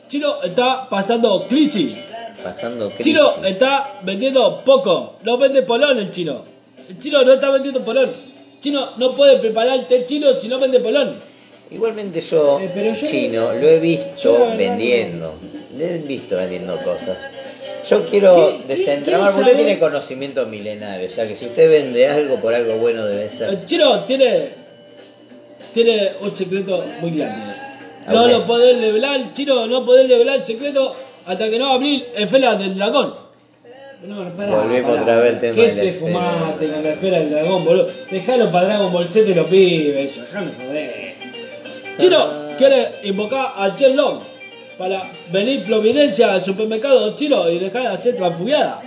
Chino 0.07 0.41
está 0.43 0.87
pasando 0.89 1.47
crisis. 1.47 1.95
Pasando 2.43 2.89
crisis. 2.89 3.05
Chino 3.05 3.45
está 3.45 3.99
vendiendo 4.03 4.61
poco. 4.63 5.15
No 5.23 5.37
vende 5.37 5.61
polón 5.63 5.97
el 5.99 6.11
chino. 6.11 6.43
El 6.89 6.99
chino 6.99 7.23
no 7.23 7.33
está 7.33 7.49
vendiendo 7.49 7.83
polón. 7.83 8.09
Chino 8.59 8.89
no 8.97 9.15
puede 9.15 9.37
preparar 9.37 9.79
el 9.79 9.85
té 9.85 10.05
chino 10.05 10.33
si 10.39 10.47
no 10.47 10.59
vende 10.59 10.79
polón. 10.79 11.15
Igualmente 11.71 12.19
yo, 12.21 12.59
Eh, 12.59 12.69
pero 12.73 12.93
yo- 12.93 13.07
chino, 13.07 13.53
lo 13.53 13.67
he 13.67 13.79
visto 13.79 14.33
verdad 14.33 14.57
vendiendo. 14.57 15.33
Lo 15.77 15.85
he 15.85 15.97
visto 15.99 16.35
vendiendo 16.35 16.75
cosas. 16.77 17.17
Yo 17.89 18.05
quiero 18.05 18.35
¿Qué- 18.35 18.57
qué- 18.67 18.75
desentramar, 18.75 19.31
porque 19.31 19.41
usted 19.51 19.55
tiene 19.55 19.79
conocimiento 19.79 20.45
milenario, 20.45 21.07
o 21.07 21.09
sea 21.09 21.27
que 21.27 21.35
si 21.35 21.45
usted 21.47 21.69
vende 21.69 22.07
algo 22.07 22.35
por 22.41 22.53
algo 22.53 22.75
bueno 22.75 23.05
debe 23.05 23.27
ser. 23.29 23.49
El 23.49 23.65
chino 23.65 24.03
tiene, 24.03 24.49
tiene 25.73 26.11
un 26.21 26.35
secreto 26.35 26.83
muy 26.99 27.11
grande. 27.11 27.53
No 28.07 28.27
lo 28.27 28.43
poder 28.43 28.77
revelar, 28.79 29.15
el 29.17 29.33
chino 29.33 29.67
no 29.67 29.85
poder 29.85 30.07
revelar 30.07 30.37
el 30.37 30.43
secreto 30.45 30.95
hasta 31.25 31.49
que 31.49 31.59
no 31.59 31.71
abrir 31.73 32.07
esfera 32.15 32.55
del 32.55 32.75
dragón. 32.77 33.13
No, 34.03 34.23
no, 34.23 34.31
pará, 34.35 34.55
Volvemos 34.55 34.89
pará. 34.91 35.01
otra 35.03 35.19
vez 35.19 35.33
al 35.33 35.39
tema 35.41 35.55
¿Qué 35.55 35.61
de 35.67 35.75
la 35.75 35.81
te 35.83 35.89
esfera 35.89 36.07
fumaste 36.11 36.67
con 36.69 36.83
la 36.83 36.89
esfera 36.91 37.19
del 37.19 37.29
dragón, 37.29 37.65
boludo? 37.65 37.87
Dejalo 38.09 38.51
para 38.51 38.65
Dragon 38.65 38.91
Ball 38.91 39.07
Z 39.09 39.29
y 39.29 39.33
los 39.35 39.47
pibes, 39.47 40.11
eso, 40.11 40.21
dejame 40.21 40.51
joder. 40.57 41.13
Chino 41.99 42.17
Ah. 42.19 42.55
quiere 42.57 42.91
invocar 43.03 43.53
a 43.57 43.75
Chen 43.75 43.95
Long 43.95 44.17
para 44.79 45.03
venir 45.31 45.63
providencia 45.65 46.33
al 46.33 46.41
supermercado 46.43 47.15
chino 47.15 47.47
y 47.49 47.59
dejar 47.59 47.83
de 47.83 47.87
hacer 47.89 48.15
transfugiada. 48.15 48.81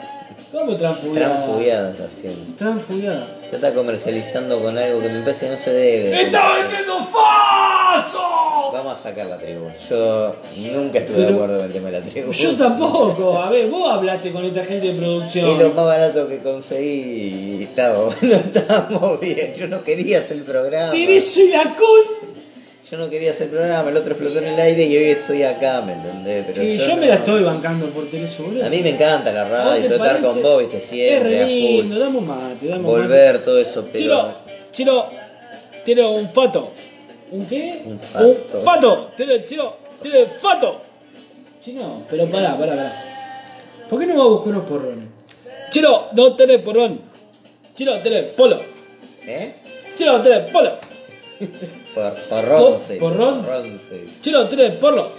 ¿Cómo 0.51 0.77
transfugiada? 0.77 1.35
Transfugiadas 1.37 2.01
haciendo. 2.01 2.57
Transfugiada. 2.59 3.27
Usted 3.45 3.55
está 3.55 3.73
comercializando 3.73 4.61
con 4.61 4.77
algo 4.77 5.01
que 5.01 5.09
me 5.11 5.21
parece 5.21 5.47
que 5.47 5.53
no 5.53 5.59
se 5.59 5.73
debe. 5.73 6.23
¡Está 6.23 6.55
vendiendo 6.55 6.95
falso! 6.99 7.44
Vamos 8.85 9.01
a 9.01 9.03
sacar 9.03 9.27
la 9.29 9.39
tribu. 9.39 9.65
Yo 9.89 10.35
nunca 10.75 10.99
estuve 10.99 11.17
de 11.25 11.29
acuerdo 11.33 11.57
con 11.57 11.67
el 11.67 11.73
tema 11.73 11.89
de 11.91 12.01
la 12.01 12.05
tribu. 12.05 12.33
Yo 12.33 12.53
tampoco, 12.55 13.39
a 13.39 13.49
ver, 13.49 13.69
vos 13.71 13.91
hablaste 13.91 14.31
con 14.31 14.45
esta 14.45 14.63
gente 14.63 14.89
de 14.89 14.93
Es 14.93 14.97
lo 14.99 15.03
producción. 15.03 15.75
más 15.75 15.85
barato 15.87 16.29
que 16.29 16.39
conseguí 16.41 17.57
y 17.61 17.63
estábamos, 17.63 18.15
no 18.23 18.35
estábamos 18.35 19.21
bien. 19.21 19.55
Yo 19.59 19.69
no 19.69 19.83
quería 19.83 20.19
hacer 20.19 20.37
el 20.37 20.43
programa. 20.43 20.93
Teresa 20.93 21.41
y 21.41 21.49
la 21.49 21.63
con. 21.75 22.35
Yo 22.91 22.99
no 22.99 23.09
quería 23.09 23.31
hacer 23.31 23.45
el 23.45 23.53
programa, 23.55 23.89
el 23.89 23.97
otro 23.97 24.13
explotó 24.13 24.39
en 24.41 24.45
el 24.45 24.61
aire 24.61 24.85
y 24.85 24.97
hoy 24.99 25.05
estoy 25.05 25.43
acá, 25.45 25.81
¿me 25.81 25.95
entendés? 25.95 26.45
Pero 26.49 26.61
Sí, 26.63 26.77
yo 26.77 26.97
me 26.97 27.07
la 27.07 27.15
estoy 27.15 27.43
bancando 27.43 27.87
por 27.87 28.05
boludo. 28.11 28.67
A 28.67 28.69
mí 28.69 28.81
me 28.83 28.91
encanta 28.91 29.33
la 29.33 29.45
¿Vos 29.45 29.53
radio, 29.53 29.83
te 29.83 29.89
todo 29.89 30.05
estar 30.05 30.21
parece? 30.21 30.33
con 30.35 30.43
vos, 30.43 30.59
viste, 30.61 30.77
Es 30.77 30.85
siempre, 30.85 31.29
re 31.31 31.43
a 31.43 31.47
lindo, 31.47 32.09
un 32.11 32.27
mate, 32.27 32.67
dame 32.69 32.81
un 32.81 32.85
Volver, 32.85 33.43
todo 33.47 33.59
eso, 33.59 33.89
pero... 33.91 34.05
Chino, 34.05 34.29
Chino, 34.73 35.05
tiene 35.87 36.07
un 36.07 36.29
fato. 36.29 36.71
¿Un 37.31 37.47
qué? 37.47 37.83
Un 37.85 37.99
fato. 37.99 38.29
Un 38.29 38.65
fato. 38.65 39.11
Tiene, 39.17 39.47
Chino, 39.47 39.73
tiene 40.03 40.27
fato. 40.27 40.81
Chino, 41.63 42.03
pero 42.11 42.27
pará, 42.29 42.57
pará, 42.57 42.73
pará. 42.77 42.93
¿Por 43.89 43.99
qué 44.01 44.07
no 44.07 44.19
va 44.19 44.25
a 44.25 44.29
buscar 44.29 44.49
unos 44.55 44.69
porrones? 44.69 45.09
Chino, 45.71 46.05
no 46.13 46.37
tenés 46.37 46.61
porrón. 46.63 47.01
Chino, 47.75 47.99
tenés 48.01 48.25
polo. 48.37 48.61
¿Eh? 49.27 49.55
Chino, 49.97 50.21
tenés 50.21 50.51
polo. 50.53 50.73
Por, 51.95 52.13
porrón, 52.29 52.81
sí. 52.87 52.95
¿Porrón? 52.99 53.47
sí. 53.89 54.19
Chino, 54.21 54.49
tenés 54.49 54.75
porro. 54.77 55.11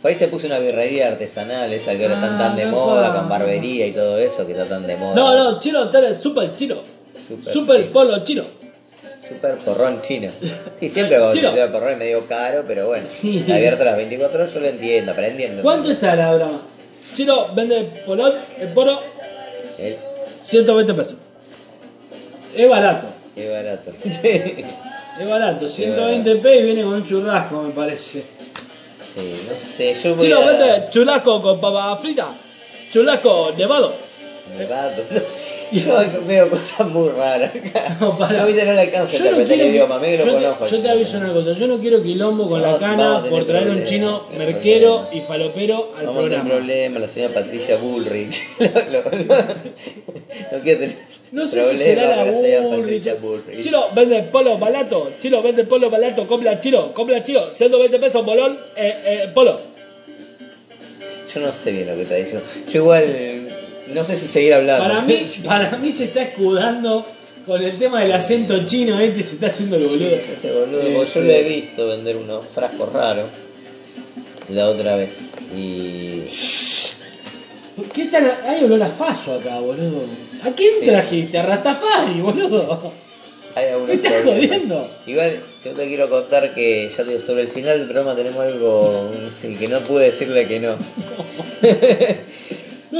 Por 0.00 0.10
ahí 0.10 0.16
se 0.16 0.26
puso 0.28 0.46
una 0.48 0.58
birrería 0.58 1.08
artesanal, 1.08 1.72
esa 1.72 1.96
que 1.96 2.02
ahora 2.02 2.16
están 2.16 2.38
tan 2.38 2.56
de 2.56 2.62
Ah, 2.62 2.66
no 2.66 2.72
moda, 2.72 3.14
con 3.14 3.28
barbería 3.28 3.86
y 3.86 3.92
todo 3.92 4.18
eso, 4.18 4.44
que 4.46 4.52
está 4.52 4.64
tan 4.66 4.84
de 4.86 4.96
moda. 4.96 5.14
No, 5.14 5.34
no, 5.52 5.60
chino, 5.60 5.88
tenés 5.90 6.18
super 6.20 6.54
chino. 6.56 6.76
Super, 7.28 7.52
Super 7.52 7.86
polo 7.92 8.24
chino. 8.24 8.42
Super 9.34 9.56
porrón 9.58 10.02
chino. 10.02 10.30
Sí, 10.78 10.88
siempre 10.88 11.18
con 11.18 11.32
Chino. 11.32 11.50
el 11.54 11.70
porrón 11.70 11.92
es 11.92 11.98
medio 11.98 12.26
caro, 12.26 12.64
pero 12.66 12.86
bueno. 12.88 13.06
Está 13.22 13.54
abierto 13.56 13.84
las 13.84 13.96
24 13.96 14.38
horas, 14.42 14.54
yo 14.54 14.60
lo 14.60 14.66
entiendo, 14.68 15.12
pero 15.14 15.26
entiendo. 15.28 15.62
¿Cuánto 15.62 15.90
está 15.92 16.14
la 16.16 16.34
broma? 16.34 16.60
Chino 17.14 17.48
vende 17.54 17.82
polón, 18.06 18.34
el 18.58 18.68
poro, 18.72 18.98
El- 19.78 19.96
120 20.42 20.94
pesos. 20.94 21.16
Es 22.56 22.68
barato, 22.68 23.06
Qué 23.34 23.48
barato. 23.50 23.92
es 24.04 25.28
barato. 25.28 25.68
120 25.68 26.36
pesos 26.36 26.60
y 26.60 26.64
viene 26.64 26.82
con 26.82 26.94
un 26.94 27.06
churrasco, 27.06 27.62
me 27.62 27.70
parece. 27.72 28.22
Sí, 29.14 29.34
no 29.48 29.54
sé, 29.58 29.94
yo 29.94 30.14
voy 30.14 30.26
Chino 30.26 30.38
a... 30.40 30.46
vende 30.46 30.88
churrasco 30.90 31.42
con 31.42 31.60
papa 31.60 31.96
frita, 31.98 32.28
churrasco 32.92 33.52
nevado. 33.56 33.94
Nevado. 34.58 35.02
Yo 35.84 36.24
veo 36.26 36.50
cosas 36.50 36.86
muy 36.88 37.08
raras 37.10 37.50
acá. 37.54 37.96
No, 38.00 38.16
para. 38.18 38.36
Yo 38.40 38.46
viste 38.46 38.64
no 38.64 38.72
le 38.72 38.80
alcanzo 38.80 39.16
a 39.16 39.18
Yo 39.18 39.24
no 39.24 39.30
interpretar 39.40 39.46
quiero 39.56 39.62
el 39.68 39.74
idioma, 39.74 39.98
me 39.98 40.12
lo 40.12 40.18
yo 40.18 40.24
te- 40.24 40.30
conozco. 40.32 40.66
Yo 40.66 40.78
te 40.82 40.88
aviso 40.90 41.16
una 41.18 41.32
cosa, 41.32 41.52
yo 41.52 41.66
no 41.66 41.78
quiero 41.78 42.02
quilombo 42.02 42.48
con 42.48 42.62
la 42.62 42.76
cana 42.78 43.22
por 43.28 43.44
traer 43.46 43.68
un 43.70 43.84
chino 43.84 44.22
merquero 44.36 45.06
y 45.12 45.20
falopero 45.20 45.92
al 45.96 46.06
Vamos 46.06 46.20
programa. 46.22 46.50
problema, 46.50 46.98
la 46.98 47.08
señora 47.08 47.34
Patricia 47.34 47.76
Bullrich. 47.76 48.42
No 50.52 50.58
quiero 50.62 50.80
tener 50.80 50.96
No 51.32 51.46
sé 51.46 51.62
si 51.64 51.78
será 51.78 52.16
la 52.16 52.24
Bullrich. 52.24 53.08
Chilo, 53.60 53.88
vende 53.94 54.22
polo 54.24 54.58
barato. 54.58 55.10
Chilo, 55.20 55.42
vende 55.42 55.64
polo 55.64 55.88
barato. 55.90 56.26
Compra 56.26 56.58
chilo, 56.60 56.92
compra 56.92 57.22
chilo. 57.24 57.48
120 57.54 57.98
pesos, 57.98 58.24
bolón, 58.24 58.58
eh, 58.76 58.94
eh, 59.04 59.28
polo. 59.32 59.58
Yo 61.32 61.40
no 61.40 61.52
sé 61.52 61.72
bien 61.72 61.86
lo 61.86 61.94
que 61.94 62.02
está 62.02 62.16
diciendo. 62.16 62.46
Yo 62.70 62.80
igual 62.82 63.41
no 63.94 64.04
sé 64.04 64.16
si 64.16 64.26
seguir 64.26 64.54
hablando. 64.54 64.84
Para 64.88 65.00
mí, 65.02 65.28
para 65.44 65.76
mí 65.78 65.92
se 65.92 66.04
está 66.04 66.22
escudando 66.22 67.04
con 67.46 67.62
el 67.62 67.72
tema 67.78 68.00
del 68.00 68.12
acento 68.12 68.64
chino 68.66 68.98
este, 69.00 69.22
se 69.22 69.34
está 69.34 69.46
haciendo 69.48 69.76
el 69.76 69.86
boludo. 69.86 70.14
Ese 70.16 70.52
boludo, 70.52 71.04
yo 71.04 71.20
lo 71.20 71.32
he 71.32 71.42
visto 71.42 71.88
vender 71.88 72.16
unos 72.16 72.44
frascos 72.54 72.92
raros 72.92 73.28
la 74.48 74.68
otra 74.68 74.96
vez. 74.96 75.10
Y. 75.56 76.22
¿Qué 77.94 78.04
tal? 78.06 78.32
Hay 78.46 78.64
olor 78.64 78.82
a 78.82 78.86
faso 78.88 79.34
acá, 79.34 79.58
boludo. 79.60 80.02
¿A 80.44 80.50
quién 80.50 80.72
Sí. 80.80 80.86
trajiste? 80.86 81.38
A 81.38 81.42
Rastafari, 81.46 82.20
boludo. 82.20 82.92
Hay 83.54 83.66
¿Me 83.86 83.94
estás 83.94 84.12
problemas. 84.12 84.46
jodiendo? 84.48 84.90
Igual, 85.06 85.40
si 85.62 85.68
te 85.70 85.86
quiero 85.86 86.08
contar 86.08 86.54
que 86.54 86.88
ya 86.88 87.02
te 87.04 87.10
digo, 87.10 87.20
sobre 87.20 87.42
el 87.42 87.48
final 87.48 87.78
del 87.78 87.86
programa 87.88 88.14
tenemos 88.16 88.40
algo 88.40 89.10
que 89.58 89.68
no 89.68 89.80
pude 89.80 90.06
decirle 90.06 90.46
que 90.46 90.60
no. 90.60 90.70
No 90.72 90.76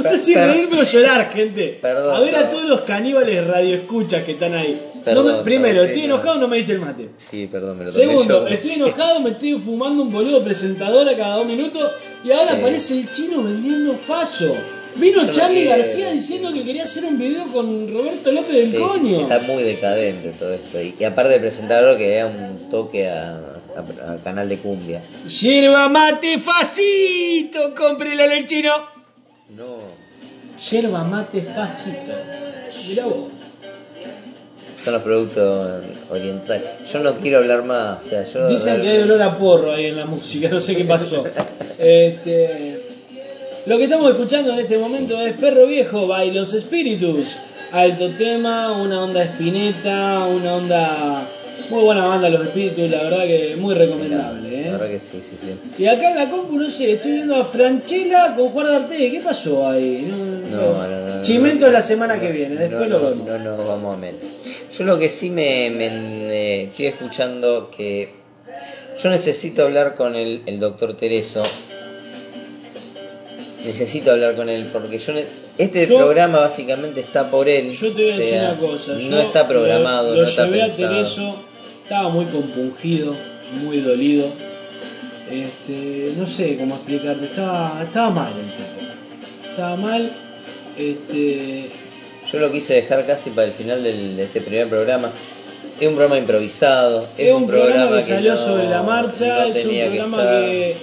sé 0.01 0.11
Per- 0.11 0.19
si 0.19 0.35
reírme 0.35 0.81
o 0.81 0.85
llorar, 0.85 1.31
gente. 1.31 1.79
Perdón, 1.83 2.15
a 2.17 2.21
ver 2.21 2.37
a 2.37 2.49
todos 2.49 2.65
los 2.65 2.81
caníbales 2.83 3.47
radioescuchas 3.47 4.23
que 4.23 4.33
están 4.33 4.55
ahí. 4.55 4.81
No 4.95 5.03
Perdón, 5.03 5.37
me- 5.39 5.43
primero, 5.43 5.83
sí, 5.83 5.89
estoy 5.89 6.07
no. 6.07 6.15
enojado, 6.15 6.39
no 6.39 6.49
me 6.49 6.57
diste 6.59 6.73
el 6.73 6.79
mate. 6.81 7.09
Sí, 7.17 7.49
perdón, 7.51 7.79
me 7.79 7.85
lo 7.85 7.91
Segundo, 7.91 8.49
yo. 8.49 8.55
estoy 8.55 8.73
enojado, 8.75 9.21
me 9.21 9.31
estoy 9.31 9.59
fumando 9.59 10.05
un 10.05 10.13
boludo 10.13 10.43
presentador 10.45 11.09
a 11.09 11.17
cada 11.17 11.37
dos 11.37 11.47
minutos 11.47 11.91
y 12.25 12.31
ahora 12.31 12.53
Sí. 12.53 12.57
aparece 12.61 12.99
el 13.01 13.13
chino 13.13 13.43
vendiendo 13.43 13.95
faso. 13.95 14.57
Vino 14.95 15.23
Yo 15.23 15.27
no 15.27 15.33
Charlie 15.33 15.63
quiero. 15.63 15.71
García 15.79 16.11
diciendo 16.13 16.53
que 16.53 16.65
quería 16.65 16.85
hacer 16.85 17.05
un 17.07 17.19
video 17.19 17.47
con 17.47 17.93
Roberto 17.93 18.31
López 18.31 18.55
del 18.71 18.81
Coño. 18.81 19.23
está 19.23 19.39
muy 19.41 19.63
decadente 19.63 20.33
todo 20.39 20.53
esto. 20.53 20.81
Y, 20.83 20.95
y 21.01 21.05
aparte 21.05 21.35
el 21.35 21.41
presentador 21.41 21.97
que 21.97 22.15
da 22.17 22.27
un 22.27 22.71
toque 22.71 23.09
a, 23.09 23.41
a- 23.75 24.13
al 24.13 24.23
canal 24.23 24.49
de 24.51 24.59
cumbia. 24.59 25.01
Yerba 25.27 25.89
mate 25.89 26.39
facito, 26.39 27.75
cómprele 27.75 28.23
al 28.23 28.47
chino. 28.47 28.71
No, 29.51 29.79
Yerba 30.71 31.05
mate 31.05 31.43
facito. 31.43 32.13
Mirá 32.89 33.07
vos. 33.07 33.29
son 34.85 34.93
los 34.95 35.03
productos 35.03 35.83
orientales. 36.11 36.65
Yo 36.91 37.01
no 37.01 37.15
quiero 37.19 37.39
hablar 37.39 37.65
más. 37.65 38.05
O 38.05 38.09
sea, 38.09 38.25
yo 38.25 38.49
Dicen 38.49 38.81
que 38.81 38.89
hay 38.89 39.03
olor 39.03 39.21
a 39.23 39.39
porro 39.39 39.73
ahí 39.73 39.87
en 39.87 39.97
la 39.97 40.07
música, 40.07 40.49
no 40.49 40.61
sé 40.61 40.77
qué 40.77 40.85
pasó. 40.85 41.25
Este, 41.79 42.81
lo 43.67 43.77
que 43.77 43.85
estamos 43.85 44.09
escuchando 44.13 44.53
en 44.53 44.61
este 44.61 44.79
momento 44.79 45.21
es 45.21 45.33
Perro 45.35 45.67
Viejo 45.67 46.07
by 46.07 46.33
Los 46.33 46.55
Espíritus. 46.55 47.37
Alto 47.73 48.09
tema, 48.11 48.71
una 48.71 49.03
onda 49.03 49.25
espineta, 49.25 50.27
una 50.27 50.55
onda. 50.55 51.27
Muy 51.73 51.85
buena 51.85 52.07
banda 52.07 52.29
Los 52.29 52.43
Espíritus, 52.47 52.91
la 52.91 53.03
verdad 53.05 53.23
que 53.25 53.57
muy 53.59 53.75
recomendable. 53.75 54.51
La 54.51 54.59
¿eh? 54.69 54.71
verdad 54.73 54.89
que 54.89 55.01
sí, 55.01 55.21
sí, 55.23 55.37
sí. 55.41 55.83
Y 55.83 55.87
acá 55.87 56.11
en 56.11 56.17
la 56.19 56.31
compu, 56.31 56.57
no 56.59 56.69
sé, 56.69 56.93
estoy 56.93 57.13
viendo 57.13 57.35
a 57.37 57.45
Franchella 57.45 58.35
con 58.37 58.51
Juan 58.51 58.67
D'Arte. 58.67 59.11
¿Qué 59.11 59.21
pasó 59.21 59.69
ahí? 59.69 60.07
No, 60.51 60.59
No, 60.75 61.17
no, 61.17 61.23
Chimento 61.23 61.67
es 61.67 61.73
la 61.73 61.81
semana 61.83 62.21
que 62.21 62.31
viene, 62.31 62.57
después 62.57 62.89
no, 62.91 62.99
lo 62.99 63.11
vemos. 63.11 63.27
No, 63.27 63.39
no, 63.39 63.57
vamos 63.67 63.97
a 63.97 63.99
meter. 63.99 64.21
Yo 64.77 64.85
lo 64.85 64.99
que 64.99 65.09
sí 65.09 65.31
me, 65.31 65.71
me- 65.71 65.89
me 65.91 66.63
estoy 66.65 66.87
escuchando 66.87 67.71
que 67.75 68.11
yo 69.03 69.09
necesito 69.11 69.63
hablar 69.63 69.95
con 69.97 70.15
el, 70.15 70.43
el 70.47 70.61
doctor 70.61 70.95
Tereso. 70.95 71.43
Necesito 73.65 74.11
hablar 74.11 74.35
con 74.35 74.49
él 74.49 74.67
porque 74.73 74.99
yo 74.99 75.13
ne- 75.13 75.25
este 75.57 75.87
Yo- 75.87 75.97
programa 75.99 76.41
básicamente 76.41 77.01
está 77.01 77.31
por 77.31 77.49
él. 77.49 77.71
Yo 77.73 77.93
te 77.93 78.03
voy 78.03 78.13
a 78.13 78.17
decir 78.17 78.31
sea, 78.33 78.49
una 78.51 78.59
cosa. 78.61 78.93
No 78.95 78.99
yo 79.01 79.21
está 79.21 79.47
programado, 79.49 80.11
Lo, 80.11 80.17
lo 80.17 80.23
no 80.23 80.29
está 80.29 80.43
a. 80.45 80.49
Tereso, 80.49 81.37
estaba 81.93 82.09
muy 82.09 82.25
compungido, 82.25 83.15
muy 83.65 83.81
dolido. 83.83 84.27
Este, 85.31 86.13
no 86.17 86.27
sé 86.27 86.57
cómo 86.57 86.75
explicarte, 86.77 87.27
estaba, 87.27 87.81
estaba 87.83 88.11
mal 88.11 88.33
el 88.33 88.47
tipo. 88.47 89.51
Estaba 89.51 89.77
mal. 89.77 90.11
Este, 90.79 91.69
Yo 92.33 92.39
lo 92.39 92.51
quise 92.51 92.75
dejar 92.75 93.05
casi 93.07 93.29
para 93.31 93.49
el 93.49 93.53
final 93.53 93.83
del- 93.83 94.17
de 94.17 94.23
este 94.23 94.41
primer 94.41 94.69
programa. 94.69 95.11
Es 95.79 95.87
un 95.87 95.95
programa 95.97 96.17
improvisado. 96.19 97.07
Es, 97.19 97.29
es 97.29 97.35
un 97.35 97.47
programa 97.47 97.91
que 97.91 97.97
que 97.97 98.03
salió 98.15 98.35
no- 98.35 98.39
sobre 98.41 98.69
la 98.71 98.83
marcha, 98.83 99.27
no 99.27 99.55
es 99.55 99.67
un 99.67 99.79
programa 99.79 100.17
que, 100.23 100.77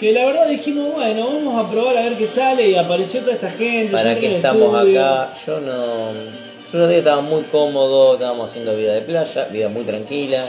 que 0.00 0.12
la 0.12 0.26
verdad 0.26 0.48
dijimos, 0.48 0.94
bueno, 0.94 1.26
vamos 1.32 1.64
a 1.64 1.70
probar 1.70 1.96
a 1.98 2.02
ver 2.02 2.16
qué 2.16 2.26
sale 2.26 2.70
y 2.70 2.74
apareció 2.74 3.20
toda 3.20 3.34
esta 3.34 3.50
gente. 3.50 3.92
para 3.92 4.18
que 4.18 4.34
estamos 4.36 4.76
estudio. 4.80 5.04
acá. 5.04 5.32
Yo 5.46 5.60
no. 5.60 6.55
Yo 6.72 6.78
los 6.78 6.88
días 6.88 6.98
estaba 7.00 7.22
muy 7.22 7.42
cómodo, 7.44 8.14
estábamos 8.14 8.50
haciendo 8.50 8.76
vida 8.76 8.94
de 8.94 9.02
playa, 9.02 9.44
vida 9.52 9.68
muy 9.68 9.84
tranquila. 9.84 10.48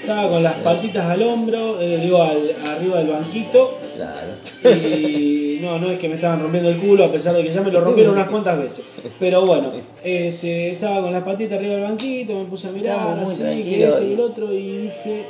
Estaba 0.00 0.28
con 0.28 0.42
las 0.42 0.54
patitas 0.56 1.04
al 1.06 1.22
hombro, 1.22 1.80
eh, 1.80 1.96
digo, 1.98 2.20
al- 2.22 2.54
arriba 2.66 2.98
del 2.98 3.06
banquito. 3.08 3.70
Claro. 3.96 4.76
Y 4.76 5.58
no, 5.62 5.78
no 5.78 5.88
es 5.90 5.98
que 5.98 6.08
me 6.08 6.16
estaban 6.16 6.42
rompiendo 6.42 6.68
el 6.68 6.78
culo, 6.78 7.04
a 7.04 7.10
pesar 7.12 7.34
de 7.34 7.42
que 7.42 7.50
ya 7.50 7.62
me 7.62 7.70
lo 7.70 7.80
rompieron 7.80 8.14
unas 8.14 8.28
cuantas 8.28 8.58
veces. 8.58 8.84
Pero 9.18 9.46
bueno, 9.46 9.70
este, 10.02 10.72
estaba 10.72 11.00
con 11.02 11.12
las 11.12 11.22
patitas 11.22 11.56
arriba 11.58 11.74
del 11.74 11.82
banquito, 11.84 12.34
me 12.34 12.44
puse 12.44 12.68
a 12.68 12.70
mirar, 12.72 13.18
así, 13.20 13.42
que 13.62 13.84
esto 13.84 14.04
y 14.04 14.12
el 14.12 14.20
otro, 14.20 14.52
y 14.52 14.76
dije, 14.82 15.26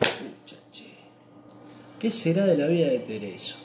"Pucha, 0.00 0.56
che, 0.72 0.86
¿qué 2.00 2.10
será 2.10 2.46
de 2.46 2.56
la 2.56 2.66
vida 2.66 2.86
de 2.88 2.98
Tereso? 3.00 3.56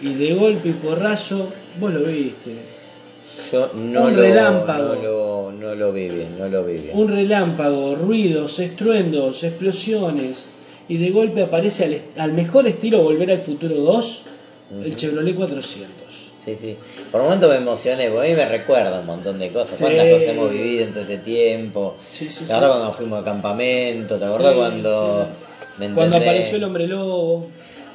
Y 0.00 0.14
de 0.14 0.32
golpe 0.34 0.70
y 0.70 0.72
porrazo, 0.72 1.48
vos 1.78 1.92
lo 1.92 2.00
viste, 2.00 2.54
Yo 3.52 3.70
no, 3.74 4.04
Un 4.06 4.16
lo, 4.16 4.22
relámpago. 4.22 4.94
no, 4.94 5.02
lo, 5.02 5.52
no 5.52 5.74
lo 5.74 5.92
vi 5.92 6.08
bien, 6.08 6.38
no 6.38 6.48
lo 6.48 6.64
vi 6.64 6.78
bien. 6.78 6.96
un 6.96 7.08
relámpago, 7.08 7.94
ruidos, 7.94 8.58
estruendos, 8.58 9.42
explosiones, 9.44 10.46
y 10.88 10.96
de 10.98 11.10
golpe 11.10 11.42
aparece 11.42 12.02
al, 12.16 12.32
mejor 12.32 12.66
estilo 12.66 13.02
Volver 13.02 13.30
al 13.30 13.40
Futuro 13.40 13.74
2, 13.76 14.22
el. 14.84 14.96
Chevrolet 14.96 15.34
400. 15.36 15.90
Sí, 16.44 16.56
sí. 16.56 16.76
Por 17.12 17.22
momentos 17.22 17.50
me 17.50 17.56
emocioné, 17.56 18.08
porque 18.08 18.28
a 18.28 18.30
mí 18.30 18.36
me 18.36 18.48
recuerda 18.48 19.00
un 19.00 19.06
montón 19.06 19.38
de 19.38 19.50
cosas. 19.50 19.76
Sí. 19.78 19.84
¿Cuántas 19.84 20.06
cosas 20.06 20.28
hemos 20.28 20.50
vivido 20.50 20.84
en 20.84 20.90
todo 20.92 21.02
este 21.02 21.18
tiempo? 21.18 21.96
Sí, 22.12 22.28
sí, 22.30 22.44
¿Te 22.46 22.52
acuerdas 22.52 22.76
cuando 22.76 22.92
fuimos 22.94 23.20
a 23.20 23.24
campamento? 23.24 24.16
¿Te 24.18 24.24
acuerdas 24.24 24.54
cuando.? 24.54 25.26
sí. 25.26 25.80
¿me 25.80 25.94
Cuando 25.94 26.16
apareció 26.16 26.56
el 26.56 26.64
hombre 26.64 26.86
lobo. 26.86 27.46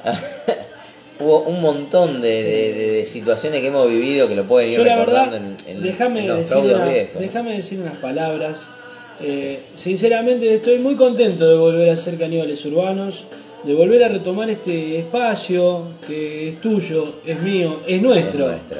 Hubo 1.18 1.40
un 1.44 1.62
montón 1.62 2.20
de, 2.20 2.28
de- 2.42 2.72
de- 2.74 2.90
de 2.92 3.04
situaciones 3.06 3.60
que 3.62 3.68
hemos 3.68 3.88
vivido 3.88 4.28
que 4.28 4.34
lo 4.34 4.44
pueden 4.44 4.70
ir 4.70 4.76
Yo 4.78 4.84
recordando 4.84 5.30
verdad, 5.32 5.56
en, 5.66 5.76
en- 5.76 5.82
déjame 5.82 6.20
en 6.20 6.28
los 6.28 6.38
decir, 6.40 6.56
una- 6.58 6.88
viejos. 6.88 7.20
déjame 7.20 7.52
decir 7.56 7.80
unas 7.80 7.96
palabras. 7.96 8.66
Eh, 9.22 9.58
sinceramente 9.74 10.54
estoy 10.54 10.78
muy 10.78 10.94
contento 10.94 11.48
de 11.48 11.56
volver 11.56 11.88
a 11.88 11.96
ser 11.96 12.18
caníbales 12.18 12.62
urbanos, 12.66 13.24
de 13.62 13.72
volver 13.72 14.04
a 14.04 14.08
retomar 14.08 14.50
este 14.50 14.98
espacio 14.98 15.84
que 16.06 16.50
es 16.50 16.60
tuyo, 16.60 17.14
es 17.26 17.40
mío, 17.40 17.78
es 17.86 17.94
Es 17.96 18.02
nuestro. 18.02 18.48
nuestro. 18.48 18.76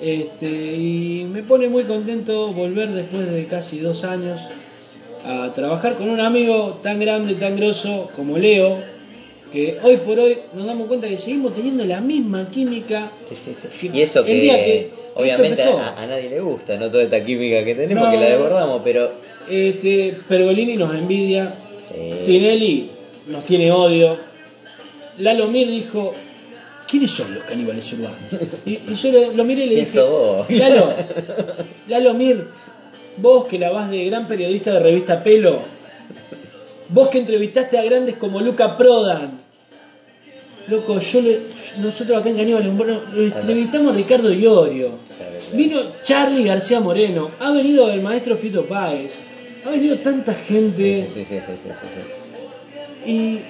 Este, 0.00 0.46
y 0.48 1.26
me 1.30 1.42
pone 1.42 1.68
muy 1.68 1.84
contento 1.84 2.48
volver 2.48 2.88
después 2.88 3.30
de 3.30 3.44
casi 3.44 3.78
dos 3.78 4.04
años 4.04 4.40
a 5.24 5.52
trabajar 5.54 5.94
con 5.94 6.08
un 6.08 6.18
amigo 6.20 6.80
tan 6.82 6.98
grande, 6.98 7.34
tan 7.34 7.54
grosso 7.56 8.08
como 8.16 8.38
Leo, 8.38 8.78
que 9.52 9.76
hoy 9.82 9.96
por 9.98 10.18
hoy 10.18 10.38
nos 10.54 10.66
damos 10.66 10.88
cuenta 10.88 11.08
que 11.08 11.18
seguimos 11.18 11.54
teniendo 11.54 11.84
la 11.84 12.00
misma 12.00 12.48
química. 12.50 13.10
Sí, 13.28 13.34
sí, 13.36 13.54
sí. 13.54 13.88
Que 13.90 13.98
Y 13.98 14.02
eso 14.02 14.24
que, 14.24 14.90
obviamente 15.14 15.62
a, 15.62 16.02
a 16.02 16.06
nadie 16.06 16.30
le 16.30 16.40
gusta, 16.40 16.76
no 16.78 16.90
toda 16.90 17.02
esta 17.04 17.22
química 17.22 17.62
que 17.64 17.74
tenemos, 17.74 18.04
No. 18.04 18.10
que 18.10 18.16
la 18.16 18.30
desbordamos, 18.30 18.80
pero 18.82 19.12
Este, 19.50 20.16
Pergolini 20.28 20.76
nos 20.76 20.94
envidia. 20.94 21.52
Tinelli 22.26 22.90
nos 23.26 23.44
tiene 23.44 23.70
odio, 23.70 24.16
Lalo 25.18 25.46
Mir 25.48 25.68
dijo, 25.68 26.14
¿quiénes 26.88 27.10
son 27.10 27.34
los 27.34 27.44
caníbales 27.44 27.92
urbanos? 27.92 28.16
Y, 28.64 28.72
y 28.72 28.94
yo 28.94 29.12
lo, 29.12 29.32
lo 29.32 29.44
miré 29.44 29.64
y 29.64 29.68
le 29.68 29.74
¿Quién 29.74 29.84
dije, 29.86 30.00
vos? 30.00 30.50
Lalo, 30.50 30.92
Lalo 31.88 32.14
Mir, 32.14 32.46
vos 33.18 33.44
que 33.46 33.58
la 33.58 33.70
vas 33.70 33.90
de 33.90 34.06
gran 34.06 34.26
periodista 34.26 34.72
de 34.72 34.80
revista 34.80 35.22
Pelo, 35.22 35.58
vos 36.88 37.08
que 37.08 37.18
entrevistaste 37.18 37.76
a 37.78 37.82
grandes 37.84 38.14
como 38.14 38.40
Luca 38.40 38.76
Prodan, 38.78 39.41
loco, 40.68 40.98
yo 40.98 41.20
le- 41.22 41.40
nosotros 41.78 42.18
acá 42.20 42.28
en 42.30 42.54
Urbanos 42.54 43.02
lo 43.14 43.22
entrevistamos 43.24 43.92
a 43.92 43.96
Ricardo 43.96 44.32
Iorio, 44.32 44.90
vino 45.52 45.78
Charlie 46.02 46.44
García 46.44 46.80
Moreno, 46.80 47.30
ha 47.40 47.50
venido 47.50 47.90
el 47.90 48.00
maestro 48.00 48.36
Fito 48.36 48.64
Páez, 48.66 49.16
ha 49.66 49.70
venido 49.70 49.96
tanta 49.98 50.34
gente. 50.34 51.08
Sí, 51.12 51.24
sí, 51.24 51.26
sí, 51.30 53.10
y 53.10 53.40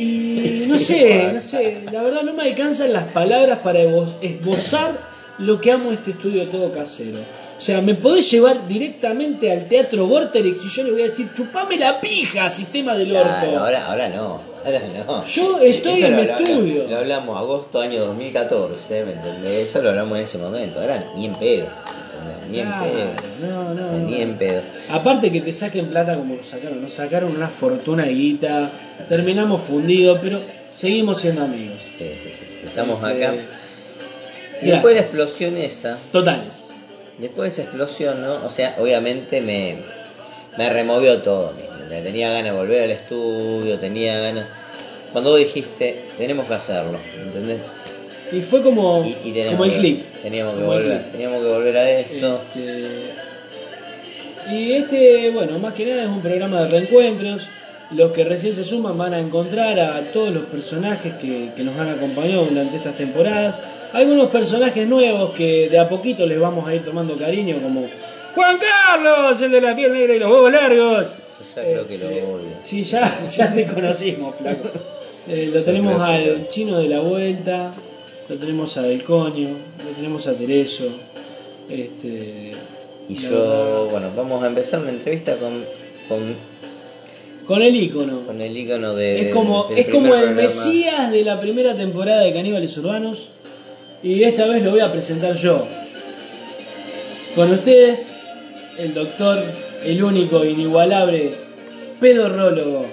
Y 0.00 0.66
no 0.68 0.78
sé, 0.78 1.32
no 1.32 1.40
sé, 1.40 1.80
la 1.92 2.02
verdad 2.02 2.22
no 2.22 2.32
me 2.32 2.44
alcanzan 2.44 2.92
las 2.92 3.10
palabras 3.12 3.58
para 3.58 3.80
esbo- 3.80 4.12
esbozar 4.22 4.98
lo 5.38 5.60
que 5.60 5.72
amo 5.72 5.90
este 5.92 6.12
estudio 6.12 6.46
todo 6.48 6.70
casero. 6.72 7.18
O 7.58 7.60
sea, 7.60 7.80
me 7.80 7.94
podés 7.94 8.30
llevar 8.30 8.68
directamente 8.68 9.50
al 9.50 9.68
teatro 9.68 10.06
Vorterix 10.06 10.64
y 10.64 10.68
yo 10.68 10.84
le 10.84 10.92
voy 10.92 11.00
a 11.02 11.04
decir, 11.06 11.28
chupame 11.34 11.76
la 11.76 12.00
pija, 12.00 12.48
sistema 12.50 12.94
del 12.94 13.16
orto. 13.16 13.28
Claro, 13.28 13.58
ahora, 13.58 13.86
ahora 13.90 14.08
no, 14.10 14.40
ahora 14.64 14.80
no. 15.06 15.24
Yo 15.26 15.58
estoy 15.58 15.98
Eso 16.02 16.06
en 16.06 16.12
lo- 16.16 16.22
mi 16.22 16.26
lo- 16.28 16.32
estudio. 16.38 16.86
Lo, 16.88 16.96
hablamos 16.98 17.36
agosto 17.36 17.80
año 17.80 18.04
2014, 18.06 19.04
¿me 19.04 19.12
entendés? 19.12 19.68
Eso 19.70 19.82
lo 19.82 19.88
hablamos 19.90 20.18
en 20.18 20.24
ese 20.24 20.38
momento, 20.38 20.80
ahora 20.80 21.04
ni 21.16 21.24
en 21.26 21.34
pedo. 21.34 21.66
Ni 22.48 22.60
Claro, 22.60 22.84
en 22.86 22.90
pedo. 22.92 23.50
no, 23.50 23.74
no, 23.74 23.92
no. 23.92 24.06
Ni 24.08 24.20
en 24.22 24.38
pedo. 24.38 24.62
Aparte 24.92 25.32
que 25.32 25.40
te 25.40 25.52
saquen 25.52 25.86
plata 25.88 26.14
como 26.16 26.36
lo 26.36 26.44
sacaron, 26.44 26.80
nos 26.80 26.92
sacaron 26.92 27.34
una 27.34 27.48
fortuna 27.48 28.04
de 28.04 28.14
guita, 28.14 28.70
terminamos 29.08 29.60
fundidos, 29.62 30.18
pero 30.22 30.40
seguimos 30.72 31.20
siendo 31.20 31.42
amigos. 31.42 31.76
Sí, 31.84 32.08
sí, 32.22 32.30
sí, 32.30 32.44
sí, 32.48 32.60
Estamos 32.66 33.02
Este, 33.02 33.24
acá. 33.24 33.34
Y 34.62 34.66
después 34.66 34.94
de 34.94 35.00
la 35.00 35.06
explosión 35.06 35.56
esa, 35.56 35.98
Totales. 36.12 36.64
Después 37.18 37.48
de 37.56 37.62
esa 37.62 37.62
explosión, 37.62 38.22
¿no? 38.22 38.44
O 38.46 38.50
sea, 38.50 38.76
obviamente 38.78 39.40
me, 39.40 39.76
me 40.56 40.68
removió 40.70 41.18
todo. 41.18 41.52
Tenía 41.88 42.30
ganas 42.30 42.52
de 42.52 42.58
volver 42.58 42.82
al 42.82 42.90
estudio, 42.90 43.78
tenía 43.78 44.18
ganas. 44.20 44.46
Cuando 45.12 45.30
vos 45.30 45.38
dijiste, 45.38 46.04
tenemos 46.18 46.46
que 46.46 46.54
hacerlo, 46.54 46.98
¿entendés? 47.22 47.58
Y 48.30 48.40
fue 48.42 48.60
como, 48.62 49.04
Y, 49.06 49.28
y 49.28 49.32
teníamos 49.32 49.52
como 49.52 49.64
el 49.64 49.70
que- 49.70 49.78
clip. 49.78 50.04
Teníamos 50.22 50.54
que 50.54 50.60
Como 50.60 50.72
volver, 50.74 51.02
teníamos 51.12 51.40
que 51.40 51.48
volver 51.48 51.76
a 51.78 51.90
esto. 51.90 52.40
Este, 52.54 52.88
y 54.54 54.72
este, 54.72 55.30
bueno, 55.30 55.58
más 55.58 55.74
que 55.74 55.86
nada 55.86 56.02
es 56.02 56.08
un 56.08 56.20
programa 56.20 56.62
de 56.62 56.68
reencuentros. 56.68 57.48
Los 57.90 58.12
que 58.12 58.24
recién 58.24 58.54
se 58.54 58.64
suman 58.64 58.98
van 58.98 59.14
a 59.14 59.18
encontrar 59.18 59.80
a 59.80 60.00
todos 60.12 60.30
los 60.30 60.44
personajes 60.44 61.14
que, 61.14 61.50
que 61.56 61.62
nos 61.64 61.74
han 61.78 61.88
acompañado 61.88 62.44
durante 62.44 62.76
estas 62.76 62.96
temporadas. 62.96 63.58
Algunos 63.92 64.28
personajes 64.30 64.86
nuevos 64.86 65.30
que 65.34 65.68
de 65.68 65.78
a 65.78 65.88
poquito 65.88 66.26
les 66.26 66.38
vamos 66.38 66.68
a 66.68 66.74
ir 66.74 66.84
tomando 66.84 67.16
cariño, 67.16 67.56
como 67.62 67.86
Juan 68.34 68.58
Carlos, 68.58 69.40
el 69.40 69.50
de 69.50 69.60
la 69.60 69.74
piel 69.74 69.92
negra 69.92 70.14
y 70.14 70.18
los 70.18 70.30
huevos 70.30 70.52
largos. 70.52 71.06
Yo 71.38 71.44
ya 71.56 71.62
creo 71.62 71.88
que 71.88 71.98
lo 71.98 72.08
Este, 72.08 72.22
odio. 72.22 72.48
Sí, 72.62 72.82
ya, 72.84 73.26
ya 73.26 73.54
te 73.54 73.66
conocimos, 73.66 74.34
flaco. 74.36 74.68
Eh, 75.30 75.50
lo 75.52 75.58
Yo 75.58 75.64
tenemos 75.66 75.94
que 75.96 76.02
al 76.02 76.48
chino 76.48 76.78
de 76.78 76.88
la 76.88 77.00
vuelta, 77.00 77.70
lo 78.30 78.36
tenemos 78.36 78.78
a 78.78 78.84
Coño, 79.06 79.48
lo 79.84 79.90
tenemos 79.94 80.26
a 80.26 80.32
Tereso. 80.32 80.84
Este, 81.68 82.52
Y 83.10 83.14
yo, 83.14 83.28
verdad, 83.30 83.90
bueno, 83.90 84.10
vamos 84.16 84.42
a 84.42 84.46
empezar 84.46 84.80
la 84.80 84.88
entrevista 84.88 85.36
con, 85.36 85.52
con, 86.08 86.34
Con 87.46 87.60
el 87.60 87.76
ícono. 87.76 88.20
con 88.26 88.40
el 88.40 88.56
icono 88.56 88.94
de. 88.94 89.28
es 89.28 89.34
como, 89.34 89.68
es 89.76 89.88
como 89.88 90.14
el 90.14 90.20
programa. 90.22 90.42
Mesías 90.42 91.10
de 91.10 91.22
la 91.24 91.38
primera 91.38 91.74
temporada 91.74 92.22
de 92.22 92.32
Caníbales 92.32 92.74
Urbanos. 92.78 93.28
Y 94.02 94.22
esta 94.22 94.46
vez 94.46 94.62
lo 94.62 94.70
voy 94.70 94.80
a 94.80 94.92
presentar 94.92 95.34
yo. 95.34 95.66
Con 97.34 97.50
ustedes, 97.50 98.12
el 98.78 98.94
doctor, 98.94 99.42
el 99.84 100.02
único, 100.02 100.44
inigualable, 100.44 101.34
pedorrólogo 102.00 102.86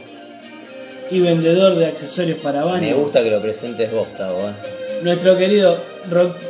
y 1.12 1.20
vendedor 1.20 1.76
de 1.76 1.86
accesorios 1.86 2.40
para 2.40 2.64
baño. 2.64 2.88
Me 2.88 2.94
gusta 2.94 3.24
que 3.24 3.30
lo 3.30 3.42
presentes 3.42 3.92
vos, 3.92 4.08
Tavo. 4.16 4.50
¿eh? 4.50 4.76
nuestro 5.04 5.38
querido 5.38 5.78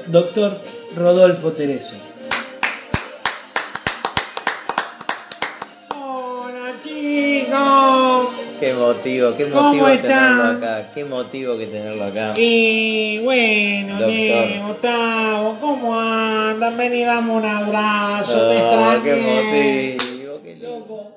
doctor 0.07 0.51
Rodolfo 0.95 1.51
Tereso. 1.51 1.93
Hola 5.89 6.73
chicos. 6.81 8.44
Qué 8.59 8.73
motivo, 8.73 9.33
qué 9.37 9.49
¿Cómo 9.49 9.63
motivo 9.73 9.87
tenerlo 10.01 10.43
acá. 10.43 10.91
Qué 10.93 11.05
motivo 11.05 11.57
que 11.57 11.65
tenerlo 11.67 12.03
acá. 12.05 12.33
Y 12.37 13.19
bueno, 13.19 13.99
Doctor. 13.99 14.67
Gustavo, 14.67 15.57
¿cómo 15.59 15.99
andan? 15.99 16.77
Ven 16.77 16.95
y 16.95 17.03
dame 17.03 17.31
un 17.33 17.45
abrazo, 17.45 18.49
te 18.49 18.55
qué 19.03 19.15
motivo, 19.15 20.39
qué 20.43 20.55
loco. 20.61 21.11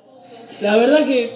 La 0.61 0.75
verdad 0.75 1.05
que 1.05 1.31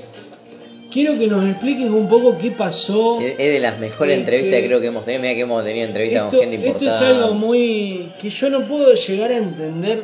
quiero 0.91 1.17
que 1.17 1.27
nos 1.27 1.45
expliques 1.49 1.89
un 1.89 2.07
poco 2.09 2.37
qué 2.37 2.51
pasó. 2.51 3.19
Es 3.21 3.37
de 3.37 3.59
las 3.59 3.79
mejores 3.79 4.17
Este- 4.17 4.21
entrevistas 4.21 4.59
que 4.61 4.67
creo 4.67 4.81
que 4.81 4.87
hemos 4.87 5.05
tenido. 5.05 5.21
Mira 5.21 5.35
que 5.35 5.41
hemos 5.41 5.63
tenido 5.63 5.87
entrevistas 5.87 6.25
Esto, 6.25 6.37
con 6.37 6.49
gente 6.51 6.67
esto 6.67 6.67
importante. 6.85 7.05
es 7.05 7.11
algo 7.23 7.33
muy 7.33 8.11
que 8.21 8.29
yo 8.29 8.49
no 8.49 8.61
puedo 8.67 8.93
llegar 8.93 9.31
a 9.31 9.37
entender. 9.37 10.03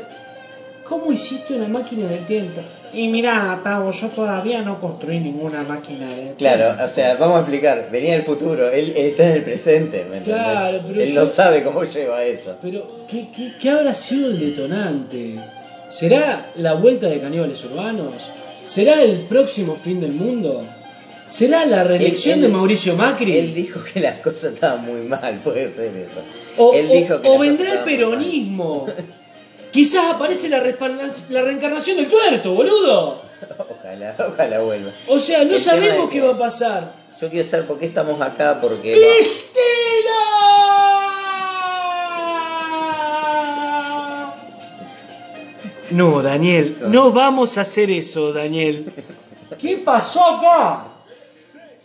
¿Cómo 0.85 1.11
hiciste 1.11 1.53
una 1.53 1.67
máquina 1.67 2.07
del 2.07 2.25
tiempo? 2.25 2.61
Y 2.93 3.07
mirá, 3.07 3.59
Tavo, 3.63 3.91
yo 3.91 4.07
todavía 4.07 4.61
no 4.61 4.79
construí 4.79 5.19
ninguna 5.19 5.63
máquina 5.63 6.07
tiempo. 6.07 6.35
Claro, 6.37 6.83
o 6.83 6.87
sea, 6.87 7.15
vamos 7.15 7.37
a 7.37 7.39
explicar. 7.41 7.89
Venía 7.91 8.13
del 8.13 8.23
futuro, 8.23 8.69
él, 8.71 8.93
él 8.95 9.05
está 9.07 9.27
en 9.27 9.31
el 9.33 9.43
presente, 9.43 10.05
¿me? 10.09 10.19
Claro, 10.21 10.81
pero 10.87 11.01
Él 11.01 11.13
yo- 11.13 11.21
no 11.21 11.27
sabe 11.27 11.63
cómo 11.63 11.83
lleva 11.83 12.23
eso. 12.23 12.55
Pero, 12.61 13.05
¿qué, 13.07 13.27
qué, 13.35 13.53
qué 13.61 13.69
habrá 13.69 13.93
sido 13.93 14.29
el 14.29 14.39
detonante? 14.39 15.35
¿Será 15.89 16.47
la 16.55 16.73
vuelta 16.73 17.07
de 17.07 17.19
caníbales 17.19 17.63
urbanos? 17.65 18.13
¿Será 18.65 19.01
el 19.03 19.17
próximo 19.21 19.75
fin 19.75 19.99
del 20.01 20.11
mundo? 20.13 20.63
¿Será 21.27 21.65
la 21.67 21.83
reelección 21.83 22.39
Él- 22.39 22.45
él- 22.45 22.51
de 22.51 22.57
Mauricio 22.57 22.95
Macri? 22.95 23.37
Él 23.37 23.53
dijo 23.53 23.79
que 23.93 23.99
las 23.99 24.15
cosas 24.15 24.53
estaban 24.53 24.83
muy 24.85 25.01
mal, 25.01 25.35
puede 25.43 25.69
ser 25.69 25.95
eso. 25.95 26.21
o 26.57 26.73
él 26.73 26.87
o- 26.89 26.93
dijo 26.93 27.21
que 27.21 27.27
o 27.27 27.31
las 27.33 27.41
vendrá 27.41 27.73
el 27.73 27.79
peronismo. 27.79 28.87
Quizás 29.71 30.05
aparece 30.15 30.49
la, 30.49 30.59
reencarnación 30.61 31.97
del 31.97 32.09
tuerto, 32.09 32.53
boludo. 32.53 33.21
Ojalá, 33.69 34.15
ojalá 34.27 34.59
vuelva. 34.61 34.91
O 35.07 35.19
sea, 35.19 35.43
no 35.45 35.55
El 35.55 35.61
sabemos 35.61 36.09
qué 36.09 36.19
que- 36.19 36.25
va 36.25 36.33
a 36.33 36.37
pasar. 36.37 36.93
Yo 37.21 37.29
quiero 37.29 37.47
saber 37.47 37.67
por 37.67 37.79
qué 37.79 37.85
estamos 37.87 38.19
acá, 38.21 38.59
porque... 38.61 38.93
¡Cristina! 38.93 40.15
No, 45.91 46.21
Daniel, 46.21 46.75
no 46.89 47.11
vamos 47.11 47.57
a 47.57 47.61
hacer 47.61 47.89
eso, 47.89 48.31
Daniel. 48.31 48.91
¿Qué 49.59 49.77
pasó 49.77 50.23
acá? 50.23 50.83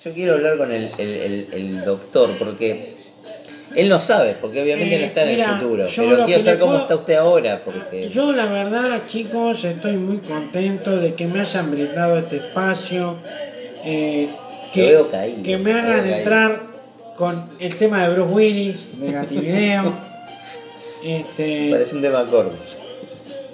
Yo 0.04 0.12
quiero 0.12 0.34
hablar 0.34 0.58
con 0.58 0.70
el, 0.70 0.90
el- 0.98 1.08
el- 1.08 1.48
el 1.52 1.84
doctor, 1.84 2.30
porque... 2.38 2.93
Él 3.76 3.88
no 3.88 4.00
sabe, 4.00 4.36
porque 4.40 4.62
obviamente 4.62 4.96
Eh, 4.96 4.98
no 5.00 5.04
está 5.06 5.22
en 5.22 5.28
mira, 5.30 5.50
el 5.50 5.58
futuro. 5.60 5.86
Pero 5.94 6.24
quiero 6.26 6.42
saber 6.42 6.58
cómo 6.60 6.76
está 6.78 6.94
usted 6.96 7.14
ahora, 7.14 7.60
porque... 7.64 8.08
Yo 8.08 8.32
la 8.32 8.46
verdad, 8.46 9.02
chicos, 9.06 9.64
estoy 9.64 9.96
muy 9.96 10.18
contento 10.18 10.96
de 10.96 11.14
que 11.14 11.26
me 11.26 11.40
hayan 11.40 11.70
brindado 11.70 12.18
este 12.18 12.36
espacio, 12.36 13.16
eh, 13.84 14.28
que, 14.72 14.98
caído, 15.10 15.42
que 15.42 15.58
me 15.58 15.72
hagan 15.72 16.06
entrar 16.08 16.60
con 17.16 17.48
el 17.60 17.74
tema 17.76 18.06
de 18.06 18.14
Bruce 18.14 18.32
Willis, 18.34 18.88
de 19.00 19.12
Gativideo. 19.12 19.92
este, 21.04 21.70
Parece 21.70 21.96
un 21.96 22.02
tema 22.02 22.24
corto. 22.24 22.56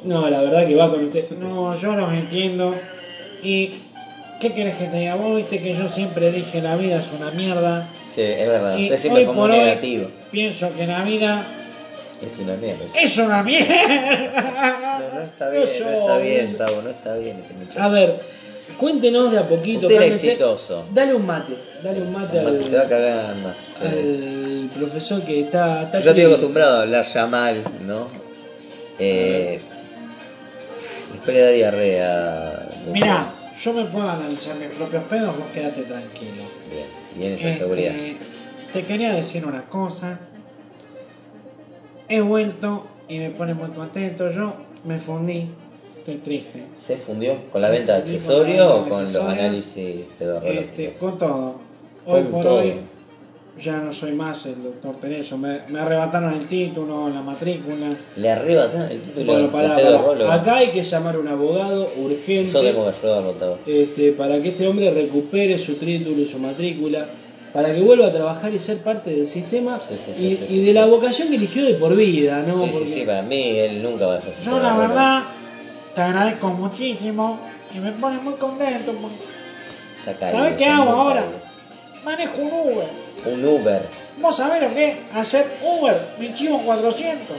no, 0.04 0.28
la 0.30 0.40
verdad 0.42 0.66
que 0.66 0.76
va 0.76 0.90
con 0.90 1.04
usted. 1.04 1.30
No, 1.30 1.78
yo 1.78 1.94
los 1.94 2.12
entiendo. 2.12 2.74
Y, 3.42 3.70
¿qué 4.40 4.52
querés 4.52 4.76
que 4.76 4.84
te 4.86 4.98
diga? 4.98 5.14
Vos 5.14 5.36
viste 5.36 5.60
que 5.60 5.72
yo 5.74 5.88
siempre 5.88 6.30
dije 6.32 6.60
la 6.60 6.76
vida 6.76 6.98
es 6.98 7.08
una 7.18 7.30
mierda. 7.30 7.86
Sí, 8.14 8.22
es 8.22 8.48
verdad. 8.48 8.76
Y 8.76 8.84
Usted 8.84 8.98
siempre 8.98 9.24
fue 9.24 9.34
muy 9.34 9.48
negativo. 9.50 10.08
pienso 10.32 10.72
que 10.76 10.86
la 10.86 11.02
vida 11.04 11.46
Es 12.20 12.38
una 12.38 12.54
mierda. 12.56 12.84
es 12.94 13.16
una 13.18 13.42
mierda. 13.42 14.98
No, 15.00 15.14
no 15.14 15.22
está 15.22 15.50
bien, 15.50 15.64
no 15.84 15.90
está 15.90 16.18
bien, 16.18 16.56
Tavo, 16.56 16.82
no 16.82 16.90
está 16.90 17.16
bien 17.16 17.36
este 17.38 17.54
muchacho. 17.54 17.80
A 17.82 17.88
ver, 17.88 18.14
cuéntenos 18.78 19.30
de 19.30 19.38
a 19.38 19.48
poquito. 19.48 19.86
Usted 19.86 19.96
era 20.02 20.06
exitoso. 20.14 20.84
Dale 20.92 21.14
un 21.14 21.24
mate, 21.26 21.54
dale 21.82 22.02
un 22.02 22.12
mate 22.12 22.38
al, 22.40 22.64
Se 22.64 22.76
va 22.76 22.82
a 22.82 22.88
cagar 22.88 23.34
más. 23.36 23.56
al 23.82 24.70
profesor 24.76 25.22
que 25.22 25.40
está, 25.40 25.82
está 25.84 26.00
Yo 26.00 26.10
estoy 26.10 26.24
acostumbrado 26.24 26.78
a 26.78 26.82
hablar 26.82 27.06
ya 27.06 27.26
mal, 27.26 27.62
¿no? 27.86 28.08
Eh, 28.98 29.60
después 31.12 31.36
le 31.36 31.42
da 31.42 31.50
diarrea. 31.50 32.44
doctor. 32.86 33.39
Yo 33.60 33.72
me 33.74 33.84
puedo 33.84 34.08
analizar 34.08 34.56
mis 34.56 34.68
propios 34.68 35.04
pedos, 35.04 35.36
vos 35.36 35.46
quédate 35.52 35.82
tranquilo. 35.82 36.42
Bien, 36.70 36.86
bien 37.16 37.32
esa 37.34 37.48
Este, 37.48 37.58
seguridad. 37.60 37.92
Te 38.72 38.82
quería 38.84 39.12
decir 39.12 39.44
una 39.44 39.62
cosa. 39.62 40.18
He 42.08 42.20
vuelto 42.20 42.86
y 43.08 43.18
me 43.18 43.30
pone 43.30 43.54
muy 43.54 43.68
contento. 43.70 44.30
Yo 44.32 44.54
me 44.84 44.98
fundí, 44.98 45.48
estoy 45.98 46.16
triste. 46.16 46.64
¿Se 46.78 46.96
fundió 46.96 47.34
con 47.52 47.60
la 47.62 47.70
venta 47.70 47.96
de 47.96 48.02
accesorios 48.02 48.66
o 48.70 48.88
con 48.88 49.12
los 49.12 49.22
análisis 49.24 50.04
pedagógicos? 50.18 50.56
Este, 50.64 50.92
con 50.94 51.18
todo. 51.18 51.54
Hoy 52.06 52.22
Con 52.22 52.30
por 52.30 52.42
todo. 52.42 52.54
hoy 52.60 52.74
ya 53.62 53.78
no 53.78 53.92
soy 53.92 54.12
más 54.12 54.46
el 54.46 54.62
doctor 54.62 54.96
Tereso. 54.96 55.36
Me, 55.36 55.60
me 55.68 55.80
arrebataron 55.80 56.32
el 56.32 56.46
título, 56.46 57.08
la 57.08 57.22
matrícula. 57.22 57.90
Le 58.16 58.30
arrebatan 58.30 58.90
el 58.90 59.00
título 59.00 59.26
Bueno, 59.32 59.48
pará. 59.50 60.34
Acá 60.34 60.56
hay 60.56 60.68
que 60.68 60.82
llamar 60.82 61.16
a 61.16 61.18
un 61.18 61.28
abogado 61.28 61.86
urgente 61.98 62.52
Yo 62.52 62.62
tengo 62.62 62.84
que 62.90 62.96
ayudarlo, 62.96 63.30
Tavo. 63.32 63.58
este, 63.66 64.12
para 64.12 64.40
que 64.40 64.48
este 64.50 64.66
hombre 64.66 64.90
recupere 64.90 65.58
su 65.58 65.74
título 65.74 66.20
y 66.20 66.26
su 66.26 66.38
matrícula, 66.38 67.06
para 67.52 67.74
que 67.74 67.80
vuelva 67.80 68.06
a 68.06 68.12
trabajar 68.12 68.52
y 68.54 68.58
ser 68.58 68.78
parte 68.78 69.10
del 69.10 69.26
sistema 69.26 69.80
Sí, 69.80 69.94
sí, 69.96 70.12
sí, 70.16 70.26
y, 70.26 70.36
sí, 70.36 70.44
y 70.44 70.46
sí, 70.46 70.64
de 70.64 70.72
la 70.72 70.86
vocación 70.86 71.28
que 71.28 71.36
eligió 71.36 71.64
de 71.64 71.74
por 71.74 71.96
vida, 71.96 72.44
¿no? 72.46 72.64
Sí, 72.64 72.70
Porque 72.72 72.86
sí, 72.86 72.94
sí, 72.94 73.06
para 73.06 73.22
mí 73.22 73.58
él 73.58 73.82
nunca 73.82 74.06
va 74.06 74.14
a 74.16 74.20
ser 74.20 74.32
yo 74.44 74.58
la 74.58 74.76
verdad 74.76 75.22
te 75.94 76.00
agradezco 76.00 76.48
muchísimo 76.48 77.38
y 77.74 77.78
me 77.80 77.92
pone 77.92 78.18
muy 78.18 78.34
contento. 78.34 78.92
¿Sabes 80.04 80.56
qué 80.56 80.66
hago 80.66 80.90
ahora? 80.90 81.22
caído. 81.22 81.49
Manejo 82.04 82.38
un 82.38 82.52
Uber. 82.52 82.88
Un 83.26 83.44
Uber. 83.44 83.82
¿Vos 84.20 84.36
sabés 84.36 84.62
lo 84.62 84.70
que 84.70 84.90
es 84.90 84.96
hacer 85.14 85.46
Uber? 85.62 85.98
Me 86.18 86.34
chivo 86.34 86.58
400. 86.58 87.36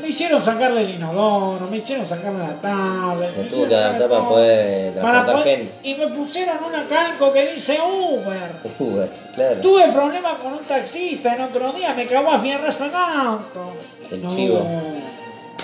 Me 0.00 0.08
hicieron 0.08 0.44
sacarle 0.44 0.82
el 0.82 0.90
inodoro, 0.90 1.66
me 1.68 1.76
hicieron 1.76 2.08
sacarle 2.08 2.38
la 2.38 2.54
tablet. 2.60 3.36
Me 3.36 3.44
tuvo 3.44 3.68
que 3.68 3.74
adaptar 3.74 4.08
para 4.08 4.28
poder 4.28 4.94
transportar 4.94 5.44
gente. 5.44 5.72
Y 5.82 5.94
me 5.94 6.08
pusieron 6.08 6.56
una 6.64 6.86
calco 6.88 7.32
que 7.32 7.52
dice 7.52 7.78
Uber. 7.80 8.50
Uber, 8.78 9.10
claro. 9.34 9.60
Tuve 9.60 9.92
problemas 9.92 10.38
con 10.38 10.54
un 10.54 10.64
taxista 10.64 11.34
el 11.34 11.42
otro 11.42 11.72
día, 11.72 11.94
me 11.94 12.06
cagó 12.06 12.30
a 12.30 12.40
fierrazo 12.40 12.86
en 12.86 12.94
auto. 12.94 13.72
El 14.10 14.22
no, 14.22 14.34
chivo. 14.34 14.66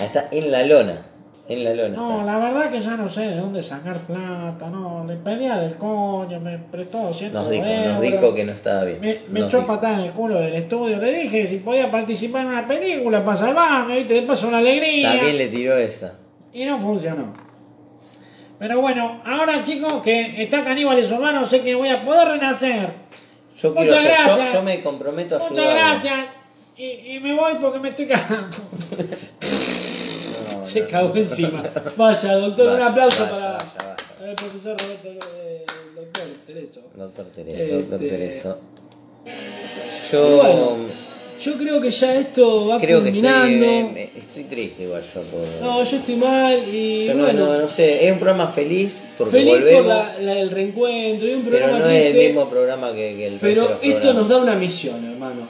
Está 0.01 0.27
en 0.31 0.51
la 0.51 0.63
lona. 0.63 1.01
En 1.49 1.63
la 1.63 1.73
lona. 1.73 1.95
No, 1.95 2.23
la 2.23 2.37
verdad 2.37 2.69
que 2.69 2.79
ya 2.79 2.95
no 2.95 3.09
sé 3.09 3.21
de 3.21 3.37
dónde 3.37 3.63
sacar 3.63 3.97
plata, 3.97 4.69
no, 4.69 5.03
le 5.03 5.15
pedía 5.15 5.57
del 5.57 5.77
coño, 5.77 6.39
me 6.39 6.59
prestó 6.59 6.99
200 6.99 7.41
Nos 7.41 7.51
dijo, 7.51 7.65
nos 7.65 8.01
dijo 8.01 8.35
que 8.35 8.43
no 8.45 8.51
estaba 8.51 8.83
bien. 8.83 9.23
Me, 9.29 9.39
echó 9.39 9.65
patada 9.65 9.95
en 9.95 10.01
el 10.01 10.11
culo 10.11 10.39
del 10.39 10.53
estudio, 10.53 10.99
le 10.99 11.11
dije 11.11 11.47
si 11.47 11.57
podía 11.57 11.89
participar 11.89 12.43
en 12.43 12.49
una 12.49 12.67
película 12.67 13.25
para 13.25 13.35
salvarme, 13.35 13.97
viste, 13.97 14.13
de 14.13 14.21
paso 14.21 14.47
una 14.47 14.59
alegría. 14.59 15.11
También 15.11 15.39
le 15.39 15.47
tiró 15.47 15.75
esa. 15.75 16.19
Y 16.53 16.65
no 16.65 16.77
funcionó. 16.79 17.33
Pero 18.59 18.81
bueno, 18.81 19.19
ahora 19.25 19.63
chicos 19.63 20.03
que 20.03 20.43
está 20.43 20.63
Caníbales 20.63 21.11
Urbanos, 21.11 21.49
sé 21.49 21.61
que 21.61 21.73
voy 21.73 21.89
a 21.89 22.05
poder 22.05 22.27
renacer. 22.27 22.89
Yo 23.57 23.71
Muchas 23.71 23.85
quiero 23.85 23.95
yo, 23.95 24.01
yo, 24.01 24.25
gracias. 24.25 24.53
yo 24.53 24.61
me 24.61 24.81
comprometo 24.81 25.35
a 25.37 25.39
Muchas 25.39 25.73
gracias. 25.73 26.25
Y, 26.77 27.15
y 27.15 27.19
me 27.21 27.33
voy 27.33 27.53
porque 27.59 27.79
me 27.79 27.89
estoy 27.89 28.05
cagando. 28.05 28.57
Se 30.69 30.85
cagó 30.87 31.15
encima. 31.15 31.63
Vaya, 31.97 32.35
doctor, 32.35 32.75
un 32.75 32.81
aplauso 32.81 33.23
vaya, 33.23 33.31
para 33.31 33.51
vaya, 33.57 34.29
el 34.29 34.35
profesor 34.35 34.75
Roberto, 34.79 35.27
eh, 35.43 35.65
doctor 35.95 36.23
Tereso. 36.45 36.81
Doctor 36.95 37.25
Tereso, 37.35 37.73
doctor 37.77 37.93
Este- 38.03 38.09
Tereso. 38.09 38.57
Yo 40.11 40.37
bueno, 40.37 40.71
yo 41.41 41.53
creo 41.57 41.79
que 41.81 41.91
ya 41.91 42.15
esto 42.15 42.67
va 42.67 42.77
creo 42.79 43.01
que 43.03 43.09
estoy, 43.09 43.21
culminando. 43.21 43.97
eh, 43.99 44.09
estoy 44.17 44.43
triste 44.45 44.83
igual 44.83 45.01
yo 45.03 45.21
por... 45.23 45.41
No, 45.61 45.83
yo 45.83 45.97
estoy 45.97 46.15
mal 46.15 46.57
y 46.73 47.05
Yo 47.05 47.13
no, 47.13 47.23
bueno, 47.25 47.45
no, 47.45 47.57
no 47.59 47.67
sé, 47.69 48.05
es 48.07 48.11
un 48.11 48.19
programa 48.19 48.47
feliz 48.51 49.05
porque 49.17 49.31
feliz 49.31 49.53
volvemos, 49.53 49.81
por 49.83 49.87
la- 49.87 50.19
la- 50.19 50.39
el 50.39 50.49
reencuentro 50.51 51.27
y 51.27 51.33
un 51.35 51.43
pero 51.43 51.77
no 51.77 51.85
es 51.89 52.15
el 52.15 52.27
mismo 52.27 52.49
programa 52.49 52.91
que, 52.91 53.15
que 53.15 53.27
el 53.27 53.39
resto 53.39 53.45
pero 53.47 53.63
de 53.63 53.69
los 53.69 53.83
esto 53.83 54.13
nos 54.13 54.29
da 54.29 54.37
una 54.37 54.55
misión, 54.55 55.05
hermano. 55.05 55.47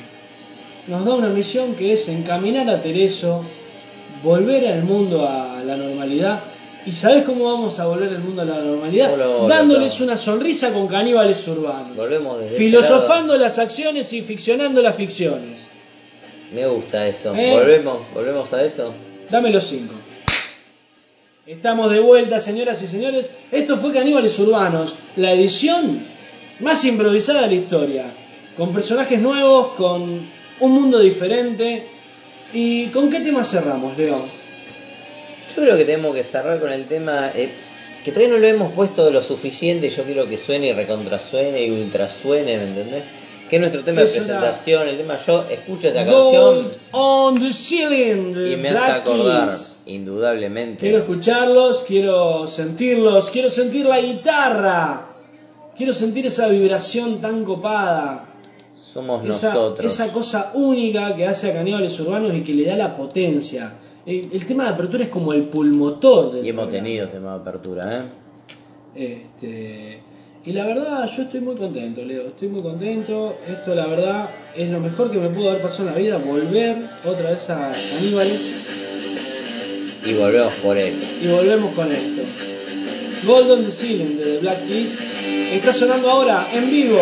Nos 0.88 1.05
da 1.05 1.13
una 1.13 1.30
misión 1.30 1.74
que 1.76 1.93
es 1.93 2.07
encaminar 2.09 2.70
a 2.70 2.82
Tereso, 2.82 3.43
volver 4.24 4.67
al 4.67 4.84
mundo 4.84 5.28
a 5.28 5.61
la 5.65 5.76
normalidad. 5.76 6.39
¿Y 6.86 6.93
sabes 6.93 7.24
cómo 7.24 7.45
vamos 7.45 7.80
a 7.80 7.88
volver 7.88 8.09
al 8.09 8.20
mundo 8.20 8.41
a 8.41 8.45
la 8.45 8.59
normalidad? 8.59 9.11
¿Cómo 9.11 9.24
lo 9.24 9.34
vamos 9.34 9.51
a 9.51 9.55
Dándoles 9.55 9.99
una 10.01 10.17
sonrisa 10.17 10.72
con 10.72 10.88
caníbales 10.88 11.45
urbanos. 11.47 11.95
Volvemos 11.95 12.39
desde 12.39 12.57
Filosofando 12.57 13.38
las 13.38 13.59
acciones 13.59 14.11
y 14.13 14.22
ficcionando 14.22 14.82
las 14.82 14.95
ficciones. 14.95 15.59
Me 16.53 16.65
gusta 16.67 17.07
eso. 17.07 17.36
¿Eh? 17.36 17.51
Volvemos, 17.51 17.99
volvemos 18.13 18.53
a 18.53 18.63
eso. 18.63 18.93
Dame 19.30 19.51
los 19.51 19.65
cinco. 19.65 19.93
Estamos 21.45 21.91
de 21.91 21.99
vuelta, 21.99 22.39
señoras 22.39 22.82
y 22.82 22.88
señores. 22.88 23.32
Esto 23.51 23.78
fue 23.78 23.91
Caníbales 23.91 24.38
Urbanos, 24.39 24.95
la 25.15 25.34
edición 25.34 26.05
más 26.59 26.86
improvisada 26.86 27.41
de 27.41 27.47
la 27.47 27.53
historia. 27.53 28.05
Con 28.55 28.72
personajes 28.74 29.20
nuevos, 29.20 29.74
con 29.74 30.28
un 30.59 30.72
mundo 30.72 30.99
diferente. 30.99 31.84
¿Y 32.54 32.88
con 32.88 33.10
qué 33.10 33.20
tema 33.20 33.43
cerramos, 33.43 33.97
Leo? 33.97 34.18
Yo 35.56 35.62
creo 35.64 35.78
que 35.78 35.86
tenemos 35.86 36.16
que 36.16 36.24
cerrar 36.24 36.60
con 36.60 36.72
el 36.72 36.86
tema 36.86 37.32
eh, 37.36 37.50
que 38.04 38.12
todavía 38.12 38.34
no 38.36 38.39
lo 38.39 38.47
hemos 38.47 38.74
puesto 38.74 39.10
lo 39.12 39.22
suficiente. 39.22 39.89
Yo 39.89 40.04
quiero 40.04 40.28
que 40.28 40.38
suene 40.38 40.68
y 40.68 40.74
recontrasuene 40.74 41.64
y 41.66 41.72
ultrasuene, 41.72 42.58
¿me 42.58 42.64
entendés? 42.64 43.04
Que 43.50 43.56
es 43.56 43.60
nuestro 43.62 43.84
tema 43.84 44.02
de 44.02 44.06
una- 44.08 44.14
presentación. 44.14 44.88
El 44.88 44.97
tema, 44.97 45.18
yo 45.26 45.43
escucho 45.50 45.88
esta 45.89 46.06
Gold 46.06 46.32
canción 46.64 46.72
on 46.91 47.39
the 47.39 47.52
ceiling 47.52 48.47
y 48.52 48.56
me 48.58 48.70
hace 48.70 48.91
acordar, 48.91 49.47
Keys. 49.50 49.80
indudablemente. 49.88 50.80
Quiero 50.82 51.00
escucharlos, 51.00 51.84
quiero 51.88 52.47
sentirlos, 52.47 53.32
quiero 53.32 53.50
sentir 53.50 53.86
la 53.86 54.00
guitarra. 54.02 55.02
Quiero 55.76 55.93
sentir 55.93 56.26
esa 56.28 56.47
vibración 56.50 57.22
tan 57.22 57.43
copada. 57.43 58.26
Somos 58.94 59.24
esa, 59.28 59.54
nosotros. 59.54 59.86
esa 59.94 60.12
cosa 60.12 60.52
única 60.56 61.16
que 61.16 61.26
hace 61.28 61.52
a 61.52 61.54
Caníbales 61.54 62.00
Urbanos 62.00 62.34
y 62.36 62.42
que 62.42 62.54
le 62.54 62.66
da 62.66 62.76
la 62.76 62.96
potencia. 62.96 63.74
El, 64.06 64.30
el 64.32 64.46
tema 64.46 64.64
de 64.64 64.70
apertura 64.70 65.04
es 65.04 65.10
como 65.10 65.34
el 65.34 65.44
pulmotor 65.44 66.32
del 66.34 66.46
Y 66.46 66.50
hemos 66.50 66.64
programa. 66.66 66.86
tenido 66.88 67.10
tema 67.10 67.34
de 67.36 67.40
apertura, 67.42 67.98
¿eh? 68.00 68.04
Este, 68.96 70.00
y 70.46 70.52
la 70.54 70.66
verdad, 70.66 71.08
yo 71.16 71.22
estoy 71.24 71.42
muy 71.42 71.56
contento, 71.56 72.04
Leo. 72.04 72.28
Estoy 72.28 72.48
muy 72.48 72.62
contento. 72.64 73.36
Esto, 73.48 73.76
la 73.76 73.86
verdad, 73.86 74.30
es 74.56 74.70
lo 74.70 74.80
mejor 74.80 75.12
que 75.12 75.20
me 75.20 75.30
pudo 75.30 75.50
haber 75.52 75.62
pasado 75.62 75.90
en 75.90 75.94
la 75.94 76.00
vida. 76.00 76.18
Volver 76.18 76.78
otra 77.06 77.30
vez 77.30 77.50
a 77.50 77.72
Caníbales 77.72 78.68
Y 80.06 80.14
volvemos 80.16 80.54
por 80.64 80.78
él. 80.78 80.96
y 81.22 81.28
volvemos 81.28 81.74
con 81.76 81.92
esto. 81.92 82.22
Gold 83.28 83.52
on 83.52 83.66
the 83.66 83.72
Ceiling 83.72 84.18
de 84.18 84.24
The 84.24 84.38
Black 84.40 84.66
Keys 84.66 84.98
está 85.54 85.74
sonando 85.74 86.10
ahora 86.10 86.42
en 86.54 86.70
vivo 86.72 86.98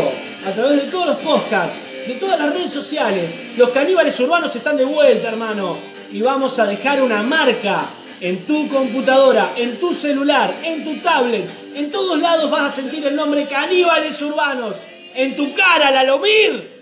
a 0.45 0.51
través 0.51 0.85
de 0.85 0.91
todos 0.91 1.07
los 1.07 1.17
podcasts, 1.17 1.79
de 2.07 2.13
todas 2.15 2.39
las 2.39 2.53
redes 2.53 2.71
sociales. 2.71 3.33
Los 3.57 3.69
caníbales 3.69 4.19
urbanos 4.19 4.55
están 4.55 4.77
de 4.77 4.85
vuelta, 4.85 5.29
hermano. 5.29 5.77
Y 6.11 6.21
vamos 6.21 6.57
a 6.59 6.65
dejar 6.65 7.01
una 7.01 7.21
marca 7.23 7.83
en 8.21 8.45
tu 8.45 8.67
computadora, 8.69 9.49
en 9.57 9.77
tu 9.79 9.93
celular, 9.93 10.53
en 10.63 10.83
tu 10.83 10.95
tablet. 10.97 11.47
En 11.75 11.91
todos 11.91 12.19
lados 12.19 12.49
vas 12.49 12.73
a 12.73 12.75
sentir 12.75 13.05
el 13.05 13.15
nombre 13.15 13.47
Caníbales 13.47 14.21
Urbanos. 14.21 14.77
En 15.15 15.35
tu 15.35 15.53
cara, 15.53 15.91
Lalomir. 15.91 16.77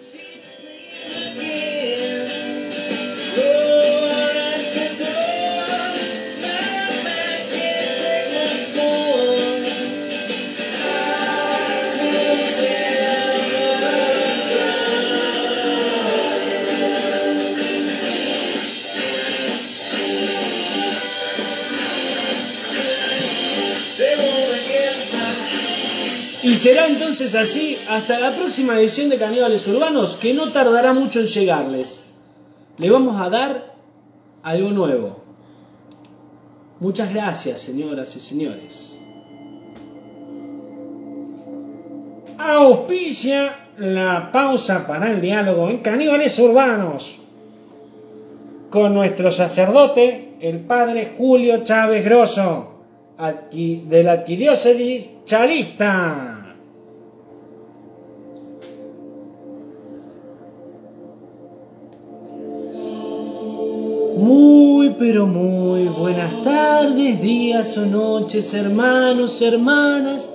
Y 26.46 26.58
será 26.58 26.86
entonces 26.86 27.34
así 27.34 27.76
hasta 27.90 28.20
la 28.20 28.30
próxima 28.30 28.78
edición 28.78 29.10
de 29.10 29.18
Caníbales 29.18 29.68
Urbanos, 29.68 30.16
que 30.16 30.32
no 30.36 30.52
tardará 30.52 30.94
mucho 30.94 31.20
en 31.20 31.26
llegarles. 31.26 32.04
Le 32.78 32.92
vamos 32.92 33.20
a 33.20 33.32
dar 33.32 33.74
algo 34.44 34.70
nuevo. 34.70 35.24
Muchas 36.80 37.12
gracias, 37.12 37.62
señoras 37.62 38.16
y 38.16 38.20
señores. 38.20 39.00
Auspicia 42.38 43.70
la 43.80 44.32
pausa 44.32 44.86
para 44.86 45.10
el 45.10 45.22
diálogo 45.22 45.68
en 45.72 45.80
Caníbales 45.80 46.38
Urbanos 46.38 47.16
con 48.70 48.94
nuestro 48.94 49.32
sacerdote, 49.32 50.36
el 50.42 50.60
padre 50.60 51.16
Julio 51.18 51.64
Chávez 51.64 52.06
Grosso, 52.06 52.84
de 53.52 54.04
la 54.04 54.12
arquidiócesis 54.12 55.10
chalista. 55.26 56.35
Pero 65.08 65.28
muy 65.28 65.84
buenas 65.84 66.44
tardes, 66.44 67.22
días 67.22 67.78
o 67.78 67.86
noches, 67.86 68.56
hermanos, 68.56 69.40
hermanas, 69.40 70.32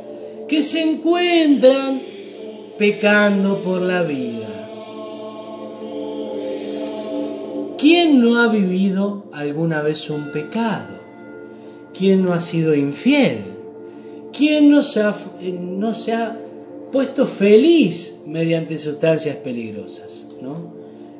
que 0.46 0.62
se 0.62 0.80
encuentran 0.80 2.00
pecando 2.78 3.62
por 3.62 3.82
la 3.82 4.04
vida. 4.04 4.46
¿Quién 7.78 8.20
no 8.20 8.40
ha 8.40 8.46
vivido 8.46 9.24
alguna 9.32 9.82
vez 9.82 10.08
un 10.08 10.30
pecado? 10.30 11.00
¿Quién 11.92 12.22
no 12.22 12.32
ha 12.32 12.40
sido 12.40 12.72
infiel? 12.72 13.42
¿Quién 14.32 14.70
no 14.70 14.84
se 14.84 15.00
ha, 15.00 15.12
eh, 15.40 15.50
no 15.50 15.94
se 15.94 16.12
ha 16.12 16.38
puesto 16.92 17.26
feliz 17.26 18.22
mediante 18.24 18.78
sustancias 18.78 19.34
peligrosas? 19.38 20.28
¿no? 20.40 20.54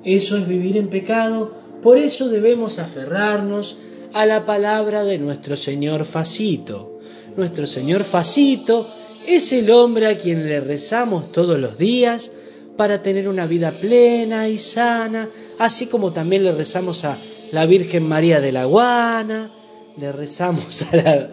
Eso 0.04 0.36
es 0.36 0.46
vivir 0.46 0.76
en 0.76 0.86
pecado, 0.86 1.50
por 1.82 1.98
eso 1.98 2.28
debemos 2.28 2.78
aferrarnos 2.78 3.76
a 4.12 4.26
la 4.26 4.44
palabra 4.46 5.04
de 5.04 5.18
nuestro 5.18 5.56
Señor 5.56 6.04
Facito. 6.04 6.98
Nuestro 7.36 7.66
Señor 7.66 8.04
Facito 8.04 8.88
es 9.26 9.52
el 9.52 9.70
hombre 9.70 10.06
a 10.06 10.18
quien 10.18 10.46
le 10.48 10.60
rezamos 10.60 11.30
todos 11.32 11.58
los 11.58 11.78
días 11.78 12.32
para 12.76 13.02
tener 13.02 13.28
una 13.28 13.46
vida 13.46 13.70
plena 13.72 14.48
y 14.48 14.58
sana, 14.58 15.28
así 15.58 15.86
como 15.86 16.12
también 16.12 16.44
le 16.44 16.52
rezamos 16.52 17.04
a 17.04 17.18
la 17.52 17.66
Virgen 17.66 18.04
María 18.08 18.40
de 18.40 18.52
la 18.52 18.64
Guana, 18.64 19.52
le 19.98 20.12
rezamos 20.12 20.82
a 20.92 20.96
la- 20.96 21.30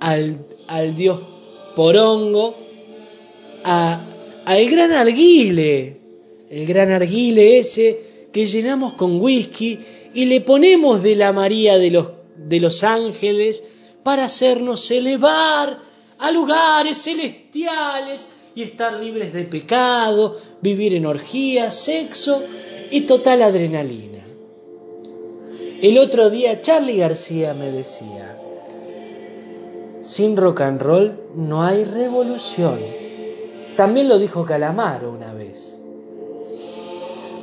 al, 0.00 0.38
al 0.68 0.94
Dios 0.94 1.20
Porongo, 1.74 2.54
a, 3.64 4.00
al 4.44 4.68
gran 4.70 4.92
arguile, 4.92 5.96
el 6.50 6.66
gran 6.66 6.90
arguile 6.90 7.58
ese 7.58 8.00
que 8.32 8.46
llenamos 8.46 8.94
con 8.94 9.20
whisky 9.20 9.78
y 10.14 10.26
le 10.26 10.40
ponemos 10.40 11.02
de 11.02 11.16
la 11.16 11.32
María 11.32 11.78
de 11.78 11.90
los, 11.90 12.08
de 12.36 12.60
los 12.60 12.84
ángeles 12.84 13.64
para 14.02 14.24
hacernos 14.24 14.90
elevar 14.90 15.78
a 16.18 16.30
lugares 16.30 17.02
celestiales 17.02 18.30
y 18.54 18.62
estar 18.62 18.94
libres 18.94 19.32
de 19.32 19.44
pecado, 19.44 20.36
vivir 20.60 20.94
en 20.94 21.06
orgías, 21.06 21.74
sexo 21.74 22.42
y 22.90 23.02
total 23.02 23.42
adrenalina. 23.42 24.18
El 25.80 25.98
otro 25.98 26.28
día 26.28 26.60
Charlie 26.60 26.96
García 26.96 27.54
me 27.54 27.70
decía, 27.70 28.36
sin 30.00 30.36
rock 30.36 30.62
and 30.62 30.82
roll 30.82 31.20
no 31.36 31.62
hay 31.62 31.84
revolución. 31.84 32.80
También 33.76 34.08
lo 34.08 34.18
dijo 34.18 34.44
Calamaro 34.44 35.12
una 35.12 35.32
vez. 35.32 35.78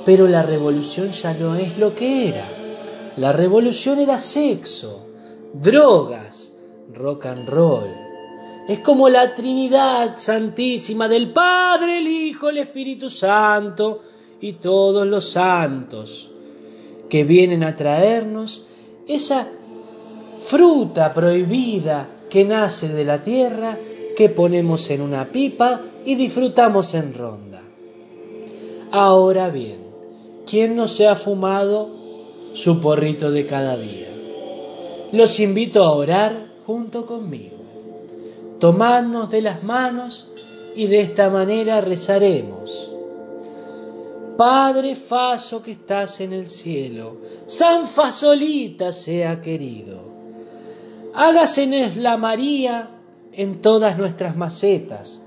Pero 0.06 0.28
la 0.28 0.44
revolución 0.44 1.12
ya 1.12 1.34
no 1.34 1.56
es 1.56 1.78
lo 1.78 1.96
que 1.96 2.30
era. 2.30 2.48
La 3.18 3.32
revolución 3.32 4.00
era 4.00 4.20
sexo, 4.20 5.08
drogas, 5.54 6.54
rock 6.94 7.26
and 7.26 7.50
roll. 7.50 7.90
Es 8.68 8.80
como 8.80 9.10
la 9.10 9.34
Trinidad 9.36 10.18
Santísima 10.18 11.08
del 11.08 11.32
Padre, 11.32 12.00
el 12.00 12.08
Hijo, 12.08 12.50
el 12.50 12.58
Espíritu 12.58 13.10
Santo 13.10 14.02
y 14.42 14.54
todos 14.54 15.08
los 15.08 15.30
santos 15.30 16.32
que 17.10 17.24
vienen 17.24 17.64
a 17.64 17.76
traernos 17.76 18.64
esa 19.08 19.48
fruta 20.40 21.14
prohibida 21.14 22.10
que 22.30 22.44
nace 22.44 22.90
de 22.90 23.06
la 23.06 23.24
tierra, 23.24 23.78
que 24.16 24.30
ponemos 24.30 24.90
en 24.90 25.02
una 25.02 25.32
pipa 25.32 25.82
y 26.04 26.16
disfrutamos 26.16 26.94
en 26.96 27.14
ronda. 27.14 27.62
Ahora 28.92 29.50
bien, 29.50 29.85
¿quién 30.46 30.76
no 30.76 30.88
se 30.88 31.08
ha 31.08 31.16
fumado 31.16 31.90
su 32.54 32.80
porrito 32.80 33.32
de 33.32 33.46
cada 33.46 33.78
día? 33.78 34.10
Los 35.12 35.40
invito 35.40 35.84
a 35.84 35.94
orar 35.94 36.48
junto 36.66 37.06
conmigo. 37.06 37.56
Tomadnos 38.60 39.30
de 39.30 39.42
las 39.42 39.64
manos 39.64 40.28
y 40.76 40.88
de 40.88 41.02
esta 41.02 41.30
manera 41.30 41.82
rezaremos. 41.82 42.92
Padre 44.38 44.96
Faso 44.96 45.62
que 45.62 45.72
estás 45.72 46.20
en 46.20 46.34
el 46.34 46.50
cielo, 46.50 47.18
San 47.46 47.88
Fasolita 47.88 48.92
sea 48.92 49.42
querido. 49.42 50.04
Hágasenos 51.14 51.96
la 51.96 52.18
María 52.18 52.90
en 53.32 53.62
todas 53.62 53.98
nuestras 53.98 54.36
macetas. 54.36 55.22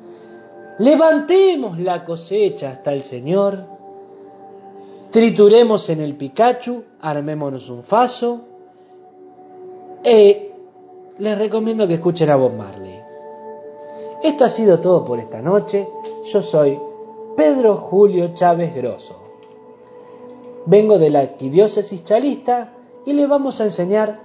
Levantemos 0.79 1.79
la 1.79 2.05
cosecha 2.05 2.71
hasta 2.71 2.93
el 2.93 3.03
Señor. 3.03 3.78
Trituremos 5.11 5.89
en 5.89 6.01
el 6.01 6.17
Pikachu, 6.17 6.85
armémonos 7.01 7.71
un 7.71 7.83
faso. 7.83 8.41
E 10.05 10.53
les 11.19 11.39
recomiendo 11.39 11.87
que 11.89 11.95
escuchen 11.95 12.31
a 12.31 12.37
Bob 12.37 12.53
Marley. 12.53 13.01
Esto 14.23 14.45
ha 14.45 14.49
sido 14.49 14.81
todo 14.81 15.05
por 15.05 15.19
esta 15.19 15.41
noche. 15.41 15.89
Yo 16.33 16.43
soy 16.43 16.79
Pedro 17.37 17.77
Julio 17.77 18.35
Chávez 18.35 18.75
Grosso. 18.75 19.17
Vengo 20.67 20.99
de 20.99 21.11
la 21.11 21.21
arquidiócesis 21.21 22.05
chalista 22.05 22.73
y 23.07 23.15
les 23.15 23.29
vamos 23.29 23.61
a 23.61 23.65
enseñar 23.65 24.21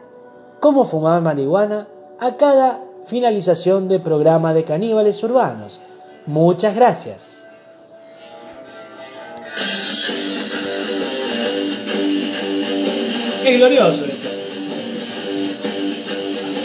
cómo 0.60 0.84
fumar 0.84 1.22
marihuana 1.22 1.88
a 2.20 2.36
cada 2.36 2.84
finalización 3.06 3.88
de 3.88 4.00
programa 4.00 4.54
de 4.54 4.64
caníbales 4.64 5.24
urbanos. 5.24 5.80
Muchas 6.26 6.76
gracias. 6.76 7.43
Es 13.46 13.58
glorioso 13.58 14.06
esto. 14.06 14.30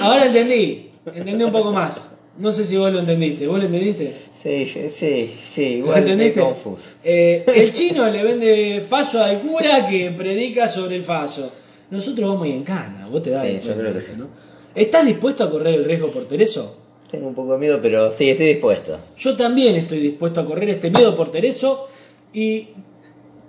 Ahora 0.03 0.26
entendí, 0.26 0.91
entendí 1.14 1.45
un 1.45 1.53
poco 1.53 1.72
más. 1.72 2.11
No 2.39 2.53
sé 2.53 2.62
si 2.64 2.76
vos 2.76 2.93
lo 2.93 3.01
entendiste. 3.01 3.47
¿Vos 3.49 3.59
lo 3.59 3.66
entendiste? 3.66 4.14
Sí, 4.33 4.64
sí, 4.64 4.89
sí, 4.91 5.35
sí, 5.45 5.70
¿Lo 5.72 5.76
igual 5.87 5.99
entendiste? 6.05 6.41
confuso. 6.41 6.91
Eh, 7.03 7.45
el 7.57 7.72
chino 7.72 8.09
le 8.09 8.22
vende 8.22 8.81
faso 8.81 9.20
al 9.22 9.39
cura 9.41 9.87
que 9.89 10.12
predica 10.12 10.68
sobre 10.68 10.97
el 10.97 11.03
faso. 11.03 11.51
Nosotros 11.91 12.29
vamos 12.29 12.45
ahí 12.45 12.53
en 12.53 12.62
cana, 12.62 13.09
vos 13.11 13.22
te 13.22 13.31
das 13.31 13.45
Sí, 13.45 13.59
yo 13.66 13.74
creo 13.74 13.87
de 13.87 13.93
que 13.95 13.99
eso, 13.99 14.09
sí. 14.12 14.18
¿no? 14.18 14.29
¿Estás 14.74 15.07
dispuesto 15.07 15.43
a 15.43 15.51
correr 15.51 15.74
el 15.74 15.85
riesgo 15.85 16.11
por 16.12 16.26
Tereso? 16.26 16.76
Tengo 17.11 17.26
un 17.26 17.35
poco 17.35 17.55
de 17.55 17.59
miedo, 17.59 17.81
pero 17.83 18.12
sí, 18.12 18.31
estoy 18.31 18.47
dispuesto. 18.49 19.01
Yo 19.16 19.37
también 19.37 19.74
estoy 19.74 19.99
dispuesto 19.99 20.41
a 20.41 20.45
correr 20.45 20.68
este 20.68 20.91
miedo 20.91 21.16
por 21.16 21.33
Tereso 21.33 21.87
y... 22.33 22.68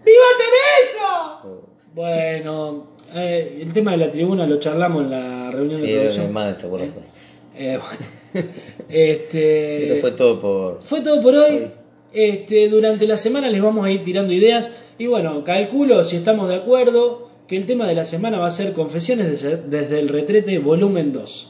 ¡Viva 0.05 0.25
Tereso! 0.39 1.68
Bueno, 1.93 2.87
eh, 3.15 3.59
el 3.61 3.73
tema 3.73 3.91
de 3.91 3.97
la 3.97 4.11
tribuna 4.11 4.45
lo 4.45 4.59
charlamos 4.59 5.03
en 5.03 5.09
la 5.09 5.51
reunión 5.51 5.81
Sí, 5.81 5.87
de 5.87 5.97
producción. 5.97 6.27
que 6.27 6.31
más 6.31 6.57
seguro 6.57 6.83
estoy. 6.83 7.03
Eh, 7.57 7.79
bueno, 8.33 8.47
este, 8.89 9.83
Esto 9.87 10.01
fue 10.01 10.11
todo 10.11 10.39
por. 10.39 10.81
Fue 10.81 11.01
todo 11.01 11.21
por 11.21 11.35
hoy. 11.35 11.55
Hoy. 11.55 11.71
Este, 12.13 12.69
durante 12.69 13.05
la 13.05 13.17
semana 13.17 13.49
les 13.49 13.61
vamos 13.61 13.85
a 13.85 13.91
ir 13.91 14.03
tirando 14.03 14.33
ideas. 14.33 14.71
Y 14.97 15.07
bueno, 15.07 15.43
calculo, 15.43 16.03
si 16.03 16.17
estamos 16.17 16.49
de 16.49 16.55
acuerdo, 16.55 17.29
que 17.47 17.57
el 17.57 17.65
tema 17.65 17.87
de 17.87 17.95
la 17.95 18.05
semana 18.05 18.37
va 18.39 18.47
a 18.47 18.51
ser 18.51 18.73
Confesiones 18.73 19.41
desde, 19.41 19.99
el 19.99 20.07
Retrete 20.09 20.59
volumen 20.59 21.11
2. 21.13 21.47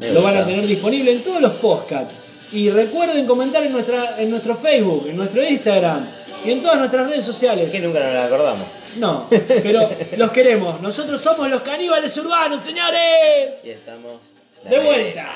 Me 0.00 0.12
Lo 0.12 0.22
van 0.22 0.36
a 0.36 0.44
tener 0.44 0.66
disponible 0.66 1.12
en 1.12 1.22
todos 1.22 1.40
los 1.40 1.52
podcasts. 1.54 2.52
Y 2.52 2.70
recuerden 2.70 3.26
comentar 3.26 3.64
en, 3.64 3.72
nuestra, 3.72 4.20
en 4.20 4.30
nuestro 4.30 4.54
Facebook, 4.54 5.06
en 5.08 5.16
nuestro 5.16 5.42
Instagram 5.42 6.06
y 6.46 6.52
en 6.52 6.62
todas 6.62 6.78
nuestras 6.78 7.08
redes 7.08 7.24
sociales. 7.24 7.72
Que 7.72 7.80
nunca 7.80 8.00
nos 8.00 8.24
acordamos. 8.24 8.66
No, 8.96 9.28
pero 9.30 9.88
los 10.16 10.30
queremos. 10.30 10.80
Nosotros 10.80 11.20
somos 11.20 11.50
los 11.50 11.62
caníbales 11.62 12.16
urbanos, 12.16 12.64
señores. 12.64 13.56
Y 13.64 13.70
estamos. 13.70 14.12
De 14.68 14.78
vuelta. 14.78 15.28